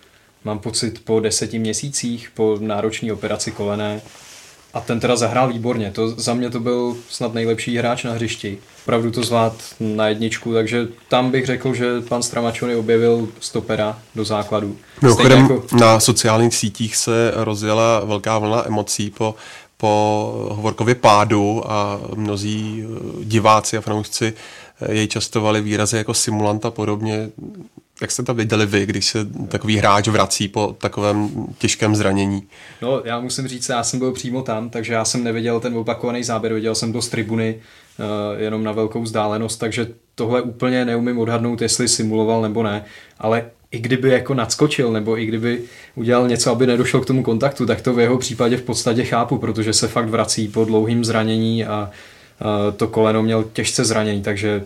mám 0.44 0.58
pocit, 0.58 1.04
po 1.04 1.20
deseti 1.20 1.58
měsících 1.58 2.30
po 2.34 2.56
náročné 2.60 3.12
operaci 3.12 3.50
kolené 3.50 4.00
a 4.74 4.80
ten 4.80 5.00
teda 5.00 5.16
zahrál 5.16 5.52
výborně. 5.52 5.90
To, 5.90 6.08
za 6.08 6.34
mě 6.34 6.50
to 6.50 6.60
byl 6.60 6.96
snad 7.08 7.34
nejlepší 7.34 7.76
hráč 7.76 8.04
na 8.04 8.12
hřišti. 8.12 8.58
Opravdu 8.82 9.10
to 9.10 9.22
zvlád 9.22 9.54
na 9.80 10.08
jedničku, 10.08 10.54
takže 10.54 10.88
tam 11.08 11.30
bych 11.30 11.46
řekl, 11.46 11.74
že 11.74 12.00
pan 12.00 12.22
Stramačony 12.22 12.76
objevil 12.76 13.28
stopera 13.40 13.98
do 14.14 14.24
základu. 14.24 14.76
Mimochodem 15.02 15.40
jako... 15.40 15.64
na 15.80 16.00
sociálních 16.00 16.54
sítích 16.54 16.96
se 16.96 17.32
rozjela 17.34 18.04
velká 18.04 18.38
vlna 18.38 18.66
emocí 18.66 19.10
po 19.10 19.34
po 19.80 20.48
Hovorkově 20.50 20.94
pádu 20.94 21.70
a 21.70 22.00
mnozí 22.14 22.84
diváci 23.24 23.76
a 23.76 23.80
fanoušci 23.80 24.34
jej 24.88 25.06
častovali 25.06 25.60
výrazy 25.60 25.96
jako 25.96 26.14
simulant 26.14 26.66
a 26.66 26.70
podobně. 26.70 27.30
Jak 28.00 28.10
jste 28.10 28.22
to 28.22 28.34
viděli 28.34 28.66
vy, 28.66 28.86
když 28.86 29.06
se 29.06 29.26
takový 29.48 29.76
hráč 29.76 30.08
vrací 30.08 30.48
po 30.48 30.76
takovém 30.78 31.30
těžkém 31.58 31.96
zranění? 31.96 32.42
No, 32.82 33.02
já 33.04 33.20
musím 33.20 33.48
říct, 33.48 33.68
já 33.68 33.82
jsem 33.82 33.98
byl 33.98 34.12
přímo 34.12 34.42
tam, 34.42 34.70
takže 34.70 34.92
já 34.92 35.04
jsem 35.04 35.24
neviděl 35.24 35.60
ten 35.60 35.74
opakovaný 35.76 36.24
záběr, 36.24 36.54
viděl 36.54 36.74
jsem 36.74 36.92
to 36.92 37.02
z 37.02 37.08
tribuny 37.08 37.54
uh, 37.98 38.40
jenom 38.40 38.64
na 38.64 38.72
velkou 38.72 39.02
vzdálenost, 39.02 39.60
takže 39.60 39.86
tohle 40.14 40.42
úplně 40.42 40.84
neumím 40.84 41.18
odhadnout, 41.18 41.62
jestli 41.62 41.88
simuloval 41.88 42.42
nebo 42.42 42.62
ne, 42.62 42.84
ale 43.18 43.50
i 43.70 43.78
kdyby 43.78 44.10
jako 44.10 44.34
nadskočil, 44.34 44.92
nebo 44.92 45.18
i 45.18 45.26
kdyby 45.26 45.62
udělal 45.94 46.28
něco, 46.28 46.50
aby 46.50 46.66
nedošlo 46.66 47.00
k 47.00 47.06
tomu 47.06 47.22
kontaktu, 47.22 47.66
tak 47.66 47.80
to 47.80 47.94
v 47.94 48.00
jeho 48.00 48.18
případě 48.18 48.56
v 48.56 48.62
podstatě 48.62 49.04
chápu, 49.04 49.38
protože 49.38 49.72
se 49.72 49.88
fakt 49.88 50.08
vrací 50.08 50.48
po 50.48 50.64
dlouhým 50.64 51.04
zranění 51.04 51.64
a 51.64 51.90
to 52.76 52.88
koleno 52.88 53.22
měl 53.22 53.44
těžce 53.52 53.84
zranění, 53.84 54.22
takže 54.22 54.62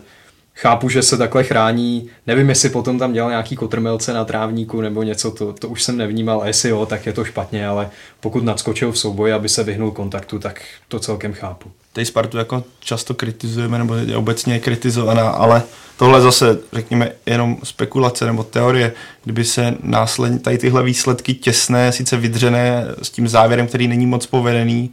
chápu, 0.55 0.89
že 0.89 1.01
se 1.01 1.17
takhle 1.17 1.43
chrání. 1.43 2.09
Nevím, 2.27 2.49
jestli 2.49 2.69
potom 2.69 2.99
tam 2.99 3.13
dělal 3.13 3.29
nějaký 3.29 3.55
kotrmelce 3.55 4.13
na 4.13 4.25
trávníku 4.25 4.81
nebo 4.81 5.03
něco, 5.03 5.31
to, 5.31 5.53
to 5.53 5.69
už 5.69 5.83
jsem 5.83 5.97
nevnímal. 5.97 6.41
A 6.41 6.47
jestli 6.47 6.69
jo, 6.69 6.85
tak 6.85 7.05
je 7.05 7.13
to 7.13 7.25
špatně, 7.25 7.67
ale 7.67 7.89
pokud 8.19 8.43
nadskočil 8.43 8.91
v 8.91 8.97
souboji, 8.97 9.33
aby 9.33 9.49
se 9.49 9.63
vyhnul 9.63 9.91
kontaktu, 9.91 10.39
tak 10.39 10.61
to 10.87 10.99
celkem 10.99 11.33
chápu. 11.33 11.71
Tady 11.93 12.05
Spartu 12.05 12.37
jako 12.37 12.63
často 12.79 13.13
kritizujeme, 13.13 13.77
nebo 13.77 13.95
je 13.95 14.17
obecně 14.17 14.59
kritizovaná, 14.59 15.29
ale 15.29 15.63
tohle 15.97 16.21
zase, 16.21 16.57
řekněme, 16.73 17.11
jenom 17.25 17.57
spekulace 17.63 18.25
nebo 18.25 18.43
teorie, 18.43 18.93
kdyby 19.23 19.45
se 19.45 19.75
následně 19.83 20.39
tady 20.39 20.57
tyhle 20.57 20.83
výsledky 20.83 21.33
těsné, 21.33 21.91
sice 21.91 22.17
vydřené 22.17 22.85
s 23.01 23.09
tím 23.09 23.27
závěrem, 23.27 23.67
který 23.67 23.87
není 23.87 24.05
moc 24.05 24.25
povedený, 24.25 24.91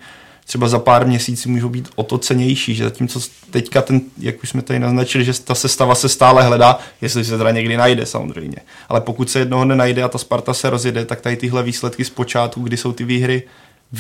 třeba 0.51 0.69
za 0.69 0.79
pár 0.79 1.07
měsíců 1.07 1.51
můžou 1.51 1.69
být 1.69 1.89
o 1.95 2.03
to 2.03 2.19
cenější, 2.19 2.75
že 2.75 2.85
zatímco 2.85 3.21
teďka 3.51 3.83
ten, 3.83 4.01
jak 4.19 4.43
už 4.43 4.49
jsme 4.49 4.63
tady 4.63 4.79
naznačili, 4.79 5.25
že 5.25 5.43
ta 5.43 5.55
sestava 5.55 5.95
se 5.95 6.09
stále 6.09 6.43
hledá, 6.43 6.79
jestli 7.01 7.25
se 7.25 7.39
teda 7.39 7.51
někdy 7.51 7.77
najde 7.77 8.07
samozřejmě. 8.07 8.57
Ale 8.89 9.01
pokud 9.01 9.31
se 9.31 9.39
jednoho 9.39 9.65
nenajde 9.65 10.03
a 10.03 10.09
ta 10.09 10.19
Sparta 10.19 10.55
se 10.55 10.71
rozjede, 10.71 11.05
tak 11.05 11.21
tady 11.21 11.37
tyhle 11.37 11.63
výsledky 11.63 12.05
z 12.05 12.11
počátku, 12.11 12.61
kdy 12.61 12.77
jsou 12.77 12.93
ty 12.93 13.05
výhry 13.05 13.43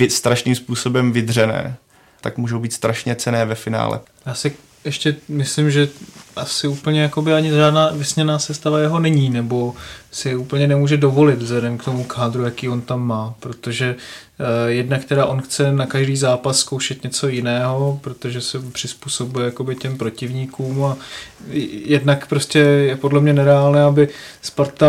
strašným 0.09 0.55
způsobem 0.55 1.13
vydřené, 1.13 1.77
tak 2.21 2.39
můžou 2.39 2.59
být 2.59 2.73
strašně 2.73 3.15
cené 3.15 3.45
ve 3.45 3.55
finále. 3.55 4.01
Já 4.27 4.35
si 4.35 4.53
ještě 4.85 5.17
myslím, 5.29 5.71
že 5.71 5.89
asi 6.41 6.69
úplně 6.69 7.03
jakoby 7.03 7.35
ani 7.35 7.51
žádná 7.51 7.91
vysněná 7.93 8.39
sestava 8.39 8.79
jeho 8.79 9.01
není, 9.01 9.31
nebo 9.31 9.75
si 10.11 10.37
úplně 10.37 10.67
nemůže 10.67 10.97
dovolit 10.97 11.43
vzhledem 11.43 11.79
k 11.79 11.85
tomu 11.85 12.05
kádru, 12.05 12.45
jaký 12.45 12.69
on 12.69 12.81
tam 12.81 13.07
má, 13.07 13.35
protože 13.41 13.97
Eh, 14.41 14.73
jednak 14.73 15.05
teda 15.05 15.27
on 15.27 15.43
chce 15.43 15.73
na 15.73 15.87
každý 15.87 16.17
zápas 16.17 16.59
zkoušet 16.59 17.05
něco 17.05 17.29
jiného, 17.29 17.99
protože 18.01 18.41
se 18.41 18.59
přizpůsobuje 18.73 19.47
jakoby 19.47 19.77
těm 19.77 19.99
protivníkům 19.99 20.85
a 20.85 20.97
jednak 21.85 22.27
prostě 22.27 22.59
je 22.59 22.97
podle 22.97 23.21
mě 23.21 23.33
nereálné, 23.33 23.83
aby 23.83 24.09
Sparta, 24.43 24.89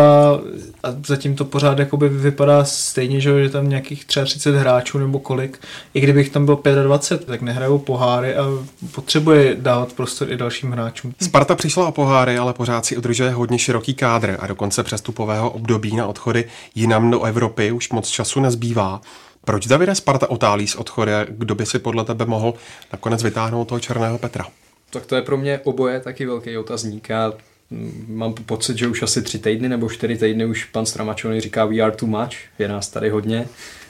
a 0.84 0.88
zatím 1.08 1.36
to 1.36 1.46
pořád 1.46 1.80
jakoby 1.80 2.10
vypadá 2.10 2.66
stejně, 2.66 3.22
že 3.22 3.30
je 3.30 3.50
tam 3.50 3.70
nějakých 3.70 4.06
33 4.06 4.52
hráčů 4.52 4.98
nebo 4.98 5.20
kolik, 5.20 5.60
i 5.94 6.02
kdybych 6.02 6.30
tam 6.30 6.46
byl 6.46 6.62
25, 6.84 7.28
tak 7.28 7.42
nehrajou 7.42 7.78
poháry 7.78 8.36
a 8.36 8.46
potřebuje 8.92 9.56
dávat 9.60 9.94
prostor 9.94 10.32
i 10.32 10.38
dalším 10.38 10.72
hráčům. 10.72 11.14
Sparta 11.22 11.40
přišla 11.56 11.88
o 11.88 11.91
poháry, 11.91 12.38
ale 12.38 12.54
pořád 12.54 12.86
si 12.86 12.97
udržuje 12.97 13.30
hodně 13.30 13.60
široký 13.60 13.93
kádr 13.93 14.38
a 14.39 14.47
dokonce 14.47 14.84
přestupového 14.84 15.51
období 15.51 15.95
na 15.95 16.08
odchody 16.08 16.45
jinam 16.75 17.12
do 17.12 17.23
Evropy 17.23 17.71
už 17.71 17.89
moc 17.89 18.10
času 18.10 18.39
nezbývá. 18.39 19.01
Proč 19.45 19.67
Davide 19.67 19.95
Sparta 19.95 20.30
otálí 20.30 20.67
z 20.67 20.75
odchody? 20.75 21.12
Kdo 21.30 21.56
by 21.56 21.65
si 21.65 21.80
podle 21.80 22.06
tebe 22.06 22.25
mohl 22.25 22.54
nakonec 22.91 23.23
vytáhnout 23.23 23.67
toho 23.67 23.80
černého 23.80 24.17
Petra? 24.17 24.47
Tak 24.89 25.06
to 25.06 25.15
je 25.15 25.21
pro 25.21 25.38
mě 25.38 25.60
oboje 25.63 25.99
taky 25.99 26.25
velký 26.25 26.58
otazník. 26.58 27.10
Já 27.10 27.34
mm, 27.69 28.06
mám 28.10 28.34
pocit, 28.34 28.77
že 28.77 28.88
už 28.88 29.01
asi 29.01 29.21
tři 29.21 29.39
týdny 29.39 29.69
nebo 29.69 29.89
čtyři 29.89 30.17
týdny 30.17 30.45
už 30.45 30.65
pan 30.65 30.86
Stramačony 30.86 31.41
říká 31.41 31.65
we 31.65 31.80
are 31.80 31.91
too 31.91 32.10
much, 32.10 32.36
je 32.60 32.67
nás 32.67 32.89
tady 32.89 33.10
hodně. 33.10 33.47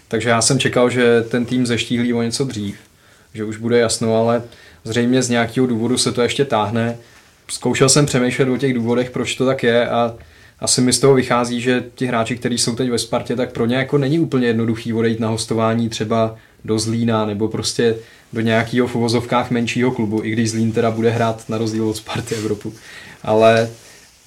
Takže 0.08 0.30
já 0.30 0.42
jsem 0.42 0.60
čekal, 0.60 0.90
že 0.90 1.22
ten 1.22 1.46
tým 1.46 1.66
zeštíhlí 1.66 2.14
o 2.14 2.22
něco 2.22 2.44
dřív, 2.44 2.76
že 3.34 3.44
už 3.44 3.58
bude 3.58 3.80
jasno, 3.80 4.16
ale 4.16 4.44
zřejmě 4.84 5.24
z 5.24 5.30
nějakého 5.30 5.68
důvodu 5.68 5.98
se 5.98 6.12
to 6.12 6.22
ještě 6.22 6.46
táhne. 6.46 6.98
Zkoušel 7.52 7.90
jsem 7.90 8.06
přemýšlet 8.06 8.50
o 8.50 8.58
těch 8.58 8.74
důvodech, 8.74 9.12
proč 9.12 9.36
to 9.36 9.46
tak 9.46 9.64
je 9.64 9.90
a 9.90 10.16
asi 10.60 10.82
mi 10.82 10.94
z 10.94 11.00
toho 11.00 11.14
vychází, 11.14 11.62
že 11.62 11.84
ti 11.96 12.06
hráči, 12.06 12.38
kteří 12.38 12.58
jsou 12.58 12.76
teď 12.76 12.90
ve 12.90 12.98
Spartě, 12.98 13.36
tak 13.36 13.52
pro 13.52 13.66
ně 13.66 13.76
jako 13.76 13.98
není 13.98 14.20
úplně 14.20 14.48
jednoduchý 14.48 14.94
odejít 14.94 15.20
na 15.20 15.28
hostování 15.28 15.90
třeba 15.90 16.36
do 16.66 16.80
Zlína 16.80 17.26
nebo 17.26 17.48
prostě 17.48 17.96
do 18.34 18.42
nějakého 18.42 18.88
v 18.88 18.96
uvozovkách 18.96 19.52
menšího 19.52 19.92
klubu, 19.92 20.24
i 20.24 20.32
když 20.32 20.52
Zlín 20.52 20.72
teda 20.72 20.92
bude 20.92 21.10
hrát 21.10 21.50
na 21.50 21.58
rozdíl 21.58 21.90
od 21.90 21.98
Sparty 21.98 22.36
Evropu. 22.36 22.74
Ale 23.24 23.70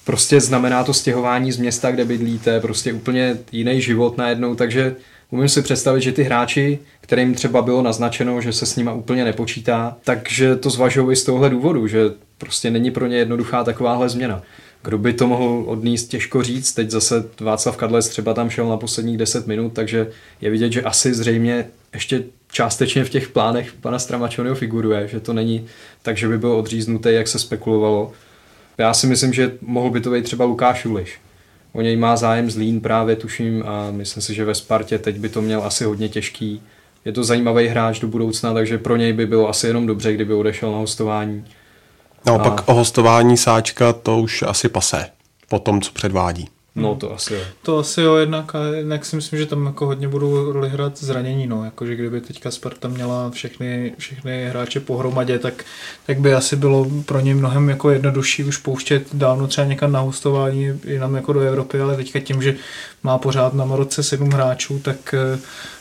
prostě 0.04 0.40
znamená 0.40 0.84
to 0.84 0.94
stěhování 0.94 1.52
z 1.52 1.56
města, 1.56 1.90
kde 1.90 2.04
bydlíte, 2.04 2.60
prostě 2.60 2.92
úplně 2.92 3.36
jiný 3.52 3.80
život 3.80 4.18
najednou, 4.18 4.54
takže 4.54 4.96
umím 5.30 5.48
si 5.48 5.62
představit, 5.62 6.00
že 6.00 6.12
ty 6.12 6.22
hráči, 6.22 6.78
kterým 7.00 7.34
třeba 7.34 7.62
bylo 7.62 7.82
naznačeno, 7.82 8.40
že 8.40 8.52
se 8.52 8.66
s 8.66 8.76
nima 8.76 8.92
úplně 8.92 9.24
nepočítá, 9.24 9.96
takže 10.04 10.56
to 10.56 10.70
zvažují 10.70 11.12
i 11.12 11.16
z 11.16 11.24
tohohle 11.24 11.50
důvodu, 11.50 11.86
že 11.86 11.98
prostě 12.38 12.70
není 12.70 12.90
pro 12.90 13.06
ně 13.06 13.16
jednoduchá 13.16 13.64
takováhle 13.64 14.08
změna. 14.08 14.42
Kdo 14.82 14.98
by 14.98 15.12
to 15.12 15.26
mohl 15.26 15.64
odníst, 15.66 16.08
těžko 16.08 16.42
říct. 16.42 16.72
Teď 16.72 16.90
zase 16.90 17.24
Václav 17.40 17.76
Kadlec 17.76 18.08
třeba 18.08 18.34
tam 18.34 18.50
šel 18.50 18.68
na 18.68 18.76
posledních 18.76 19.18
10 19.18 19.46
minut, 19.46 19.72
takže 19.72 20.10
je 20.40 20.50
vidět, 20.50 20.72
že 20.72 20.82
asi 20.82 21.14
zřejmě 21.14 21.66
ještě 21.94 22.22
částečně 22.52 23.04
v 23.04 23.10
těch 23.10 23.28
plánech 23.28 23.72
pana 23.72 23.98
Stramačonyho 23.98 24.54
figuruje, 24.54 25.08
že 25.08 25.20
to 25.20 25.32
není 25.32 25.66
tak, 26.02 26.16
že 26.16 26.28
by 26.28 26.38
byl 26.38 26.52
odříznutý, 26.52 27.08
jak 27.12 27.28
se 27.28 27.38
spekulovalo. 27.38 28.12
Já 28.78 28.94
si 28.94 29.06
myslím, 29.06 29.32
že 29.32 29.52
mohl 29.60 29.90
by 29.90 30.00
to 30.00 30.10
být 30.10 30.24
třeba 30.24 30.44
Lukáš 30.44 30.86
Uliš. 30.86 31.18
O 31.74 31.82
něj 31.82 31.96
má 31.96 32.16
zájem 32.16 32.50
Zlín 32.50 32.80
právě, 32.80 33.16
tuším, 33.16 33.64
a 33.66 33.90
myslím 33.90 34.22
si, 34.22 34.34
že 34.34 34.44
ve 34.44 34.54
Spartě 34.54 34.98
teď 34.98 35.16
by 35.16 35.28
to 35.28 35.42
měl 35.42 35.62
asi 35.64 35.84
hodně 35.84 36.08
těžký. 36.08 36.62
Je 37.04 37.12
to 37.12 37.24
zajímavý 37.24 37.66
hráč 37.66 38.00
do 38.00 38.08
budoucna, 38.08 38.54
takže 38.54 38.78
pro 38.78 38.96
něj 38.96 39.12
by 39.12 39.26
bylo 39.26 39.48
asi 39.48 39.66
jenom 39.66 39.86
dobře, 39.86 40.12
kdyby 40.12 40.34
odešel 40.34 40.72
na 40.72 40.78
hostování. 40.78 41.44
No, 42.26 42.34
a... 42.34 42.38
pak 42.38 42.68
o 42.68 42.74
hostování 42.74 43.36
sáčka 43.36 43.92
to 43.92 44.18
už 44.18 44.42
asi 44.42 44.68
pase 44.68 45.06
po 45.48 45.58
tom, 45.58 45.80
co 45.80 45.92
předvádí. 45.92 46.48
No 46.76 46.94
to 46.94 47.14
asi 47.14 47.34
jo. 47.34 47.40
To 47.62 47.78
asi 47.78 48.00
jo, 48.00 48.16
jednak, 48.16 48.54
a 48.54 48.64
jednak 48.64 49.04
si 49.04 49.16
myslím, 49.16 49.38
že 49.38 49.46
tam 49.46 49.66
jako 49.66 49.86
hodně 49.86 50.08
budou 50.08 50.52
roli 50.52 50.68
hrát 50.68 50.98
zranění, 50.98 51.46
no, 51.46 51.64
jakože 51.64 51.94
kdyby 51.96 52.20
teďka 52.20 52.50
Sparta 52.50 52.88
měla 52.88 53.30
všechny, 53.30 53.94
všechny 53.98 54.48
hráče 54.48 54.80
pohromadě, 54.80 55.38
tak, 55.38 55.64
tak 56.06 56.20
by 56.20 56.34
asi 56.34 56.56
bylo 56.56 56.86
pro 57.06 57.20
ně 57.20 57.34
mnohem 57.34 57.68
jako 57.68 57.90
jednodušší 57.90 58.44
už 58.44 58.56
pouštět 58.56 59.06
dávno 59.12 59.46
třeba 59.46 59.66
někam 59.66 59.92
na 59.92 60.00
hostování 60.00 60.80
jinam 60.84 61.14
jako 61.14 61.32
do 61.32 61.40
Evropy, 61.40 61.80
ale 61.80 61.96
teďka 61.96 62.20
tím, 62.20 62.42
že 62.42 62.56
má 63.02 63.18
pořád 63.18 63.54
na 63.54 63.64
Maroce 63.64 64.02
sedm 64.02 64.30
hráčů, 64.30 64.78
tak 64.78 65.14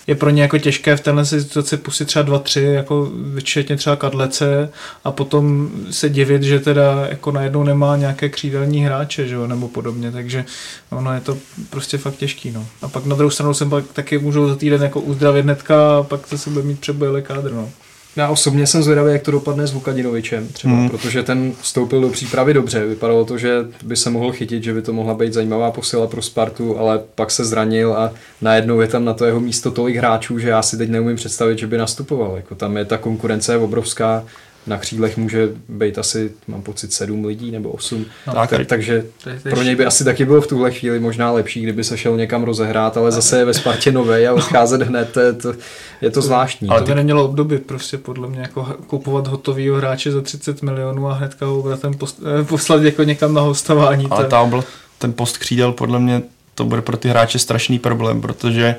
je 0.08 0.16
pro 0.16 0.30
ně 0.30 0.42
jako 0.42 0.58
těžké 0.58 0.96
v 0.96 1.02
téhle 1.02 1.26
situaci 1.26 1.78
pustit 1.78 2.06
třeba 2.06 2.24
dva, 2.24 2.40
tři, 2.40 2.62
jako 2.62 3.12
včetně 3.40 3.78
třeba 3.78 3.96
kadlece 3.96 4.70
a 5.04 5.12
potom 5.12 5.70
se 5.92 6.10
divit, 6.10 6.44
že 6.44 6.60
teda 6.60 7.08
jako 7.10 7.32
najednou 7.32 7.64
nemá 7.64 7.98
nějaké 7.98 8.30
křídelní 8.30 8.86
hráče, 8.86 9.28
že 9.28 9.36
jo, 9.36 9.48
nebo 9.48 9.68
podobně, 9.68 10.12
takže 10.12 10.46
ono 10.90 11.14
je 11.14 11.22
to 11.22 11.38
prostě 11.70 11.98
fakt 11.98 12.16
těžký, 12.16 12.52
no. 12.52 12.68
A 12.82 12.88
pak 12.88 13.06
na 13.06 13.16
druhou 13.16 13.30
stranu 13.30 13.54
jsem 13.54 13.70
pak 13.70 13.86
taky 13.94 14.18
můžou 14.18 14.48
za 14.48 14.56
týden 14.56 14.84
jako 14.84 15.02
uzdravit 15.02 15.46
netka 15.46 15.98
a 15.98 16.04
pak 16.04 16.28
se 16.28 16.50
bude 16.50 16.66
mít 16.66 16.80
přebojilý 16.80 17.22
kádr, 17.22 17.54
no. 17.54 17.70
Já 18.16 18.30
osobně 18.30 18.68
jsem 18.68 18.84
zvědavý, 18.84 19.12
jak 19.12 19.22
to 19.22 19.32
dopadne 19.32 19.68
s 19.68 19.74
Vukadinovičem, 19.74 20.48
třeba, 20.48 20.74
hmm. 20.74 20.90
protože 20.90 21.24
ten 21.24 21.54
vstoupil 21.62 22.02
do 22.02 22.10
přípravy 22.10 22.54
dobře. 22.54 22.86
Vypadalo 22.86 23.26
to, 23.26 23.38
že 23.38 23.58
by 23.84 23.96
se 23.96 24.10
mohl 24.10 24.32
chytit, 24.32 24.64
že 24.64 24.74
by 24.74 24.82
to 24.82 24.94
mohla 24.94 25.14
být 25.14 25.34
zajímavá 25.34 25.72
posila 25.72 26.08
pro 26.08 26.22
Spartu, 26.22 26.80
ale 26.80 27.02
pak 27.16 27.32
se 27.32 27.46
zranil 27.46 27.94
a 27.94 28.14
najednou 28.42 28.82
je 28.82 28.88
tam 28.88 29.06
na 29.06 29.14
to 29.14 29.26
jeho 29.26 29.40
místo 29.40 29.72
tolik 29.72 29.96
hráčů, 29.96 30.40
že 30.40 30.50
já 30.50 30.62
si 30.62 30.78
teď 30.78 30.90
neumím 30.90 31.16
představit, 31.16 31.60
že 31.60 31.68
by 31.68 31.78
nastupoval. 31.78 32.36
Jako 32.36 32.56
tam 32.56 32.78
je 32.78 32.86
ta 32.86 32.98
konkurence 32.98 33.58
obrovská 33.58 34.24
na 34.68 34.78
křídlech 34.78 35.18
může 35.18 35.50
být 35.70 35.98
asi, 35.98 36.32
mám 36.48 36.62
pocit, 36.62 36.94
sedm 36.94 37.26
lidí 37.26 37.52
nebo 37.52 37.70
osm. 37.70 38.06
No, 38.28 38.34
tak, 38.34 38.50
tak, 38.50 38.68
takže 38.68 39.06
pro 39.50 39.64
něj 39.64 39.76
by 39.76 39.86
asi 39.86 40.04
taky 40.04 40.26
bylo 40.26 40.42
v 40.42 40.48
tuhle 40.48 40.72
chvíli 40.72 41.00
možná 41.00 41.32
lepší, 41.32 41.62
kdyby 41.62 41.84
se 41.84 41.98
šel 41.98 42.18
někam 42.18 42.44
rozehrát, 42.44 42.98
ale 42.98 43.12
zase 43.12 43.38
je 43.38 43.46
ve 43.46 43.54
Spartě 43.54 43.92
nové 43.92 44.28
a 44.28 44.34
odcházet 44.34 44.82
hned, 44.82 45.12
to 45.12 45.20
je 45.20 45.34
to, 45.34 45.54
je 46.02 46.10
to 46.10 46.22
zvláštní. 46.22 46.70
Ale 46.70 46.82
to 46.82 46.88
by 46.88 46.96
nemělo 46.96 47.26
období 47.26 47.58
prostě 47.58 47.98
podle 47.98 48.30
mě, 48.30 48.40
jako 48.40 48.76
kupovat 48.88 49.28
hotovýho 49.28 49.78
hráče 49.78 50.12
za 50.12 50.22
30 50.22 50.62
milionů 50.62 51.08
a 51.08 51.14
hnedka 51.14 51.46
ho 51.46 51.60
obratem 51.60 51.94
eh, 52.02 52.44
poslat 52.44 52.84
jako 52.84 53.04
někam 53.04 53.34
na 53.34 53.42
hostování. 53.42 54.08
Ale 54.10 54.26
tam 54.26 54.50
byl 54.50 54.64
ten 54.98 55.14
post 55.14 55.38
křídel 55.38 55.72
podle 55.72 56.00
mě 56.00 56.22
to 56.56 56.66
bude 56.66 56.82
pro 56.82 56.98
ty 56.98 57.10
hráče 57.10 57.40
strašný 57.40 57.80
problém, 57.80 58.22
protože 58.22 58.76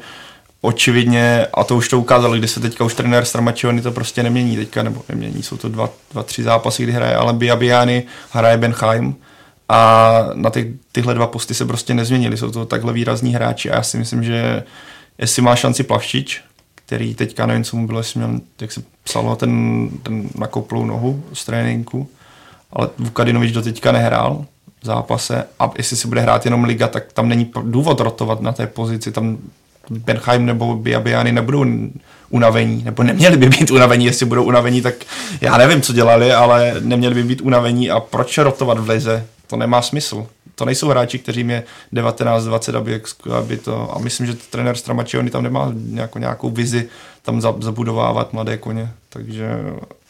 očividně, 0.65 1.47
a 1.55 1.65
to 1.65 1.77
už 1.77 1.89
to 1.89 2.01
ukázalo, 2.01 2.37
když 2.37 2.51
se 2.51 2.61
teďka 2.61 2.85
už 2.85 2.95
trenér 2.95 3.25
Stramačiony 3.25 3.83
to 3.83 3.93
prostě 3.93 4.23
nemění 4.23 4.57
teďka, 4.57 4.83
nebo 4.83 5.03
nemění, 5.09 5.43
jsou 5.43 5.57
to 5.57 5.69
dva, 5.69 5.91
dva 6.13 6.23
tři 6.23 6.43
zápasy, 6.43 6.83
kdy 6.83 6.93
hraje 6.93 7.17
ale 7.17 7.33
Biabiany, 7.33 8.03
hraje 8.31 8.57
Benheim 8.57 9.15
a 9.69 10.11
na 10.35 10.51
ty, 10.51 10.77
tyhle 10.93 11.15
dva 11.15 11.27
posty 11.27 11.55
se 11.55 11.65
prostě 11.65 11.95
nezměnili, 11.95 12.37
jsou 12.37 12.51
to 12.51 12.67
takhle 12.67 12.93
výrazní 12.93 13.35
hráči 13.35 13.71
a 13.71 13.77
já 13.77 13.83
si 13.83 13.99
myslím, 13.99 14.25
že 14.25 14.63
jestli 15.19 15.43
má 15.43 15.57
šanci 15.57 15.83
Plavšič, 15.83 16.43
který 16.75 17.15
teďka 17.15 17.47
nevím, 17.47 17.65
co 17.65 17.77
mu 17.77 17.87
bylo, 17.87 18.01
jestli 18.01 18.21
měl, 18.21 18.41
jak 18.61 18.73
se 18.73 18.83
psalo, 19.05 19.37
ten, 19.37 19.89
ten 20.03 20.29
nakouplou 20.35 20.85
nohu 20.85 21.25
z 21.33 21.45
tréninku, 21.45 22.09
ale 22.73 22.89
Vukadinovič 22.99 23.53
do 23.53 23.63
teďka 23.63 23.93
nehrál 23.93 24.45
v 24.83 24.87
zápase 24.87 25.45
a 25.59 25.71
jestli 25.77 25.97
si 25.97 26.09
bude 26.09 26.21
hrát 26.21 26.45
jenom 26.45 26.65
liga, 26.65 26.89
tak 26.89 27.13
tam 27.13 27.29
není 27.29 27.51
důvod 27.63 28.01
rotovat 28.01 28.41
na 28.41 28.53
té 28.53 28.67
pozici, 28.67 29.13
tam 29.13 29.39
Benheim 29.91 30.47
nebo 30.47 30.75
Biabiany 30.75 31.33
nebudou 31.33 31.65
unavení, 32.31 32.83
nebo 32.85 33.03
neměli 33.03 33.37
by 33.37 33.49
být 33.49 33.71
unavení, 33.71 34.05
jestli 34.05 34.27
budou 34.27 34.45
unavení, 34.45 34.83
tak 34.83 34.95
já 35.41 35.57
nevím, 35.57 35.83
co 35.83 35.93
dělali, 35.93 36.33
ale 36.33 36.75
neměli 36.81 37.15
by 37.15 37.23
být 37.23 37.41
unavení 37.41 37.91
a 37.91 38.01
proč 38.01 38.39
rotovat 38.39 38.79
v 38.79 38.89
lize? 38.89 39.27
To 39.47 39.57
nemá 39.57 39.83
smysl. 39.83 40.27
To 40.55 40.65
nejsou 40.65 40.89
hráči, 40.89 41.19
kteří 41.19 41.41
je 41.49 41.63
19-20, 41.93 42.77
aby, 42.77 43.03
aby 43.39 43.57
to, 43.57 43.97
a 43.97 43.99
myslím, 43.99 44.27
že 44.27 44.35
trenér 44.51 44.77
Stramačiony 44.77 45.31
tam 45.31 45.43
nemá 45.43 45.73
nějakou, 45.75 46.19
nějakou 46.19 46.51
vizi 46.51 46.89
tam 47.23 47.41
zabudovávat 47.41 48.33
mladé 48.33 48.57
koně. 48.57 48.91
Takže, 49.09 49.49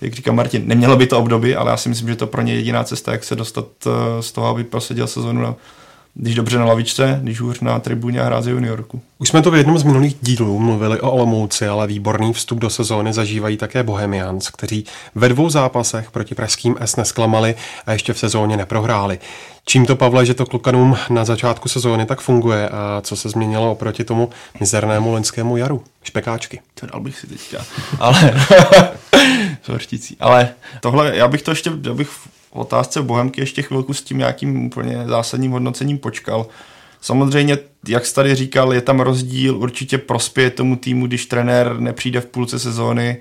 jak 0.01 0.13
říká 0.13 0.33
Martin, 0.33 0.63
nemělo 0.67 0.97
by 0.97 1.07
to 1.07 1.19
období, 1.19 1.57
ale 1.57 1.71
já 1.71 1.77
si 1.77 1.89
myslím, 1.89 2.09
že 2.09 2.17
to 2.17 2.27
pro 2.27 2.43
ně 2.43 2.55
jediná 2.55 2.85
cesta, 2.85 3.13
jak 3.13 3.25
se 3.25 3.37
dostat 3.37 3.67
eh, 3.87 4.23
z 4.23 4.33
toho, 4.33 4.47
aby 4.47 4.65
proseděl 4.65 5.07
sezonu 5.07 5.43
na 5.43 5.55
když 6.15 6.35
dobře 6.35 6.59
na 6.59 6.65
lavičce, 6.65 7.21
když 7.23 7.41
hůř 7.41 7.61
na 7.61 7.79
tribuně 7.79 8.21
a 8.21 8.25
hrát 8.25 8.45
za 8.45 8.51
juniorku. 8.51 9.03
Už 9.19 9.29
jsme 9.29 9.43
to 9.43 9.51
v 9.51 9.55
jednom 9.55 9.79
z 9.79 9.83
minulých 9.83 10.17
dílů 10.23 10.59
mluvili 10.59 11.01
o 11.01 11.11
Olomouci, 11.11 11.67
ale 11.67 11.87
výborný 11.87 12.33
vstup 12.33 12.59
do 12.59 12.71
sezóny 12.71 13.13
zažívají 13.13 13.57
také 13.57 13.83
Bohemians, 13.83 14.49
kteří 14.49 14.85
ve 15.15 15.29
dvou 15.29 15.51
zápasech 15.51 16.11
proti 16.11 16.35
pražským 16.35 16.77
S 16.81 16.97
nesklamali 16.97 17.55
a 17.87 17.93
ještě 17.93 18.13
v 18.13 18.19
sezóně 18.19 18.57
neprohráli. 18.57 19.19
Čím 19.67 19.87
to, 19.87 19.97
Pavle, 19.97 20.27
že 20.27 20.35
to 20.35 20.47
klukanům 20.47 20.97
na 21.11 21.25
začátku 21.25 21.69
sezóny 21.69 22.07
tak 22.07 22.21
funguje 22.21 22.69
a 22.69 23.01
co 23.01 23.17
se 23.17 23.29
změnilo 23.29 23.73
oproti 23.73 24.05
tomu 24.05 24.31
mizernému 24.61 25.13
loňskému 25.13 25.57
jaru? 25.57 25.85
Špekáčky. 26.03 26.61
To 26.81 26.87
dal 26.87 27.01
bych 27.01 27.19
si 27.19 27.27
teďka. 27.27 27.65
Ale, 28.01 28.35
Ale 30.21 30.49
tohle, 30.81 31.17
já 31.17 31.29
bych 31.29 31.43
to 31.43 31.51
ještě, 31.51 31.71
já 31.83 31.95
bych 31.95 32.11
otázce 32.55 33.03
Bohemky 33.03 33.41
ještě 33.41 33.63
chvilku 33.63 33.95
s 33.95 34.03
tím 34.03 34.19
nějakým 34.19 34.67
úplně 34.67 35.05
zásadním 35.07 35.53
hodnocením 35.53 35.99
počkal. 35.99 36.47
Samozřejmě, 37.01 37.59
jak 37.89 38.07
jsi 38.07 38.15
tady 38.15 38.35
říkal, 38.35 38.75
je 38.75 38.81
tam 38.81 39.01
rozdíl, 39.01 39.57
určitě 39.57 39.99
prospěje 39.99 40.51
tomu 40.51 40.77
týmu, 40.77 41.07
když 41.07 41.27
trenér 41.27 41.81
nepřijde 41.81 42.21
v 42.21 42.27
půlce 42.27 42.59
sezóny, 42.59 43.17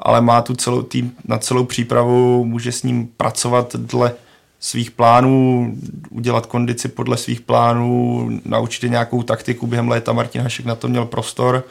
ale 0.00 0.20
má 0.20 0.42
tu 0.42 0.54
celou 0.54 0.82
tým 0.82 1.12
na 1.24 1.38
celou 1.38 1.64
přípravu, 1.64 2.44
může 2.44 2.72
s 2.72 2.82
ním 2.82 3.08
pracovat 3.16 3.76
dle 3.76 4.12
svých 4.60 4.90
plánů, 4.90 5.72
udělat 6.10 6.46
kondici 6.46 6.88
podle 6.88 7.16
svých 7.16 7.40
plánů, 7.40 8.28
naučit 8.44 8.90
nějakou 8.90 9.22
taktiku 9.22 9.66
během 9.66 9.88
léta. 9.88 10.12
Martin 10.12 10.42
Hašek 10.42 10.66
na 10.66 10.74
to 10.74 10.88
měl 10.88 11.04
prostor. 11.04 11.64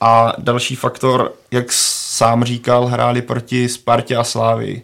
A 0.00 0.32
další 0.38 0.76
faktor, 0.76 1.32
jak 1.50 1.66
sám 1.70 2.44
říkal, 2.44 2.86
hráli 2.86 3.22
proti 3.22 3.68
Spartě 3.68 4.16
a 4.16 4.24
Slávii 4.24 4.82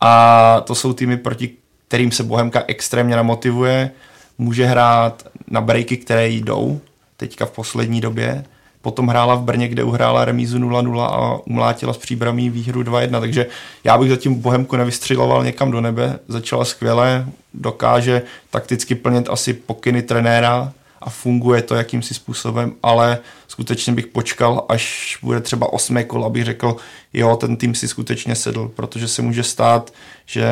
a 0.00 0.62
to 0.66 0.74
jsou 0.74 0.92
týmy, 0.92 1.16
proti 1.16 1.50
kterým 1.88 2.12
se 2.12 2.22
Bohemka 2.22 2.64
extrémně 2.66 3.16
namotivuje, 3.16 3.90
může 4.38 4.66
hrát 4.66 5.22
na 5.48 5.60
breaky, 5.60 5.96
které 5.96 6.28
jdou, 6.28 6.80
teďka 7.16 7.46
v 7.46 7.50
poslední 7.50 8.00
době, 8.00 8.44
potom 8.82 9.08
hrála 9.08 9.34
v 9.34 9.42
Brně, 9.42 9.68
kde 9.68 9.84
uhrála 9.84 10.24
remízu 10.24 10.58
0-0 10.58 11.00
a 11.00 11.46
umlátila 11.46 11.92
s 11.92 11.98
příbramí 11.98 12.50
výhru 12.50 12.82
2-1, 12.82 13.20
takže 13.20 13.46
já 13.84 13.98
bych 13.98 14.10
zatím 14.10 14.34
Bohemku 14.34 14.76
nevystřiloval 14.76 15.44
někam 15.44 15.70
do 15.70 15.80
nebe, 15.80 16.18
začala 16.28 16.64
skvěle, 16.64 17.26
dokáže 17.54 18.22
takticky 18.50 18.94
plnit 18.94 19.28
asi 19.28 19.52
pokyny 19.52 20.02
trenéra, 20.02 20.72
a 21.00 21.10
funguje 21.10 21.62
to 21.62 21.74
jakýmsi 21.74 22.14
způsobem, 22.14 22.72
ale 22.82 23.18
skutečně 23.60 23.92
bych 23.92 24.06
počkal, 24.06 24.64
až 24.68 25.18
bude 25.22 25.40
třeba 25.40 25.72
osmé 25.72 26.04
kolo, 26.04 26.26
abych 26.26 26.44
řekl, 26.44 26.76
jo, 27.12 27.36
ten 27.36 27.56
tým 27.56 27.74
si 27.74 27.88
skutečně 27.88 28.34
sedl, 28.34 28.70
protože 28.74 29.08
se 29.08 29.22
může 29.22 29.42
stát, 29.42 29.92
že 30.26 30.46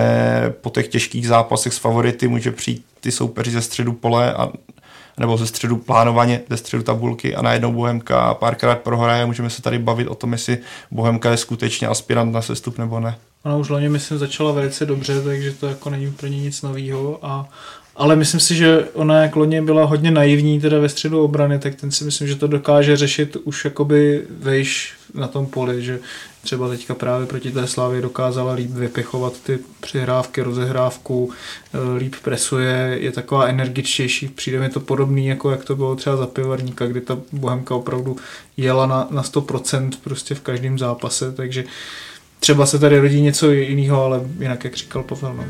po 0.60 0.70
těch 0.70 0.88
těžkých 0.88 1.28
zápasech 1.28 1.74
s 1.74 1.78
favority 1.78 2.28
může 2.28 2.52
přijít 2.52 2.84
ty 3.00 3.12
soupeři 3.12 3.50
ze 3.50 3.62
středu 3.62 3.92
pole 3.92 4.34
a 4.34 4.48
nebo 5.18 5.36
ze 5.36 5.46
středu 5.46 5.76
plánovaně, 5.76 6.40
ze 6.50 6.56
středu 6.56 6.82
tabulky 6.82 7.34
a 7.34 7.42
najednou 7.42 7.72
Bohemka 7.72 8.34
párkrát 8.34 8.78
prohraje. 8.78 9.26
Můžeme 9.26 9.50
se 9.50 9.62
tady 9.62 9.78
bavit 9.78 10.08
o 10.08 10.14
tom, 10.14 10.32
jestli 10.32 10.58
Bohemka 10.90 11.30
je 11.30 11.36
skutečně 11.36 11.88
aspirant 11.88 12.32
na 12.32 12.42
sestup 12.42 12.78
nebo 12.78 13.00
ne. 13.00 13.18
Ona 13.44 13.56
už 13.56 13.68
loni, 13.68 13.88
myslím, 13.88 14.18
začala 14.18 14.52
velice 14.52 14.86
dobře, 14.86 15.22
takže 15.22 15.52
to 15.52 15.66
jako 15.66 15.90
není 15.90 16.12
pro 16.12 16.26
ně 16.26 16.40
nic 16.40 16.62
nového 16.62 17.18
a 17.22 17.48
ale 17.98 18.16
myslím 18.16 18.40
si, 18.40 18.54
že 18.54 18.84
ona 18.94 19.22
jak 19.22 19.36
loni 19.36 19.60
byla 19.60 19.84
hodně 19.84 20.10
naivní 20.10 20.60
teda 20.60 20.78
ve 20.78 20.88
středu 20.88 21.22
obrany, 21.22 21.58
tak 21.58 21.74
ten 21.74 21.90
si 21.90 22.04
myslím, 22.04 22.28
že 22.28 22.36
to 22.36 22.46
dokáže 22.46 22.96
řešit 22.96 23.36
už 23.44 23.64
jakoby 23.64 24.24
vejš 24.38 24.94
na 25.14 25.28
tom 25.28 25.46
poli, 25.46 25.82
že 25.82 25.98
třeba 26.42 26.68
teďka 26.68 26.94
právě 26.94 27.26
proti 27.26 27.50
té 27.50 27.66
Slávě 27.66 28.02
dokázala 28.02 28.52
líp 28.52 28.70
vypechovat 28.70 29.32
ty 29.42 29.58
přihrávky, 29.80 30.42
rozehrávku, 30.42 31.30
eh, 31.74 31.98
líp 31.98 32.14
presuje, 32.22 32.96
je 33.00 33.12
taková 33.12 33.46
energičtější, 33.46 34.28
přijde 34.28 34.60
mi 34.60 34.68
to 34.68 34.80
podobný, 34.80 35.26
jako 35.26 35.50
jak 35.50 35.64
to 35.64 35.76
bylo 35.76 35.96
třeba 35.96 36.16
za 36.16 36.26
pivarníka, 36.26 36.86
kdy 36.86 37.00
ta 37.00 37.18
Bohemka 37.32 37.74
opravdu 37.74 38.16
jela 38.56 38.86
na, 38.86 39.08
na 39.10 39.22
100% 39.22 39.90
prostě 40.04 40.34
v 40.34 40.40
každém 40.40 40.78
zápase, 40.78 41.32
takže 41.32 41.64
třeba 42.40 42.66
se 42.66 42.78
tady 42.78 42.98
rodí 42.98 43.20
něco 43.20 43.50
jiného, 43.50 44.04
ale 44.04 44.20
jinak 44.38 44.64
jak 44.64 44.76
říkal 44.76 45.02
Pavel. 45.02 45.34
No. 45.34 45.44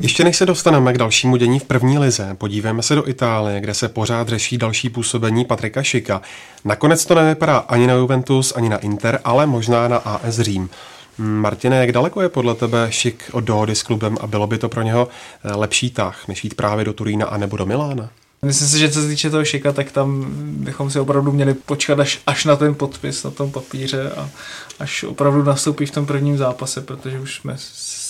Ještě 0.00 0.24
než 0.24 0.36
se 0.36 0.46
dostaneme 0.46 0.92
k 0.92 0.98
dalšímu 0.98 1.36
dění 1.36 1.58
v 1.58 1.64
první 1.64 1.98
lize, 1.98 2.34
podívejme 2.38 2.82
se 2.82 2.94
do 2.94 3.08
Itálie, 3.08 3.60
kde 3.60 3.74
se 3.74 3.88
pořád 3.88 4.28
řeší 4.28 4.58
další 4.58 4.90
působení 4.90 5.44
Patrika 5.44 5.82
Šika. 5.82 6.22
Nakonec 6.64 7.06
to 7.06 7.14
nevypadá 7.14 7.58
ani 7.58 7.86
na 7.86 7.94
Juventus, 7.94 8.52
ani 8.56 8.68
na 8.68 8.76
Inter, 8.76 9.20
ale 9.24 9.46
možná 9.46 9.88
na 9.88 9.96
AS 9.96 10.40
Řím. 10.40 10.70
Martine, 11.18 11.76
jak 11.76 11.92
daleko 11.92 12.22
je 12.22 12.28
podle 12.28 12.54
tebe 12.54 12.86
Šik 12.90 13.30
od 13.32 13.44
dohody 13.44 13.74
s 13.74 13.82
klubem 13.82 14.16
a 14.20 14.26
bylo 14.26 14.46
by 14.46 14.58
to 14.58 14.68
pro 14.68 14.82
něho 14.82 15.08
eh, 15.44 15.52
lepší 15.52 15.90
tah, 15.90 16.28
než 16.28 16.44
jít 16.44 16.54
právě 16.54 16.84
do 16.84 16.92
Turína 16.92 17.26
a 17.26 17.36
nebo 17.36 17.56
do 17.56 17.66
Milána? 17.66 18.10
Myslím 18.42 18.68
si, 18.68 18.78
že 18.78 18.90
co 18.90 19.02
se 19.02 19.08
týče 19.08 19.30
toho 19.30 19.44
Šika, 19.44 19.72
tak 19.72 19.92
tam 19.92 20.26
bychom 20.40 20.90
si 20.90 21.00
opravdu 21.00 21.32
měli 21.32 21.54
počkat 21.54 22.00
až, 22.00 22.20
až 22.26 22.44
na 22.44 22.56
ten 22.56 22.74
podpis 22.74 23.24
na 23.24 23.30
tom 23.30 23.52
papíře 23.52 24.10
a 24.10 24.30
až 24.78 25.04
opravdu 25.04 25.42
nastoupí 25.42 25.86
v 25.86 25.90
tom 25.90 26.06
prvním 26.06 26.38
zápase, 26.38 26.80
protože 26.80 27.20
už 27.20 27.36
jsme 27.36 27.56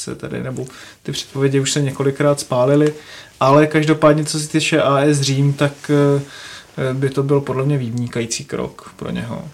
se 0.08 0.14
tady, 0.14 0.42
nebo 0.42 0.66
ty 1.02 1.12
předpovědi 1.12 1.60
už 1.60 1.72
se 1.72 1.80
několikrát 1.80 2.40
spálily, 2.40 2.94
ale 3.40 3.66
každopádně 3.66 4.24
co 4.24 4.40
se 4.40 4.48
týče 4.48 4.82
AS 4.82 5.20
Řím, 5.20 5.52
tak 5.52 5.72
eh, 5.90 6.94
by 6.94 7.10
to 7.10 7.22
byl 7.22 7.40
podle 7.40 7.64
mě 7.64 7.78
vývnikající 7.78 8.44
krok 8.44 8.92
pro 8.96 9.10
něho. 9.10 9.44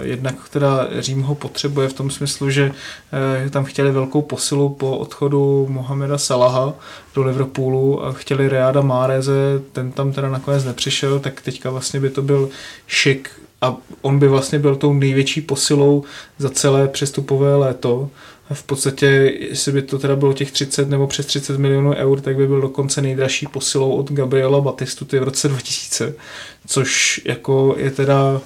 Jednak 0.00 0.48
teda 0.48 0.88
Řím 0.98 1.22
ho 1.22 1.34
potřebuje 1.34 1.88
v 1.88 1.92
tom 1.92 2.10
smyslu, 2.10 2.50
že 2.50 2.72
eh, 3.46 3.50
tam 3.50 3.64
chtěli 3.64 3.92
velkou 3.92 4.22
posilu 4.22 4.68
po 4.68 4.98
odchodu 4.98 5.66
Mohameda 5.70 6.18
Salaha 6.18 6.74
do 7.14 7.22
Liverpoolu 7.22 8.04
a 8.04 8.12
chtěli 8.12 8.48
Reada 8.48 8.80
Máreze, 8.80 9.32
ten 9.72 9.92
tam 9.92 10.12
teda 10.12 10.28
nakonec 10.28 10.64
nepřišel, 10.64 11.20
tak 11.20 11.40
teďka 11.40 11.70
vlastně 11.70 12.00
by 12.00 12.10
to 12.10 12.22
byl 12.22 12.48
šik 12.86 13.30
a 13.60 13.76
on 14.02 14.18
by 14.18 14.28
vlastně 14.28 14.58
byl 14.58 14.76
tou 14.76 14.92
největší 14.92 15.40
posilou 15.40 16.04
za 16.38 16.50
celé 16.50 16.88
přestupové 16.88 17.56
léto. 17.56 18.10
V 18.52 18.62
podstatě, 18.62 19.06
jestli 19.50 19.72
by 19.72 19.82
to 19.82 19.98
teda 19.98 20.16
bylo 20.16 20.32
těch 20.32 20.52
30 20.52 20.88
nebo 20.88 21.06
přes 21.06 21.26
30 21.26 21.58
milionů 21.58 21.94
eur, 21.94 22.20
tak 22.20 22.36
by 22.36 22.46
byl 22.46 22.60
dokonce 22.60 23.02
nejdražší 23.02 23.46
posilou 23.46 23.90
od 23.90 24.12
Gabriela 24.12 24.60
Batistu 24.60 25.06
v 25.10 25.22
roce 25.22 25.48
2000, 25.48 26.14
což 26.66 27.20
jako 27.24 27.74
je 27.78 27.90
teda 27.90 28.40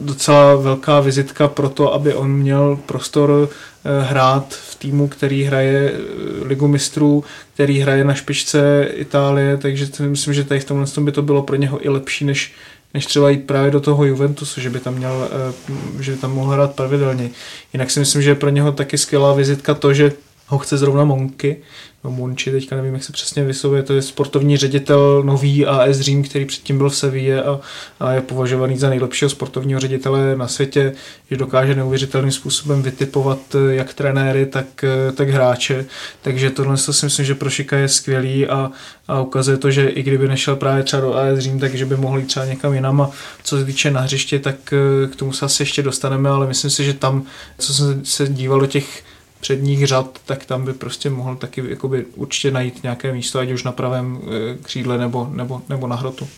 docela 0.00 0.54
velká 0.56 1.00
vizitka 1.00 1.48
pro 1.48 1.68
to, 1.68 1.94
aby 1.94 2.14
on 2.14 2.32
měl 2.32 2.78
prostor 2.86 3.48
eh, 3.48 4.02
hrát 4.02 4.54
v 4.54 4.74
týmu, 4.74 5.08
který 5.08 5.42
hraje 5.42 5.92
eh, 5.92 5.98
ligu 6.44 6.68
mistrů, 6.68 7.24
který 7.54 7.78
hraje 7.78 8.04
na 8.04 8.14
špičce 8.14 8.88
Itálie, 8.94 9.56
takže 9.56 9.88
myslím, 10.00 10.34
že 10.34 10.44
tady 10.44 10.60
v 10.60 10.64
tomhle 10.64 10.86
by 11.00 11.12
to 11.12 11.22
bylo 11.22 11.42
pro 11.42 11.56
něho 11.56 11.86
i 11.86 11.88
lepší, 11.88 12.24
než, 12.24 12.52
než 12.94 13.06
třeba 13.06 13.30
jít 13.30 13.46
právě 13.46 13.70
do 13.70 13.80
toho 13.80 14.04
Juventusu, 14.04 14.60
že 14.60 14.70
by 14.70 14.80
tam, 14.80 14.94
měl, 14.94 15.28
eh, 15.30 15.72
že 16.02 16.12
by 16.12 16.18
tam 16.18 16.34
mohl 16.34 16.50
hrát 16.50 16.74
pravidelně. 16.74 17.30
Jinak 17.72 17.90
si 17.90 18.00
myslím, 18.00 18.22
že 18.22 18.30
je 18.30 18.34
pro 18.34 18.50
něho 18.50 18.72
taky 18.72 18.98
skvělá 18.98 19.34
vizitka 19.34 19.74
to, 19.74 19.94
že 19.94 20.12
ho 20.50 20.58
chce 20.58 20.78
zrovna 20.78 21.04
Monky, 21.04 21.56
no 22.04 22.10
Monči, 22.10 22.50
teďka 22.50 22.76
nevím, 22.76 22.94
jak 22.94 23.04
se 23.04 23.12
přesně 23.12 23.44
vyslovuje, 23.44 23.82
to 23.82 23.92
je 23.92 24.02
sportovní 24.02 24.56
ředitel 24.56 25.22
nový 25.22 25.66
AS 25.66 26.00
Řím, 26.00 26.22
který 26.22 26.44
předtím 26.44 26.78
byl 26.78 26.90
v 26.90 26.96
Sevilla 26.96 27.42
a, 27.42 27.60
a 28.00 28.12
je 28.12 28.20
považovaný 28.20 28.78
za 28.78 28.90
nejlepšího 28.90 29.28
sportovního 29.28 29.80
ředitele 29.80 30.36
na 30.36 30.48
světě, 30.48 30.92
že 31.30 31.36
dokáže 31.36 31.74
neuvěřitelným 31.74 32.32
způsobem 32.32 32.82
vytipovat 32.82 33.38
eh, 33.54 33.74
jak 33.74 33.94
trenéry, 33.94 34.46
tak, 34.46 34.84
eh, 34.84 35.12
tak 35.12 35.28
hráče, 35.28 35.84
takže 36.22 36.50
tohle 36.50 36.76
si 36.76 37.06
myslím, 37.06 37.26
že 37.26 37.34
pro 37.34 37.50
Šika 37.50 37.76
je 37.76 37.88
skvělý 37.88 38.46
a, 38.46 38.70
a 39.08 39.20
ukazuje 39.20 39.56
to, 39.56 39.70
že 39.70 39.88
i 39.88 40.02
kdyby 40.02 40.28
nešel 40.28 40.56
právě 40.56 40.82
třeba 40.82 41.02
do 41.02 41.14
AS 41.14 41.38
Řím, 41.38 41.60
takže 41.60 41.86
by 41.86 41.96
mohl 41.96 42.18
jít 42.18 42.26
třeba 42.26 42.46
někam 42.46 42.74
jinam. 42.74 43.00
A 43.00 43.10
co 43.42 43.58
se 43.58 43.64
týče 43.64 43.90
na 43.90 44.00
hřiště, 44.00 44.38
tak 44.38 44.56
eh, 44.72 45.06
k 45.06 45.16
tomu 45.16 45.32
se 45.32 45.44
asi 45.44 45.62
ještě 45.62 45.82
dostaneme, 45.82 46.30
ale 46.30 46.46
myslím 46.46 46.70
si, 46.70 46.84
že 46.84 46.94
tam, 46.94 47.22
co 47.58 47.74
jsem 47.74 48.04
se 48.04 48.28
díval 48.28 48.60
do 48.60 48.66
těch 48.66 49.09
předních 49.40 49.86
řad, 49.86 50.18
tak 50.26 50.44
tam 50.44 50.64
by 50.64 50.72
prostě 50.72 51.10
mohl 51.10 51.36
taky 51.36 51.62
jakoby 51.68 52.06
určitě 52.14 52.50
najít 52.50 52.82
nějaké 52.82 53.12
místo, 53.12 53.38
ať 53.38 53.50
už 53.50 53.64
na 53.64 53.72
pravém 53.72 54.20
eh, 54.22 54.56
křídle 54.62 54.98
nebo, 54.98 55.28
nebo, 55.32 55.62
nebo 55.68 55.86
na 55.86 55.96
hrotu. 55.96 56.28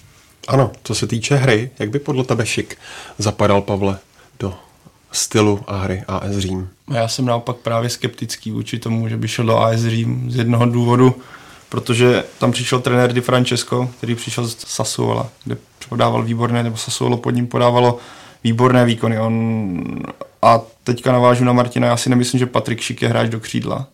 Ano, 0.48 0.70
co 0.84 0.94
se 0.94 1.06
týče 1.06 1.36
hry, 1.36 1.70
jak 1.78 1.90
by 1.90 1.98
podle 1.98 2.24
tebe 2.24 2.46
šik 2.46 2.76
zapadal, 3.18 3.62
Pavle, 3.62 3.98
do 4.40 4.54
stylu 5.12 5.60
a 5.66 5.76
hry 5.76 6.02
AS 6.08 6.36
Řím? 6.38 6.68
Já 6.92 7.08
jsem 7.08 7.24
naopak 7.24 7.56
právě 7.56 7.90
skeptický 7.90 8.50
vůči 8.50 8.78
tomu, 8.78 9.08
že 9.08 9.16
by 9.16 9.28
šel 9.28 9.46
do 9.46 9.58
AS 9.58 9.80
Řím 9.80 10.30
z 10.30 10.36
jednoho 10.36 10.66
důvodu, 10.66 11.14
protože 11.68 12.24
tam 12.38 12.52
přišel 12.52 12.80
trenér 12.80 13.12
Di 13.12 13.20
Francesco, 13.20 13.90
který 13.98 14.14
přišel 14.14 14.46
z 14.46 14.56
Sassuola, 14.58 15.28
kde 15.44 15.56
podával 15.88 16.22
výborné, 16.22 16.62
nebo 16.62 16.76
Sassuolo 16.76 17.16
pod 17.16 17.30
ním 17.30 17.46
podávalo 17.46 17.98
výborné 18.44 18.84
výkony. 18.84 19.20
On, 19.20 20.02
a 20.42 20.60
teďka 20.84 21.12
navážu 21.12 21.44
na 21.44 21.52
Martina, 21.52 21.88
já 21.88 21.96
si 21.96 22.10
nemyslím, 22.10 22.38
že 22.38 22.46
Patrik 22.46 22.80
Šik 22.80 23.02
je 23.02 23.08
hráč 23.08 23.28
do 23.28 23.40
křídla. 23.40 23.86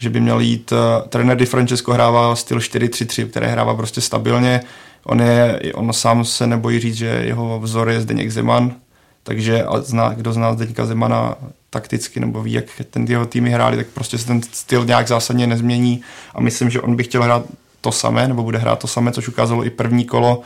Že 0.00 0.10
by 0.10 0.20
měl 0.20 0.40
jít, 0.40 0.72
uh, 0.72 0.78
trenér 1.08 1.36
Di 1.36 1.46
Francesco 1.46 1.92
hrává 1.92 2.36
styl 2.36 2.58
4-3-3, 2.58 3.28
který 3.28 3.46
hrává 3.46 3.74
prostě 3.74 4.00
stabilně. 4.00 4.60
On, 5.04 5.20
je, 5.20 5.60
on 5.74 5.92
sám 5.92 6.24
se 6.24 6.46
nebojí 6.46 6.80
říct, 6.80 6.96
že 6.96 7.06
jeho 7.06 7.60
vzor 7.60 7.90
je 7.90 8.00
Zdeněk 8.00 8.30
Zeman, 8.30 8.74
takže 9.22 9.64
a 9.64 9.80
zná, 9.80 10.08
kdo 10.08 10.32
zná 10.32 10.54
Zdeňka 10.54 10.86
Zemana 10.86 11.36
takticky 11.70 12.20
nebo 12.20 12.42
ví, 12.42 12.52
jak 12.52 12.64
ten 12.90 13.04
jeho 13.04 13.26
týmy 13.26 13.50
hráli, 13.50 13.76
tak 13.76 13.86
prostě 13.86 14.18
se 14.18 14.26
ten 14.26 14.42
styl 14.42 14.84
nějak 14.84 15.08
zásadně 15.08 15.46
nezmění 15.46 16.02
a 16.34 16.40
myslím, 16.40 16.70
že 16.70 16.80
on 16.80 16.96
by 16.96 17.04
chtěl 17.04 17.22
hrát 17.22 17.42
to 17.80 17.92
samé, 17.92 18.28
nebo 18.28 18.42
bude 18.42 18.58
hrát 18.58 18.78
to 18.78 18.86
samé, 18.86 19.12
což 19.12 19.28
ukázalo 19.28 19.64
i 19.64 19.70
první 19.70 20.04
kolo. 20.04 20.42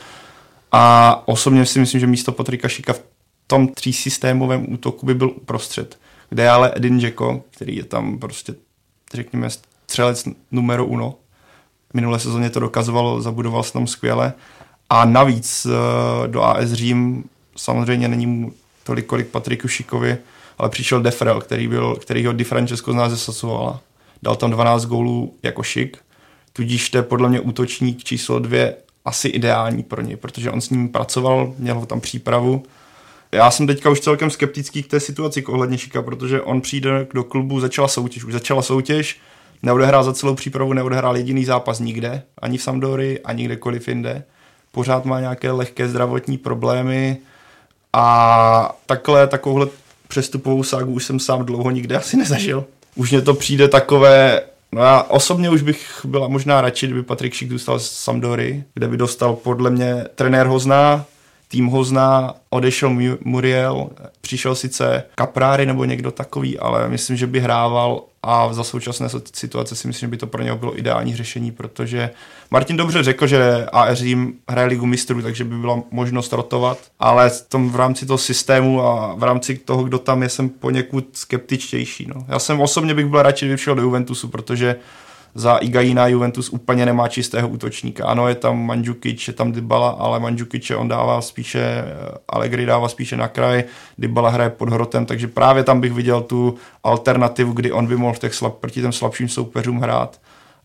A 0.72 1.22
osobně 1.24 1.66
si 1.66 1.80
myslím, 1.80 2.00
že 2.00 2.06
místo 2.06 2.32
Patrika 2.32 2.68
Šika 2.68 2.92
v 2.92 3.02
tom 3.52 3.68
třísystémovém 3.68 4.72
útoku 4.72 5.06
by 5.06 5.14
byl 5.14 5.28
uprostřed, 5.28 5.98
kde 6.28 6.42
je 6.42 6.50
ale 6.50 6.72
Edin 6.74 6.98
Dzeko, 6.98 7.42
který 7.50 7.76
je 7.76 7.84
tam 7.84 8.18
prostě, 8.18 8.54
řekněme, 9.14 9.48
střelec 9.50 10.28
numero 10.50 10.86
uno. 10.86 11.14
Minulé 11.94 12.18
sezóně 12.18 12.50
to 12.50 12.60
dokazovalo, 12.60 13.22
zabudoval 13.22 13.62
se 13.62 13.72
tam 13.72 13.86
skvěle. 13.86 14.32
A 14.90 15.04
navíc 15.04 15.66
eh, 15.66 16.28
do 16.28 16.42
AS 16.42 16.72
Řím 16.72 17.24
samozřejmě 17.56 18.08
není 18.08 18.26
mu 18.26 18.52
tolik, 18.84 19.06
kolik 19.06 19.26
Patriku 19.26 19.68
Šikovi, 19.68 20.18
ale 20.58 20.68
přišel 20.68 21.02
Defrel, 21.02 21.40
který, 21.40 21.68
byl, 21.68 21.96
který 21.96 22.26
ho 22.26 22.32
Di 22.32 22.44
Francesco 22.44 23.08
ze 23.08 23.16
Sassuola. 23.16 23.80
Dal 24.22 24.36
tam 24.36 24.50
12 24.50 24.84
gólů 24.84 25.34
jako 25.42 25.62
šik, 25.62 25.98
tudíž 26.52 26.90
to 26.90 26.98
je 26.98 27.02
podle 27.02 27.28
mě 27.28 27.40
útočník 27.40 28.04
číslo 28.04 28.38
dvě 28.38 28.76
asi 29.04 29.28
ideální 29.28 29.82
pro 29.82 30.02
něj, 30.02 30.16
protože 30.16 30.50
on 30.50 30.60
s 30.60 30.70
ním 30.70 30.88
pracoval, 30.88 31.54
měl 31.58 31.78
ho 31.78 31.86
tam 31.86 32.00
přípravu 32.00 32.62
já 33.32 33.50
jsem 33.50 33.66
teďka 33.66 33.90
už 33.90 34.00
celkem 34.00 34.30
skeptický 34.30 34.82
k 34.82 34.90
té 34.90 35.00
situaci 35.00 35.44
ohledně 35.44 35.78
Šika, 35.78 36.02
protože 36.02 36.40
on 36.40 36.60
přijde 36.60 37.06
do 37.14 37.24
klubu, 37.24 37.60
začala 37.60 37.88
soutěž, 37.88 38.24
už 38.24 38.32
začala 38.32 38.62
soutěž, 38.62 39.20
neodehrál 39.62 40.04
za 40.04 40.12
celou 40.12 40.34
přípravu, 40.34 40.72
neodehrál 40.72 41.16
jediný 41.16 41.44
zápas 41.44 41.80
nikde, 41.80 42.22
ani 42.38 42.58
v 42.58 42.62
Sampdory, 42.62 43.20
ani 43.20 43.44
kdekoliv 43.44 43.88
jinde. 43.88 44.24
Pořád 44.72 45.04
má 45.04 45.20
nějaké 45.20 45.50
lehké 45.50 45.88
zdravotní 45.88 46.38
problémy 46.38 47.16
a 47.92 48.76
takhle, 48.86 49.26
takovouhle 49.26 49.66
přestupovou 50.08 50.62
ságu 50.62 50.92
už 50.92 51.04
jsem 51.04 51.20
sám 51.20 51.44
dlouho 51.44 51.70
nikde 51.70 51.96
asi 51.96 52.16
nezažil. 52.16 52.64
Už 52.96 53.10
mě 53.10 53.20
to 53.20 53.34
přijde 53.34 53.68
takové, 53.68 54.42
no 54.72 54.82
já 54.82 55.02
osobně 55.02 55.50
už 55.50 55.62
bych 55.62 56.00
byla 56.04 56.28
možná 56.28 56.60
radši, 56.60 56.86
kdyby 56.86 57.02
Patrik 57.02 57.34
Šik 57.34 57.50
zůstal 57.50 57.78
z 57.78 57.90
Sampdory, 57.90 58.64
kde 58.74 58.88
by 58.88 58.96
dostal 58.96 59.34
podle 59.34 59.70
mě, 59.70 60.04
trenér 60.14 60.46
ho 60.46 60.58
zná, 60.58 61.04
tým 61.52 61.66
ho 61.66 61.84
zná, 61.84 62.34
odešel 62.50 62.96
Muriel, 63.24 63.90
přišel 64.20 64.54
sice 64.54 65.04
Kapráry 65.14 65.66
nebo 65.66 65.84
někdo 65.84 66.10
takový, 66.10 66.58
ale 66.58 66.88
myslím, 66.88 67.16
že 67.16 67.26
by 67.26 67.40
hrával 67.40 68.02
a 68.22 68.52
za 68.52 68.64
současné 68.64 69.08
situace 69.34 69.76
si 69.76 69.88
myslím, 69.88 70.06
že 70.06 70.10
by 70.10 70.16
to 70.16 70.26
pro 70.26 70.42
něho 70.42 70.56
bylo 70.56 70.78
ideální 70.78 71.16
řešení, 71.16 71.50
protože 71.50 72.10
Martin 72.50 72.76
dobře 72.76 73.02
řekl, 73.02 73.26
že 73.26 73.66
AR 73.72 73.94
Řím 73.94 74.34
hraje 74.48 74.66
ligu 74.66 74.86
mistrů, 74.86 75.22
takže 75.22 75.44
by 75.44 75.58
byla 75.58 75.82
možnost 75.90 76.32
rotovat, 76.32 76.78
ale 77.00 77.30
v, 77.30 77.42
tom, 77.48 77.70
v 77.70 77.76
rámci 77.76 78.06
toho 78.06 78.18
systému 78.18 78.82
a 78.82 79.14
v 79.14 79.22
rámci 79.22 79.56
toho, 79.56 79.84
kdo 79.84 79.98
tam 79.98 80.22
je, 80.22 80.28
jsem 80.28 80.48
poněkud 80.48 81.08
skeptičtější. 81.12 82.06
No. 82.14 82.26
Já 82.28 82.38
jsem 82.38 82.60
osobně 82.60 82.94
bych 82.94 83.06
byl 83.06 83.22
radši, 83.22 83.44
kdyby 83.44 83.58
šel 83.58 83.74
do 83.74 83.82
Juventusu, 83.82 84.28
protože 84.28 84.76
za 85.34 85.56
Igaina 85.56 86.06
Juventus 86.06 86.48
úplně 86.48 86.86
nemá 86.86 87.08
čistého 87.08 87.48
útočníka. 87.48 88.06
Ano, 88.06 88.28
je 88.28 88.34
tam 88.34 88.66
Mandžukic, 88.66 89.28
je 89.28 89.32
tam 89.32 89.52
Dybala, 89.52 89.90
ale 89.90 90.20
Mandžukic 90.20 90.70
on 90.70 90.88
dává 90.88 91.20
spíše, 91.20 91.84
Allegri 92.28 92.66
dává 92.66 92.88
spíše 92.88 93.16
na 93.16 93.28
kraj, 93.28 93.64
Dybala 93.98 94.30
hraje 94.30 94.50
pod 94.50 94.68
hrotem, 94.68 95.06
takže 95.06 95.28
právě 95.28 95.64
tam 95.64 95.80
bych 95.80 95.92
viděl 95.92 96.20
tu 96.20 96.54
alternativu, 96.84 97.52
kdy 97.52 97.72
on 97.72 97.86
by 97.86 97.96
mohl 97.96 98.14
v 98.14 98.18
těch 98.18 98.34
slab, 98.34 98.54
proti 98.54 98.80
těm 98.80 98.92
slabším 98.92 99.28
soupeřům 99.28 99.80
hrát. 99.80 100.18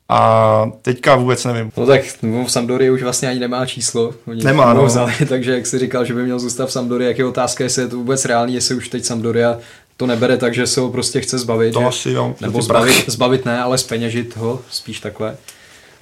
A 0.10 0.72
teďka 0.82 1.16
vůbec 1.16 1.46
nevím. 1.46 1.72
No 1.78 1.86
tak 1.86 2.02
no, 2.22 2.46
v 2.46 2.52
Sampdory 2.52 2.90
už 2.90 3.04
vlastně 3.04 3.30
ani 3.30 3.40
nemá 3.40 3.66
číslo. 3.66 4.14
Oni 4.28 4.44
nemá, 4.44 4.74
no. 4.74 4.86
vzali, 4.86 5.14
takže 5.30 5.52
jak 5.52 5.66
si 5.66 5.80
říkal, 5.80 6.06
že 6.06 6.14
by 6.14 6.24
měl 6.24 6.40
zůstat 6.40 6.66
v 6.66 6.72
Sampdory, 6.72 7.06
jak 7.06 7.18
je 7.18 7.26
otázka, 7.26 7.64
jestli 7.64 7.82
je 7.82 7.88
to 7.88 7.98
vůbec 7.98 8.26
reálný, 8.26 8.54
jestli 8.54 8.76
už 8.76 8.90
teď 8.90 9.06
Sampdoria 9.06 9.58
to 9.98 10.08
nebere 10.08 10.38
tak, 10.38 10.54
že 10.54 10.68
se 10.68 10.80
ho 10.80 10.90
prostě 10.90 11.22
chce 11.22 11.38
zbavit. 11.40 11.74
To 11.74 11.80
že, 11.80 11.86
asi 11.86 12.10
jo. 12.10 12.36
Nebo 12.42 12.62
zbavit, 12.62 13.10
zbavit 13.10 13.46
ne, 13.46 13.60
ale 13.60 13.78
speněžit 13.78 14.38
ho, 14.38 14.62
spíš 14.70 15.00
takhle. 15.00 15.38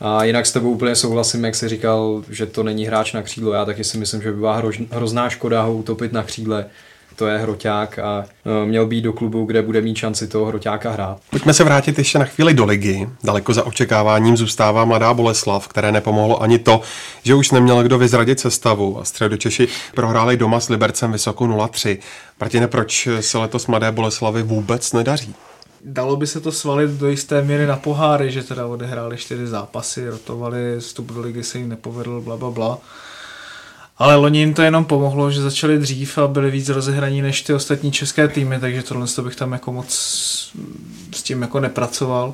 A 0.01 0.23
jinak 0.23 0.45
s 0.45 0.51
tebou 0.51 0.71
úplně 0.71 0.95
souhlasím, 0.95 1.43
jak 1.43 1.55
jsi 1.55 1.69
říkal, 1.69 2.23
že 2.29 2.45
to 2.45 2.63
není 2.63 2.85
hráč 2.85 3.13
na 3.13 3.21
křídlo. 3.21 3.53
Já 3.53 3.65
taky 3.65 3.83
si 3.83 3.97
myslím, 3.97 4.21
že 4.21 4.31
by 4.31 4.37
byla 4.37 4.61
hrozná 4.91 5.29
škoda 5.29 5.61
ho 5.61 5.75
utopit 5.75 6.13
na 6.13 6.23
křídle 6.23 6.65
to 7.15 7.27
je 7.27 7.37
hroťák 7.37 7.99
a 7.99 8.25
e, 8.63 8.65
měl 8.65 8.85
být 8.85 9.01
do 9.01 9.13
klubu, 9.13 9.45
kde 9.45 9.61
bude 9.61 9.81
mít 9.81 9.97
šanci 9.97 10.27
toho 10.27 10.45
hroťáka 10.45 10.91
hrát. 10.91 11.17
Pojďme 11.29 11.53
se 11.53 11.63
vrátit 11.63 11.97
ještě 11.97 12.19
na 12.19 12.25
chvíli 12.25 12.53
do 12.53 12.65
ligy. 12.65 13.09
Daleko 13.23 13.53
za 13.53 13.63
očekáváním 13.63 14.37
zůstává 14.37 14.85
mladá 14.85 15.13
Boleslav, 15.13 15.67
které 15.67 15.91
nepomohlo 15.91 16.41
ani 16.41 16.59
to, 16.59 16.81
že 17.23 17.35
už 17.35 17.51
neměl 17.51 17.83
kdo 17.83 17.97
vyzradit 17.97 18.39
sestavu 18.39 18.99
a 18.99 19.03
středočeši 19.05 19.67
prohráli 19.95 20.37
doma 20.37 20.59
s 20.59 20.69
Libercem 20.69 21.11
vysoko 21.11 21.43
0-3. 21.43 21.97
Martine, 22.39 22.67
proč 22.67 23.07
se 23.19 23.37
letos 23.37 23.67
mladé 23.67 23.91
Boleslavy 23.91 24.43
vůbec 24.43 24.93
nedaří? 24.93 25.35
dalo 25.85 26.15
by 26.15 26.27
se 26.27 26.39
to 26.39 26.51
svalit 26.51 26.91
do 26.91 27.09
jisté 27.09 27.41
míry 27.41 27.65
na 27.65 27.75
poháry, 27.75 28.31
že 28.31 28.43
teda 28.43 28.67
odehráli 28.67 29.17
čtyři 29.17 29.47
zápasy, 29.47 30.09
rotovali, 30.09 30.79
vstup 30.79 31.11
do 31.11 31.21
ligy 31.21 31.43
se 31.43 31.57
jim 31.57 31.69
nepovedl, 31.69 32.21
bla, 32.21 32.37
bla, 32.37 32.51
bla. 32.51 32.77
Ale 33.97 34.15
loni 34.15 34.39
jim 34.39 34.53
to 34.53 34.61
jenom 34.61 34.85
pomohlo, 34.85 35.31
že 35.31 35.41
začali 35.41 35.77
dřív 35.79 36.17
a 36.17 36.27
byli 36.27 36.51
víc 36.51 36.69
rozehraní 36.69 37.21
než 37.21 37.41
ty 37.41 37.53
ostatní 37.53 37.91
české 37.91 38.27
týmy, 38.27 38.59
takže 38.59 38.83
tohle 38.83 39.07
bych 39.23 39.35
tam 39.35 39.51
jako 39.51 39.71
moc 39.71 39.89
s 41.15 41.23
tím 41.23 41.41
jako 41.41 41.59
nepracoval. 41.59 42.33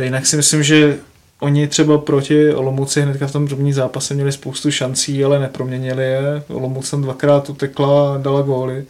Jinak 0.00 0.26
si 0.26 0.36
myslím, 0.36 0.62
že 0.62 0.98
oni 1.40 1.68
třeba 1.68 1.98
proti 1.98 2.54
Olomouci 2.54 3.02
hnedka 3.02 3.26
v 3.26 3.32
tom 3.32 3.48
první 3.48 3.72
zápase 3.72 4.14
měli 4.14 4.32
spoustu 4.32 4.70
šancí, 4.70 5.24
ale 5.24 5.38
neproměnili 5.38 6.04
je. 6.04 6.42
Olomouc 6.48 6.90
tam 6.90 7.02
dvakrát 7.02 7.50
utekla 7.50 8.14
a 8.14 8.18
dala 8.18 8.42
góly. 8.42 8.84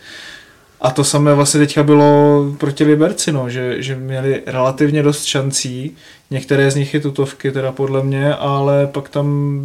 A 0.83 0.91
to 0.91 1.05
samé 1.05 1.35
vlastně 1.35 1.61
teďka 1.61 1.83
bylo 1.83 2.45
proti 2.59 2.85
Liberci, 2.85 3.33
no, 3.33 3.51
že, 3.51 3.83
že 3.83 3.97
měli 3.97 4.43
relativně 4.47 5.03
dost 5.03 5.25
šancí, 5.25 5.97
některé 6.31 6.71
z 6.71 6.75
nich 6.75 6.95
je 6.95 7.01
tutovky 7.01 7.53
teda 7.53 7.73
podle 7.73 8.03
mě, 8.03 8.35
ale 8.35 8.87
pak 8.87 9.09
tam 9.09 9.59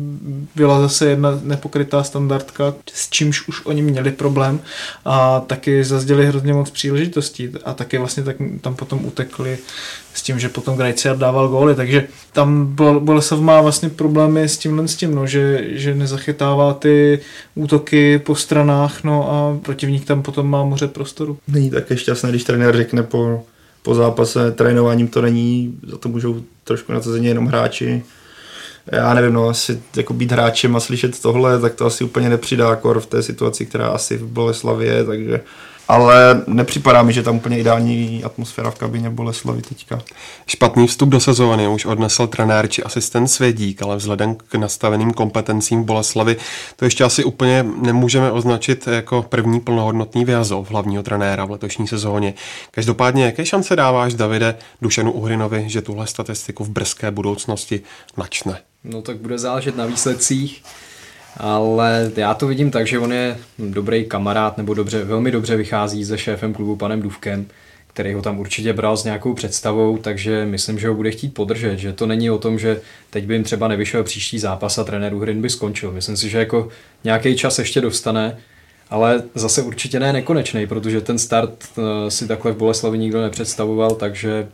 byla 0.56 0.82
zase 0.82 1.10
jedna 1.10 1.40
nepokrytá 1.44 2.04
standardka, 2.04 2.74
s 2.94 3.10
čímž 3.10 3.48
už 3.48 3.66
oni 3.66 3.82
měli 3.82 4.12
problém 4.12 4.60
a 5.06 5.40
taky 5.40 5.84
zazděli 5.84 6.26
hrozně 6.26 6.54
moc 6.54 6.70
příležitostí. 6.70 7.50
A 7.66 7.74
taky 7.74 7.98
vlastně 7.98 8.24
tak 8.24 8.36
tam 8.62 8.76
potom 8.76 9.06
utekli 9.06 9.58
s 10.18 10.22
tím, 10.22 10.40
že 10.40 10.50
potom 10.50 10.78
Grajciar 10.78 11.18
dával 11.18 11.48
góly, 11.48 11.76
takže 11.76 12.08
tam 12.34 12.76
Boleslav 13.00 13.40
má 13.40 13.62
vlastně 13.62 13.90
problémy 13.90 14.44
s 14.44 14.58
tímhle 14.58 14.88
s 14.88 14.96
tím, 14.96 15.16
no, 15.16 15.28
že, 15.28 15.64
že 15.70 15.96
nezachytává 15.96 16.74
ty 16.74 17.20
útoky 17.56 18.20
po 18.20 18.36
stranách, 18.36 19.04
no 19.04 19.32
a 19.32 19.60
protivník 19.66 20.06
tam 20.06 20.22
potom 20.24 20.50
má 20.50 20.64
moře 20.64 20.88
prostoru. 20.88 21.38
Není 21.48 21.70
také 21.70 21.98
šťastné, 21.98 22.30
když 22.30 22.44
trenér 22.44 22.78
řekne 22.78 23.04
po, 23.04 23.44
po 23.84 23.96
zápase, 23.96 24.52
trénováním 24.52 25.08
to 25.08 25.22
není, 25.22 25.80
za 25.88 25.98
to 25.98 26.10
můžou 26.10 26.42
trošku 26.64 26.94
nasazení 26.94 27.26
jenom 27.26 27.46
hráči. 27.46 28.04
Já 28.92 29.14
nevím, 29.14 29.34
no 29.34 29.48
asi 29.48 29.82
jako 29.96 30.14
být 30.14 30.32
hráčem 30.32 30.76
a 30.76 30.80
slyšet 30.80 31.22
tohle, 31.22 31.60
tak 31.60 31.76
to 31.76 31.86
asi 31.86 32.04
úplně 32.04 32.30
nepřidá 32.30 32.76
kor 32.76 33.00
v 33.00 33.06
té 33.06 33.24
situaci, 33.24 33.66
která 33.66 33.88
asi 33.88 34.18
v 34.18 34.26
Boleslavě 34.26 34.94
je, 34.94 35.04
takže 35.04 35.42
ale 35.88 36.42
nepřipadá 36.48 37.04
mi, 37.04 37.14
že 37.14 37.24
tam 37.24 37.36
úplně 37.36 37.60
ideální 37.60 38.24
atmosféra 38.24 38.72
v 38.72 38.76
kabině 38.76 39.10
Boleslavy 39.10 39.62
teďka. 39.62 40.02
Špatný 40.48 40.88
vstup 40.88 41.10
do 41.10 41.20
sezóny 41.20 41.68
už 41.68 41.86
odnesl 41.86 42.28
trenér 42.28 42.68
či 42.68 42.84
asistent 42.84 43.28
Svědík, 43.28 43.82
ale 43.82 43.96
vzhledem 43.96 44.36
k 44.36 44.56
nastaveným 44.56 45.14
kompetencím 45.14 45.84
Boleslavy 45.84 46.38
to 46.76 46.86
ještě 46.86 47.04
asi 47.04 47.24
úplně 47.24 47.66
nemůžeme 47.82 48.32
označit 48.32 48.88
jako 48.88 49.24
první 49.24 49.60
plnohodnotný 49.60 50.26
vyjazov 50.26 50.70
hlavního 50.70 51.04
trenéra 51.04 51.46
v 51.46 51.52
letošní 51.52 51.88
sezóně. 51.88 52.34
Každopádně, 52.72 53.26
jaké 53.26 53.46
šance 53.46 53.76
dáváš 53.76 54.14
Davide 54.14 54.56
Dušenu 54.82 55.12
Uhrinovi, 55.12 55.64
že 55.68 55.82
tuhle 55.82 56.08
statistiku 56.08 56.64
v 56.64 56.70
brzké 56.70 57.12
budoucnosti 57.12 57.82
načne? 58.18 58.58
No 58.84 59.02
tak 59.02 59.18
bude 59.18 59.38
záležet 59.38 59.78
na 59.78 59.86
výsledcích 59.86 60.64
ale 61.38 62.12
já 62.16 62.34
to 62.34 62.48
vidím 62.48 62.72
tak, 62.72 62.88
že 62.88 63.00
on 63.00 63.14
je 63.14 63.38
dobrý 63.60 64.06
kamarád 64.06 64.58
nebo 64.58 64.74
dobře, 64.74 65.04
velmi 65.04 65.32
dobře 65.32 65.56
vychází 65.56 66.06
se 66.06 66.18
šéfem 66.18 66.54
klubu 66.54 66.76
panem 66.76 67.02
Duvkem, 67.02 67.46
který 67.88 68.14
ho 68.14 68.22
tam 68.22 68.40
určitě 68.40 68.74
bral 68.74 68.98
s 68.98 69.04
nějakou 69.04 69.34
představou, 69.34 69.98
takže 69.98 70.46
myslím, 70.46 70.80
že 70.80 70.88
ho 70.88 70.94
bude 70.94 71.12
chtít 71.12 71.34
podržet, 71.34 71.78
že 71.78 71.94
to 71.94 72.06
není 72.06 72.32
o 72.32 72.38
tom, 72.38 72.60
že 72.60 72.82
teď 73.10 73.26
by 73.26 73.34
jim 73.34 73.44
třeba 73.44 73.68
nevyšel 73.68 74.04
příští 74.04 74.40
zápas 74.40 74.78
a 74.78 74.84
trenér 74.84 75.14
Uhrin 75.14 75.42
by 75.42 75.50
skončil. 75.50 75.92
Myslím 75.92 76.18
si, 76.18 76.30
že 76.30 76.38
jako 76.38 76.70
nějaký 77.04 77.36
čas 77.36 77.60
ještě 77.60 77.82
dostane, 77.82 78.38
ale 78.90 79.24
zase 79.36 79.62
určitě 79.62 80.00
ne 80.00 80.14
nekonečný, 80.14 80.68
protože 80.68 81.02
ten 81.02 81.20
start 81.20 81.66
eh, 81.78 82.12
si 82.12 82.28
takhle 82.28 82.52
v 82.52 82.58
Boleslavi 82.58 82.98
nikdo 82.98 83.22
nepředstavoval, 83.22 83.96
takže 83.96 84.48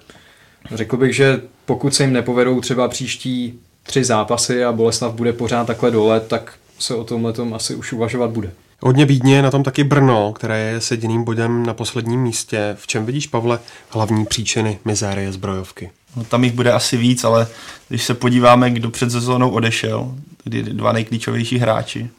řekl 0.71 0.97
bych, 0.97 1.15
že 1.15 1.41
pokud 1.65 1.95
se 1.95 2.03
jim 2.03 2.13
nepovedou 2.13 2.61
třeba 2.61 2.88
příští 2.88 3.59
tři 3.84 4.03
zápasy 4.03 4.63
a 4.63 4.71
Boleslav 4.71 5.13
bude 5.13 5.34
pořád 5.34 5.67
takhle 5.67 5.91
dole, 5.91 6.19
tak 6.19 6.53
se 6.84 6.95
o 6.95 7.03
tomhle 7.03 7.34
tom 7.34 7.53
asi 7.53 7.75
už 7.75 7.93
uvažovat 7.93 8.31
bude. 8.31 8.51
Hodně 8.81 9.05
bídně 9.05 9.36
je 9.36 9.41
na 9.41 9.51
tom 9.51 9.63
taky 9.63 9.84
Brno, 9.84 10.34
které 10.34 10.59
je 10.59 10.81
s 10.81 10.91
jediným 10.91 11.23
bodem 11.23 11.65
na 11.65 11.73
posledním 11.73 12.21
místě. 12.21 12.75
V 12.79 12.88
čem 12.88 13.05
vidíš, 13.05 13.27
Pavle, 13.27 13.59
hlavní 13.89 14.25
příčiny 14.25 14.79
mizérie 14.86 15.31
zbrojovky? 15.31 15.91
No, 16.15 16.23
tam 16.23 16.43
jich 16.43 16.53
bude 16.53 16.71
asi 16.71 16.97
víc, 16.97 17.23
ale 17.23 17.47
když 17.89 18.03
se 18.03 18.13
podíváme, 18.13 18.71
kdo 18.71 18.89
před 18.89 19.11
sezónou 19.11 19.49
odešel, 19.49 20.15
kdy 20.43 20.63
dva 20.63 20.91
nejklíčovější 20.91 21.57
hráči 21.57 22.09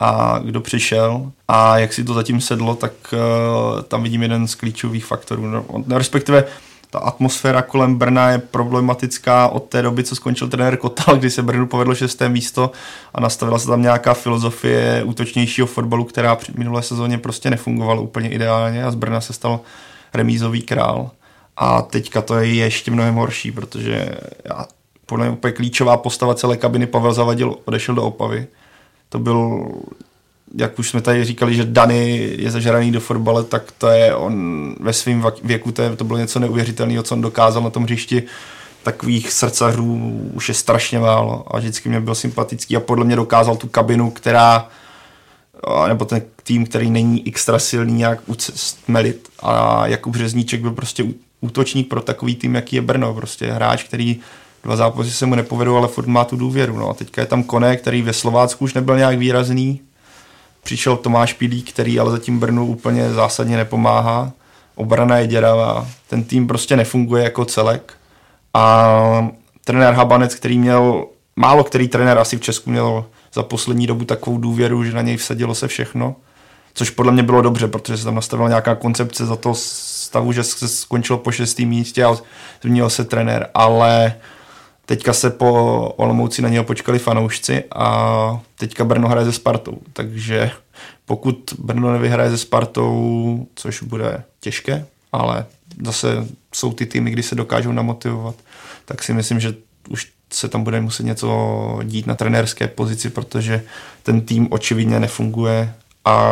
a 0.00 0.40
kdo 0.44 0.60
přišel 0.60 1.32
a 1.48 1.78
jak 1.78 1.92
si 1.92 2.04
to 2.04 2.14
zatím 2.14 2.40
sedlo, 2.40 2.74
tak 2.74 2.92
uh, 3.12 3.82
tam 3.82 4.02
vidím 4.02 4.22
jeden 4.22 4.48
z 4.48 4.54
klíčových 4.54 5.04
faktorů. 5.04 5.46
No, 5.46 5.64
respektive 5.88 6.44
ta 6.90 6.98
atmosféra 6.98 7.62
kolem 7.62 7.98
Brna 7.98 8.30
je 8.30 8.38
problematická 8.38 9.48
od 9.48 9.64
té 9.64 9.82
doby, 9.82 10.04
co 10.04 10.16
skončil 10.16 10.48
trenér 10.48 10.76
Kotal, 10.76 11.16
kdy 11.16 11.30
se 11.30 11.42
Brnu 11.42 11.66
povedlo 11.66 11.94
šesté 11.94 12.28
místo 12.28 12.70
a 13.14 13.20
nastavila 13.20 13.58
se 13.58 13.66
tam 13.66 13.82
nějaká 13.82 14.14
filozofie 14.14 15.02
útočnějšího 15.04 15.66
fotbalu, 15.66 16.04
která 16.04 16.36
při 16.36 16.52
minulé 16.56 16.82
sezóně 16.82 17.18
prostě 17.18 17.50
nefungovala 17.50 18.00
úplně 18.00 18.30
ideálně 18.30 18.84
a 18.84 18.90
z 18.90 18.94
Brna 18.94 19.20
se 19.20 19.32
stal 19.32 19.60
remízový 20.14 20.62
král. 20.62 21.10
A 21.56 21.82
teďka 21.82 22.22
to 22.22 22.38
je 22.38 22.54
ještě 22.54 22.90
mnohem 22.90 23.14
horší, 23.14 23.52
protože 23.52 24.08
já, 24.44 24.66
podle 25.06 25.26
mě 25.26 25.32
úplně 25.32 25.52
klíčová 25.52 25.96
postava 25.96 26.34
celé 26.34 26.56
kabiny 26.56 26.86
Pavel 26.86 27.12
Zavadil 27.12 27.56
odešel 27.64 27.94
do 27.94 28.02
Opavy. 28.02 28.46
To 29.08 29.18
byl 29.18 29.68
jak 30.54 30.78
už 30.78 30.90
jsme 30.90 31.00
tady 31.00 31.24
říkali, 31.24 31.54
že 31.54 31.64
Dany 31.64 32.30
je 32.38 32.50
zažraný 32.50 32.92
do 32.92 33.00
fotbale, 33.00 33.44
tak 33.44 33.72
to 33.78 33.88
je 33.88 34.14
on 34.14 34.74
ve 34.80 34.92
svém 34.92 35.24
věku, 35.44 35.72
to, 35.72 35.82
je, 35.82 35.96
to 35.96 36.04
bylo 36.04 36.18
něco 36.18 36.38
neuvěřitelného, 36.38 37.02
co 37.02 37.14
on 37.14 37.20
dokázal 37.20 37.62
na 37.62 37.70
tom 37.70 37.82
hřišti. 37.82 38.22
Takových 38.82 39.32
srdcařů 39.32 39.94
už 40.34 40.48
je 40.48 40.54
strašně 40.54 40.98
málo 40.98 41.44
a 41.54 41.58
vždycky 41.58 41.88
mě 41.88 42.00
byl 42.00 42.14
sympatický 42.14 42.76
a 42.76 42.80
podle 42.80 43.04
mě 43.04 43.16
dokázal 43.16 43.56
tu 43.56 43.68
kabinu, 43.68 44.10
která 44.10 44.68
nebo 45.88 46.04
ten 46.04 46.22
tým, 46.42 46.66
který 46.66 46.90
není 46.90 47.28
extra 47.28 47.58
silný, 47.58 47.92
nějak 47.92 48.20
stmelit. 48.38 49.28
A 49.42 49.86
Jakub 49.86 50.16
Řezníček 50.16 50.60
byl 50.60 50.70
prostě 50.70 51.04
útočník 51.40 51.88
pro 51.88 52.00
takový 52.00 52.34
tým, 52.34 52.54
jaký 52.54 52.76
je 52.76 52.82
Brno. 52.82 53.14
Prostě 53.14 53.52
hráč, 53.52 53.82
který 53.82 54.20
dva 54.64 54.76
zápasy 54.76 55.10
se 55.10 55.26
mu 55.26 55.34
nepovedou, 55.34 55.76
ale 55.76 55.88
furt 55.88 56.06
má 56.06 56.24
tu 56.24 56.36
důvěru. 56.36 56.78
No 56.78 56.90
a 56.90 56.94
teďka 56.94 57.20
je 57.20 57.26
tam 57.26 57.42
Kone, 57.42 57.76
který 57.76 58.02
ve 58.02 58.12
Slovácku 58.12 58.64
už 58.64 58.74
nebyl 58.74 58.96
nějak 58.96 59.18
výrazný, 59.18 59.80
Přišel 60.68 60.96
Tomáš 60.96 61.32
Pílík, 61.32 61.72
který 61.72 62.00
ale 62.00 62.10
zatím 62.10 62.38
Brnu 62.38 62.66
úplně 62.66 63.10
zásadně 63.10 63.56
nepomáhá. 63.56 64.32
Obrana 64.74 65.18
je 65.18 65.26
děravá. 65.26 65.86
Ten 66.08 66.24
tým 66.24 66.46
prostě 66.46 66.76
nefunguje 66.76 67.24
jako 67.24 67.44
celek. 67.44 67.92
A 68.54 69.28
trenér 69.64 69.94
Habanec, 69.94 70.34
který 70.34 70.58
měl, 70.58 71.06
málo 71.36 71.64
který 71.64 71.88
trenér 71.88 72.18
asi 72.18 72.36
v 72.36 72.40
Česku 72.40 72.70
měl 72.70 73.04
za 73.32 73.42
poslední 73.42 73.86
dobu 73.86 74.04
takovou 74.04 74.38
důvěru, 74.38 74.84
že 74.84 74.92
na 74.92 75.02
něj 75.02 75.16
vsadilo 75.16 75.54
se 75.54 75.68
všechno. 75.68 76.16
Což 76.74 76.90
podle 76.90 77.12
mě 77.12 77.22
bylo 77.22 77.42
dobře, 77.42 77.68
protože 77.68 77.96
se 77.96 78.04
tam 78.04 78.14
nastavila 78.14 78.48
nějaká 78.48 78.74
koncepce 78.74 79.26
za 79.26 79.36
to 79.36 79.54
stavu, 79.54 80.32
že 80.32 80.44
se 80.44 80.68
skončilo 80.68 81.18
po 81.18 81.32
šestém 81.32 81.68
místě 81.68 82.04
a 82.04 82.16
změnil 82.62 82.90
se 82.90 83.04
trenér. 83.04 83.48
Ale 83.54 84.14
Teďka 84.88 85.12
se 85.12 85.30
po 85.30 85.52
Olomouci 85.96 86.42
na 86.42 86.48
něho 86.48 86.64
počkali 86.64 86.98
fanoušci 86.98 87.64
a 87.74 88.40
teďka 88.58 88.84
Brno 88.84 89.08
hraje 89.08 89.24
ze 89.24 89.32
Spartou. 89.32 89.78
Takže 89.92 90.50
pokud 91.04 91.54
Brno 91.58 91.92
nevyhraje 91.92 92.30
ze 92.30 92.38
Spartou, 92.38 93.46
což 93.54 93.82
bude 93.82 94.22
těžké, 94.40 94.86
ale 95.12 95.46
zase 95.84 96.26
jsou 96.54 96.72
ty 96.72 96.86
týmy, 96.86 97.10
kdy 97.10 97.22
se 97.22 97.34
dokážou 97.34 97.72
namotivovat, 97.72 98.34
tak 98.84 99.02
si 99.02 99.12
myslím, 99.14 99.40
že 99.40 99.54
už 99.88 100.12
se 100.32 100.48
tam 100.48 100.64
bude 100.64 100.80
muset 100.80 101.02
něco 101.02 101.80
dít 101.84 102.06
na 102.06 102.14
trenérské 102.14 102.68
pozici, 102.68 103.10
protože 103.10 103.62
ten 104.02 104.20
tým 104.20 104.48
očividně 104.50 105.00
nefunguje 105.00 105.74
a 106.04 106.30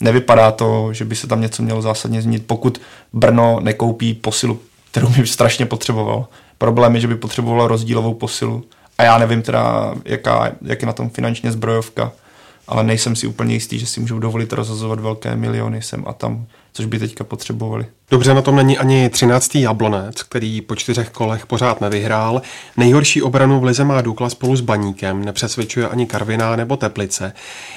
nevypadá 0.00 0.52
to, 0.52 0.92
že 0.92 1.04
by 1.04 1.16
se 1.16 1.26
tam 1.26 1.40
něco 1.40 1.62
mělo 1.62 1.82
zásadně 1.82 2.22
změnit, 2.22 2.46
pokud 2.46 2.80
Brno 3.12 3.60
nekoupí 3.60 4.14
posilu, 4.14 4.60
kterou 4.90 5.08
by 5.08 5.26
strašně 5.26 5.66
potřeboval. 5.66 6.26
Problém 6.58 6.94
je, 6.94 7.00
že 7.00 7.08
by 7.08 7.16
potřebovala 7.16 7.68
rozdílovou 7.68 8.14
posilu. 8.14 8.64
A 8.98 9.02
já 9.02 9.18
nevím 9.18 9.42
teda, 9.42 9.94
jaká, 10.04 10.52
jak 10.62 10.82
je 10.82 10.86
na 10.86 10.92
tom 10.92 11.10
finančně 11.10 11.52
zbrojovka, 11.52 12.12
ale 12.68 12.84
nejsem 12.84 13.16
si 13.16 13.26
úplně 13.26 13.54
jistý, 13.54 13.78
že 13.78 13.86
si 13.86 14.00
můžou 14.00 14.18
dovolit 14.18 14.52
rozhazovat 14.52 15.00
velké 15.00 15.36
miliony 15.36 15.82
sem 15.82 16.04
a 16.06 16.12
tam, 16.12 16.46
což 16.72 16.86
by 16.86 16.98
teďka 16.98 17.24
potřebovali. 17.24 17.86
Dobře, 18.10 18.34
na 18.34 18.42
tom 18.42 18.56
není 18.56 18.78
ani 18.78 19.10
13. 19.10 19.54
Jablonec, 19.54 20.22
který 20.22 20.60
po 20.60 20.76
čtyřech 20.76 21.10
kolech 21.10 21.46
pořád 21.46 21.80
nevyhrál. 21.80 22.42
Nejhorší 22.76 23.22
obranu 23.22 23.60
v 23.60 23.64
lize 23.64 23.84
má 23.84 24.00
Dukla 24.00 24.30
spolu 24.30 24.56
s 24.56 24.60
Baníkem, 24.60 25.24
nepřesvědčuje 25.24 25.88
ani 25.88 26.06
Karviná 26.06 26.56
nebo 26.56 26.76
Teplice. 26.76 27.32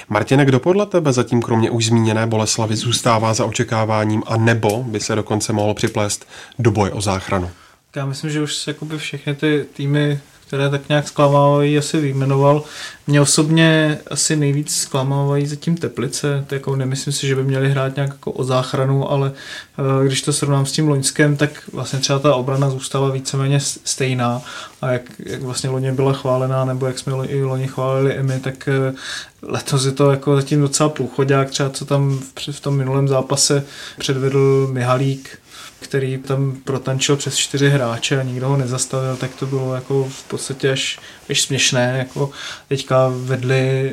Martine, 0.09 0.45
kdo 0.45 0.59
podle 0.59 0.85
tebe 0.85 1.13
zatím 1.13 1.41
kromě 1.41 1.69
už 1.69 1.85
zmíněné 1.85 2.27
Boleslavy 2.27 2.75
zůstává 2.75 3.33
za 3.33 3.45
očekáváním 3.45 4.23
a 4.25 4.37
nebo 4.37 4.83
by 4.83 4.99
se 4.99 5.15
dokonce 5.15 5.53
mohl 5.53 5.73
připlést 5.73 6.27
do 6.59 6.71
boje 6.71 6.91
o 6.91 7.01
záchranu? 7.01 7.49
Já 7.95 8.05
myslím, 8.05 8.29
že 8.29 8.41
už 8.41 8.67
jakoby 8.67 8.97
všechny 8.97 9.35
ty 9.35 9.65
týmy, 9.73 10.19
které 10.47 10.69
tak 10.69 10.89
nějak 10.89 11.07
zklamávají, 11.07 11.77
asi 11.77 11.99
vyjmenoval. 11.99 12.63
Mě 13.07 13.21
osobně 13.21 13.99
asi 14.11 14.35
nejvíc 14.35 14.75
zklamávají 14.75 15.47
zatím 15.47 15.77
Teplice, 15.77 16.45
to 16.47 16.55
jako 16.55 16.75
nemyslím 16.75 17.13
si, 17.13 17.27
že 17.27 17.35
by 17.35 17.43
měli 17.43 17.71
hrát 17.71 17.95
nějak 17.95 18.09
jako 18.09 18.31
o 18.31 18.43
záchranu, 18.43 19.11
ale 19.11 19.31
eh, 19.31 20.05
když 20.05 20.21
to 20.21 20.33
srovnám 20.33 20.65
s 20.65 20.71
tím 20.71 20.87
loňském, 20.87 21.37
tak 21.37 21.69
vlastně 21.73 21.99
třeba 21.99 22.19
ta 22.19 22.35
obrana 22.35 22.69
zůstala 22.69 23.09
víceméně 23.09 23.59
stejná. 23.59 24.41
A 24.81 24.91
jak, 24.91 25.01
jak 25.19 25.41
vlastně 25.41 25.69
loni 25.69 25.91
byla 25.91 26.13
chválená, 26.13 26.65
nebo 26.65 26.85
jak 26.85 26.99
jsme 26.99 27.25
i 27.27 27.43
loni 27.43 27.67
chválili 27.67 28.13
Emy, 28.13 28.39
tak 28.39 28.67
eh, 28.67 28.93
letos 29.41 29.85
je 29.85 29.91
to 29.91 30.11
jako 30.11 30.35
zatím 30.35 30.61
docela 30.61 30.89
průchodák, 30.89 31.49
třeba 31.49 31.69
co 31.69 31.85
tam 31.85 32.19
v, 32.19 32.51
v 32.51 32.59
tom 32.59 32.77
minulém 32.77 33.07
zápase 33.07 33.63
předvedl 33.97 34.69
Mihalík, 34.71 35.40
který 35.81 36.17
tam 36.17 36.57
protančil 36.63 37.17
přes 37.17 37.35
čtyři 37.35 37.69
hráče 37.69 38.19
a 38.19 38.23
nikdo 38.23 38.47
ho 38.47 38.57
nezastavil, 38.57 39.15
tak 39.15 39.35
to 39.35 39.45
bylo 39.45 39.75
jako 39.75 40.07
v 40.09 40.23
podstatě 40.23 40.71
až, 40.71 40.99
až 41.29 41.41
směšné. 41.41 41.95
Jako 41.97 42.29
teďka 42.69 43.11
vedli 43.15 43.91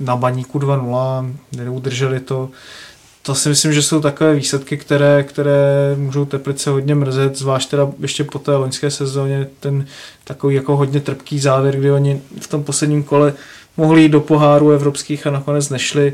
na 0.00 0.16
baníku 0.16 0.58
2-0, 0.58 1.34
neudrželi 1.56 2.20
to. 2.20 2.50
To 3.22 3.34
si 3.34 3.48
myslím, 3.48 3.72
že 3.72 3.82
jsou 3.82 4.00
takové 4.00 4.34
výsledky, 4.34 4.76
které, 4.76 5.22
které 5.22 5.94
můžou 5.96 6.24
Teplice 6.24 6.70
hodně 6.70 6.94
mrzet, 6.94 7.38
zvlášť 7.38 7.70
teda 7.70 7.88
ještě 8.00 8.24
po 8.24 8.38
té 8.38 8.56
loňské 8.56 8.90
sezóně 8.90 9.46
ten 9.60 9.86
takový 10.24 10.54
jako 10.54 10.76
hodně 10.76 11.00
trpký 11.00 11.38
závěr, 11.38 11.76
kdy 11.76 11.90
oni 11.90 12.20
v 12.40 12.46
tom 12.48 12.64
posledním 12.64 13.02
kole 13.02 13.32
mohli 13.76 14.02
jít 14.02 14.08
do 14.08 14.20
poháru 14.20 14.70
evropských 14.70 15.26
a 15.26 15.30
nakonec 15.30 15.68
nešli 15.68 16.12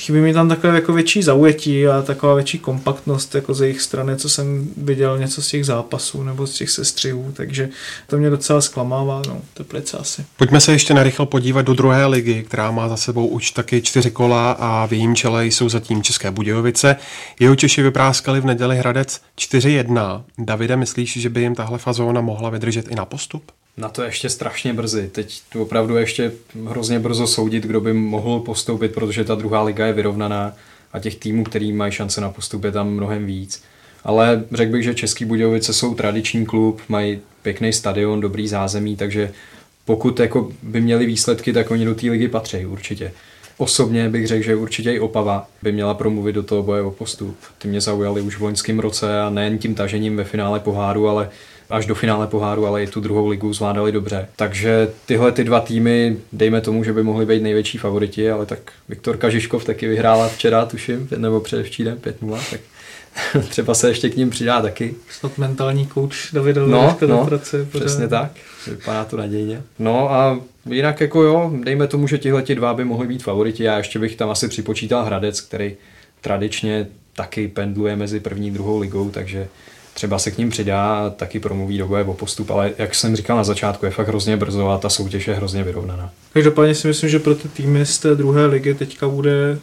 chybí 0.00 0.20
mi 0.20 0.32
tam 0.32 0.48
takové 0.48 0.74
jako 0.74 0.92
větší 0.92 1.22
zaujetí 1.22 1.86
a 1.86 2.02
taková 2.02 2.34
větší 2.34 2.58
kompaktnost 2.58 3.34
jako 3.34 3.54
ze 3.54 3.64
jejich 3.66 3.80
strany, 3.80 4.16
co 4.16 4.28
jsem 4.28 4.68
viděl 4.76 5.18
něco 5.18 5.42
z 5.42 5.48
těch 5.48 5.66
zápasů 5.66 6.22
nebo 6.22 6.46
z 6.46 6.54
těch 6.54 6.70
sestřihů, 6.70 7.32
takže 7.32 7.68
to 8.06 8.18
mě 8.18 8.30
docela 8.30 8.60
zklamává, 8.60 9.22
no, 9.28 9.40
Teplice 9.54 9.98
asi. 9.98 10.24
Pojďme 10.36 10.60
se 10.60 10.72
ještě 10.72 10.94
narychlo 10.94 11.26
podívat 11.26 11.62
do 11.62 11.74
druhé 11.74 12.06
ligy, 12.06 12.42
která 12.42 12.70
má 12.70 12.88
za 12.88 12.96
sebou 12.96 13.26
už 13.26 13.50
taky 13.50 13.82
čtyři 13.82 14.10
kola 14.10 14.52
a 14.52 14.86
v 14.86 14.92
jejím 14.92 15.16
čele 15.16 15.46
jsou 15.46 15.68
zatím 15.68 16.02
České 16.02 16.30
Budějovice. 16.30 16.96
Jeho 17.40 17.56
Češi 17.56 17.82
vypráskali 17.82 18.40
v 18.40 18.44
neděli 18.44 18.76
Hradec 18.76 19.20
4-1. 19.38 20.22
Davide, 20.38 20.76
myslíš, 20.76 21.16
že 21.16 21.28
by 21.28 21.40
jim 21.40 21.54
tahle 21.54 21.78
fazóna 21.78 22.20
mohla 22.20 22.50
vydržet 22.50 22.88
i 22.88 22.94
na 22.94 23.04
postup? 23.04 23.52
Na 23.76 23.88
to 23.88 24.02
ještě 24.02 24.28
strašně 24.28 24.74
brzy. 24.74 25.08
Teď 25.12 25.42
opravdu 25.58 25.96
ještě 25.96 26.32
hrozně 26.66 26.98
brzo 26.98 27.26
soudit, 27.26 27.64
kdo 27.64 27.80
by 27.80 27.92
mohl 27.92 28.40
postoupit, 28.40 28.94
protože 28.94 29.24
ta 29.24 29.34
druhá 29.34 29.62
liga 29.62 29.86
je 29.86 29.92
vyrovnaná 29.92 30.52
a 30.92 30.98
těch 30.98 31.16
týmů, 31.16 31.44
který 31.44 31.72
mají 31.72 31.92
šance 31.92 32.20
na 32.20 32.30
postup, 32.30 32.64
je 32.64 32.72
tam 32.72 32.90
mnohem 32.90 33.26
víc. 33.26 33.62
Ale 34.04 34.44
řekl 34.52 34.72
bych, 34.72 34.84
že 34.84 34.94
Český 34.94 35.24
Budějovice 35.24 35.72
jsou 35.72 35.94
tradiční 35.94 36.46
klub, 36.46 36.82
mají 36.88 37.20
pěkný 37.42 37.72
stadion, 37.72 38.20
dobrý 38.20 38.48
zázemí, 38.48 38.96
takže 38.96 39.32
pokud 39.84 40.20
jako 40.20 40.52
by 40.62 40.80
měli 40.80 41.06
výsledky, 41.06 41.52
tak 41.52 41.70
oni 41.70 41.84
do 41.84 41.94
té 41.94 42.06
ligy 42.06 42.28
patří 42.28 42.66
určitě. 42.66 43.12
Osobně 43.56 44.08
bych 44.08 44.26
řekl, 44.26 44.44
že 44.44 44.56
určitě 44.56 44.92
i 44.92 45.00
Opava 45.00 45.48
by 45.62 45.72
měla 45.72 45.94
promluvit 45.94 46.32
do 46.32 46.42
toho 46.42 46.62
boje 46.62 46.82
o 46.82 46.90
postup. 46.90 47.36
Ty 47.58 47.68
mě 47.68 47.80
zaujaly 47.80 48.20
už 48.20 48.36
v 48.36 48.42
loňském 48.42 48.78
roce 48.78 49.20
a 49.20 49.30
nejen 49.30 49.58
tím 49.58 49.74
tažením 49.74 50.16
ve 50.16 50.24
finále 50.24 50.60
poháru, 50.60 51.08
ale 51.08 51.30
až 51.72 51.86
do 51.86 51.94
finále 51.94 52.26
poháru, 52.26 52.66
ale 52.66 52.82
i 52.82 52.86
tu 52.86 53.00
druhou 53.00 53.28
ligu 53.28 53.52
zvládali 53.52 53.92
dobře. 53.92 54.28
Takže 54.36 54.88
tyhle 55.06 55.32
ty 55.32 55.44
dva 55.44 55.60
týmy, 55.60 56.16
dejme 56.32 56.60
tomu, 56.60 56.84
že 56.84 56.92
by 56.92 57.02
mohly 57.02 57.26
být 57.26 57.42
největší 57.42 57.78
favoriti, 57.78 58.30
ale 58.30 58.46
tak 58.46 58.58
Viktor 58.88 59.16
Kažiškov 59.16 59.64
taky 59.64 59.88
vyhrála 59.88 60.28
včera, 60.28 60.66
tuším, 60.66 61.08
nebo 61.16 61.40
předevčírem 61.40 61.98
5-0, 61.98 62.38
tak 62.50 62.60
třeba 63.48 63.74
se 63.74 63.88
ještě 63.88 64.10
k 64.10 64.16
ním 64.16 64.30
přidá 64.30 64.62
taky. 64.62 64.94
Snad 65.10 65.38
mentální 65.38 65.86
kouč 65.86 66.32
Davida 66.32 66.66
no, 66.66 66.98
no, 67.06 67.26
pracuje. 67.26 67.64
Přesně 67.64 68.08
tak, 68.08 68.30
vypadá 68.66 69.04
to 69.04 69.16
nadějně. 69.16 69.62
No 69.78 70.12
a 70.12 70.40
jinak 70.70 71.00
jako 71.00 71.22
jo, 71.22 71.52
dejme 71.64 71.86
tomu, 71.86 72.06
že 72.06 72.18
tihle 72.18 72.42
dva 72.42 72.74
by 72.74 72.84
mohli 72.84 73.06
být 73.06 73.22
favoriti. 73.22 73.64
Já 73.64 73.78
ještě 73.78 73.98
bych 73.98 74.16
tam 74.16 74.30
asi 74.30 74.48
připočítal 74.48 75.04
Hradec, 75.04 75.40
který 75.40 75.76
tradičně 76.20 76.86
taky 77.16 77.48
pendluje 77.48 77.96
mezi 77.96 78.20
první 78.20 78.50
a 78.50 78.54
druhou 78.54 78.78
ligou, 78.78 79.10
takže 79.10 79.48
třeba 80.02 80.18
se 80.18 80.30
k 80.30 80.38
ním 80.38 80.50
přidá 80.50 81.10
taky 81.10 81.40
promluví 81.40 81.78
do 81.78 81.88
boje 81.88 82.04
o 82.04 82.14
postup, 82.14 82.50
ale 82.50 82.72
jak 82.78 82.94
jsem 82.94 83.16
říkal 83.16 83.36
na 83.36 83.44
začátku, 83.44 83.86
je 83.86 83.90
fakt 83.90 84.08
hrozně 84.08 84.36
brzo 84.36 84.68
a 84.68 84.78
ta 84.78 84.88
soutěž 84.88 85.28
je 85.28 85.34
hrozně 85.34 85.62
vyrovnaná. 85.64 86.10
Každopádně 86.32 86.74
si 86.74 86.88
myslím, 86.88 87.10
že 87.10 87.18
pro 87.18 87.34
ty 87.34 87.48
týmy 87.48 87.86
z 87.86 87.98
té 87.98 88.14
druhé 88.14 88.46
ligy 88.46 88.74
teďka 88.74 89.08
bude 89.08 89.58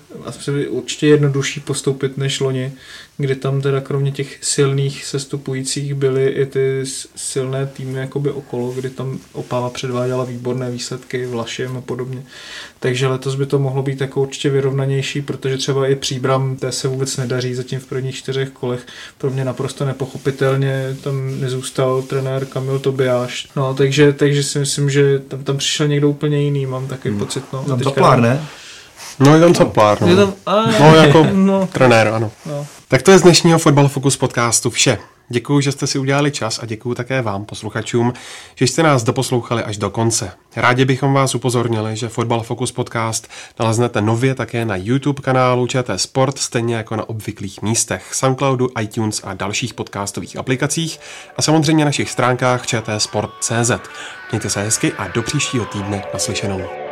určitě 0.70 1.08
jednodušší 1.08 1.60
postoupit 1.60 2.18
než 2.18 2.40
loni, 2.40 2.72
kdy 3.18 3.36
tam 3.36 3.62
teda 3.62 3.82
kromě 3.82 4.12
těch 4.12 4.38
silných 4.42 5.06
sestupujících 5.06 5.94
byly 5.94 6.28
i 6.28 6.46
ty 6.46 6.84
silné 7.16 7.66
týmy 7.66 8.00
jakoby 8.00 8.32
okolo, 8.32 8.72
kdy 8.72 8.90
tam 8.90 9.20
Opava 9.34 9.70
předváděla 9.70 10.24
výborné 10.24 10.72
výsledky, 10.72 11.26
Vlašem 11.26 11.78
a 11.78 11.82
podobně. 11.82 12.24
Takže 12.80 13.08
letos 13.08 13.36
by 13.36 13.46
to 13.46 13.60
mohlo 13.60 13.84
být 13.84 14.02
jako 14.02 14.22
určitě 14.22 14.50
vyrovnanější, 14.50 15.22
protože 15.22 15.58
třeba 15.58 15.88
i 15.88 15.96
příbram 15.96 16.56
té 16.56 16.72
se 16.72 16.88
vůbec 16.88 17.18
nedaří 17.18 17.54
zatím 17.54 17.80
v 17.80 17.86
prvních 17.86 18.16
čtyřech 18.16 18.50
kolech. 18.50 18.86
Pro 19.18 19.30
mě 19.30 19.46
naprosto 19.46 19.86
nepochopitelně 20.30 20.96
tam 21.04 21.42
nezůstal 21.42 22.02
trenér 22.02 22.46
Kamil 22.46 22.80
Tobiáš. 22.80 23.48
No, 23.56 23.74
takže, 23.74 24.14
takže 24.14 24.44
si 24.44 24.60
myslím, 24.60 24.90
že 24.90 25.20
tam, 25.20 25.44
tam 25.44 25.58
přišel 25.58 25.88
někdo 25.88 26.10
úplně 26.10 26.42
jiný, 26.42 26.66
mám 26.66 26.88
takový 26.88 27.10
hmm. 27.10 27.20
pocit. 27.20 27.44
No. 27.54 27.64
Tam 27.64 27.80
Toplár, 27.80 28.20
ne? 28.20 28.46
No, 29.20 29.36
je 29.36 29.42
tam 29.42 29.54
Toplár, 29.54 30.02
no. 30.02 30.08
Je 30.08 30.16
tam, 30.16 30.34
a, 30.46 30.66
no, 30.80 30.96
jako 30.96 31.28
no. 31.34 31.70
trenér, 31.72 32.08
ano. 32.08 32.32
No. 32.46 32.68
Tak 32.88 33.02
to 33.02 33.12
je 33.12 33.20
z 33.20 33.22
dnešního 33.22 33.60
Fotbal 33.60 33.88
Focus 33.88 34.18
podcastu 34.18 34.70
vše. 34.70 34.98
Děkuji, 35.32 35.62
že 35.62 35.72
jste 35.72 35.88
si 35.88 36.00
udělali 36.00 36.32
čas 36.32 36.60
a 36.60 36.66
děkuji 36.66 36.94
také 36.94 37.22
vám, 37.22 37.46
posluchačům, 37.46 38.14
že 38.56 38.68
jste 38.68 38.84
nás 38.84 39.04
doposlouchali 39.04 39.64
až 39.64 39.78
do 39.78 39.90
konce. 39.90 40.32
Rádi 40.56 40.86
bychom 40.86 41.14
vás 41.14 41.36
upozornili, 41.36 41.96
že 41.96 42.10
Fotbal 42.10 42.42
Focus 42.44 42.72
podcast 42.72 43.28
naleznete 43.60 44.02
nově 44.02 44.36
také 44.36 44.66
na 44.66 44.76
YouTube 44.76 45.22
kanálu 45.22 45.68
ČT 45.68 46.02
Sport, 46.02 46.38
stejně 46.38 46.76
jako 46.76 46.96
na 46.96 47.10
obvyklých 47.10 47.62
místech, 47.62 48.14
Soundcloudu, 48.14 48.70
iTunes 48.82 49.22
a 49.24 49.34
dalších 49.34 49.74
podcastových 49.74 50.38
aplikacích 50.38 51.00
a 51.38 51.42
samozřejmě 51.42 51.86
našich 51.86 52.10
stránkách 52.10 52.68
čtsport.cz. 52.68 53.72
Mějte 54.32 54.50
se 54.50 54.64
hezky 54.64 54.94
a 54.94 55.08
do 55.08 55.22
příštího 55.22 55.66
týdne 55.66 56.04
naslyšenou. 56.14 56.89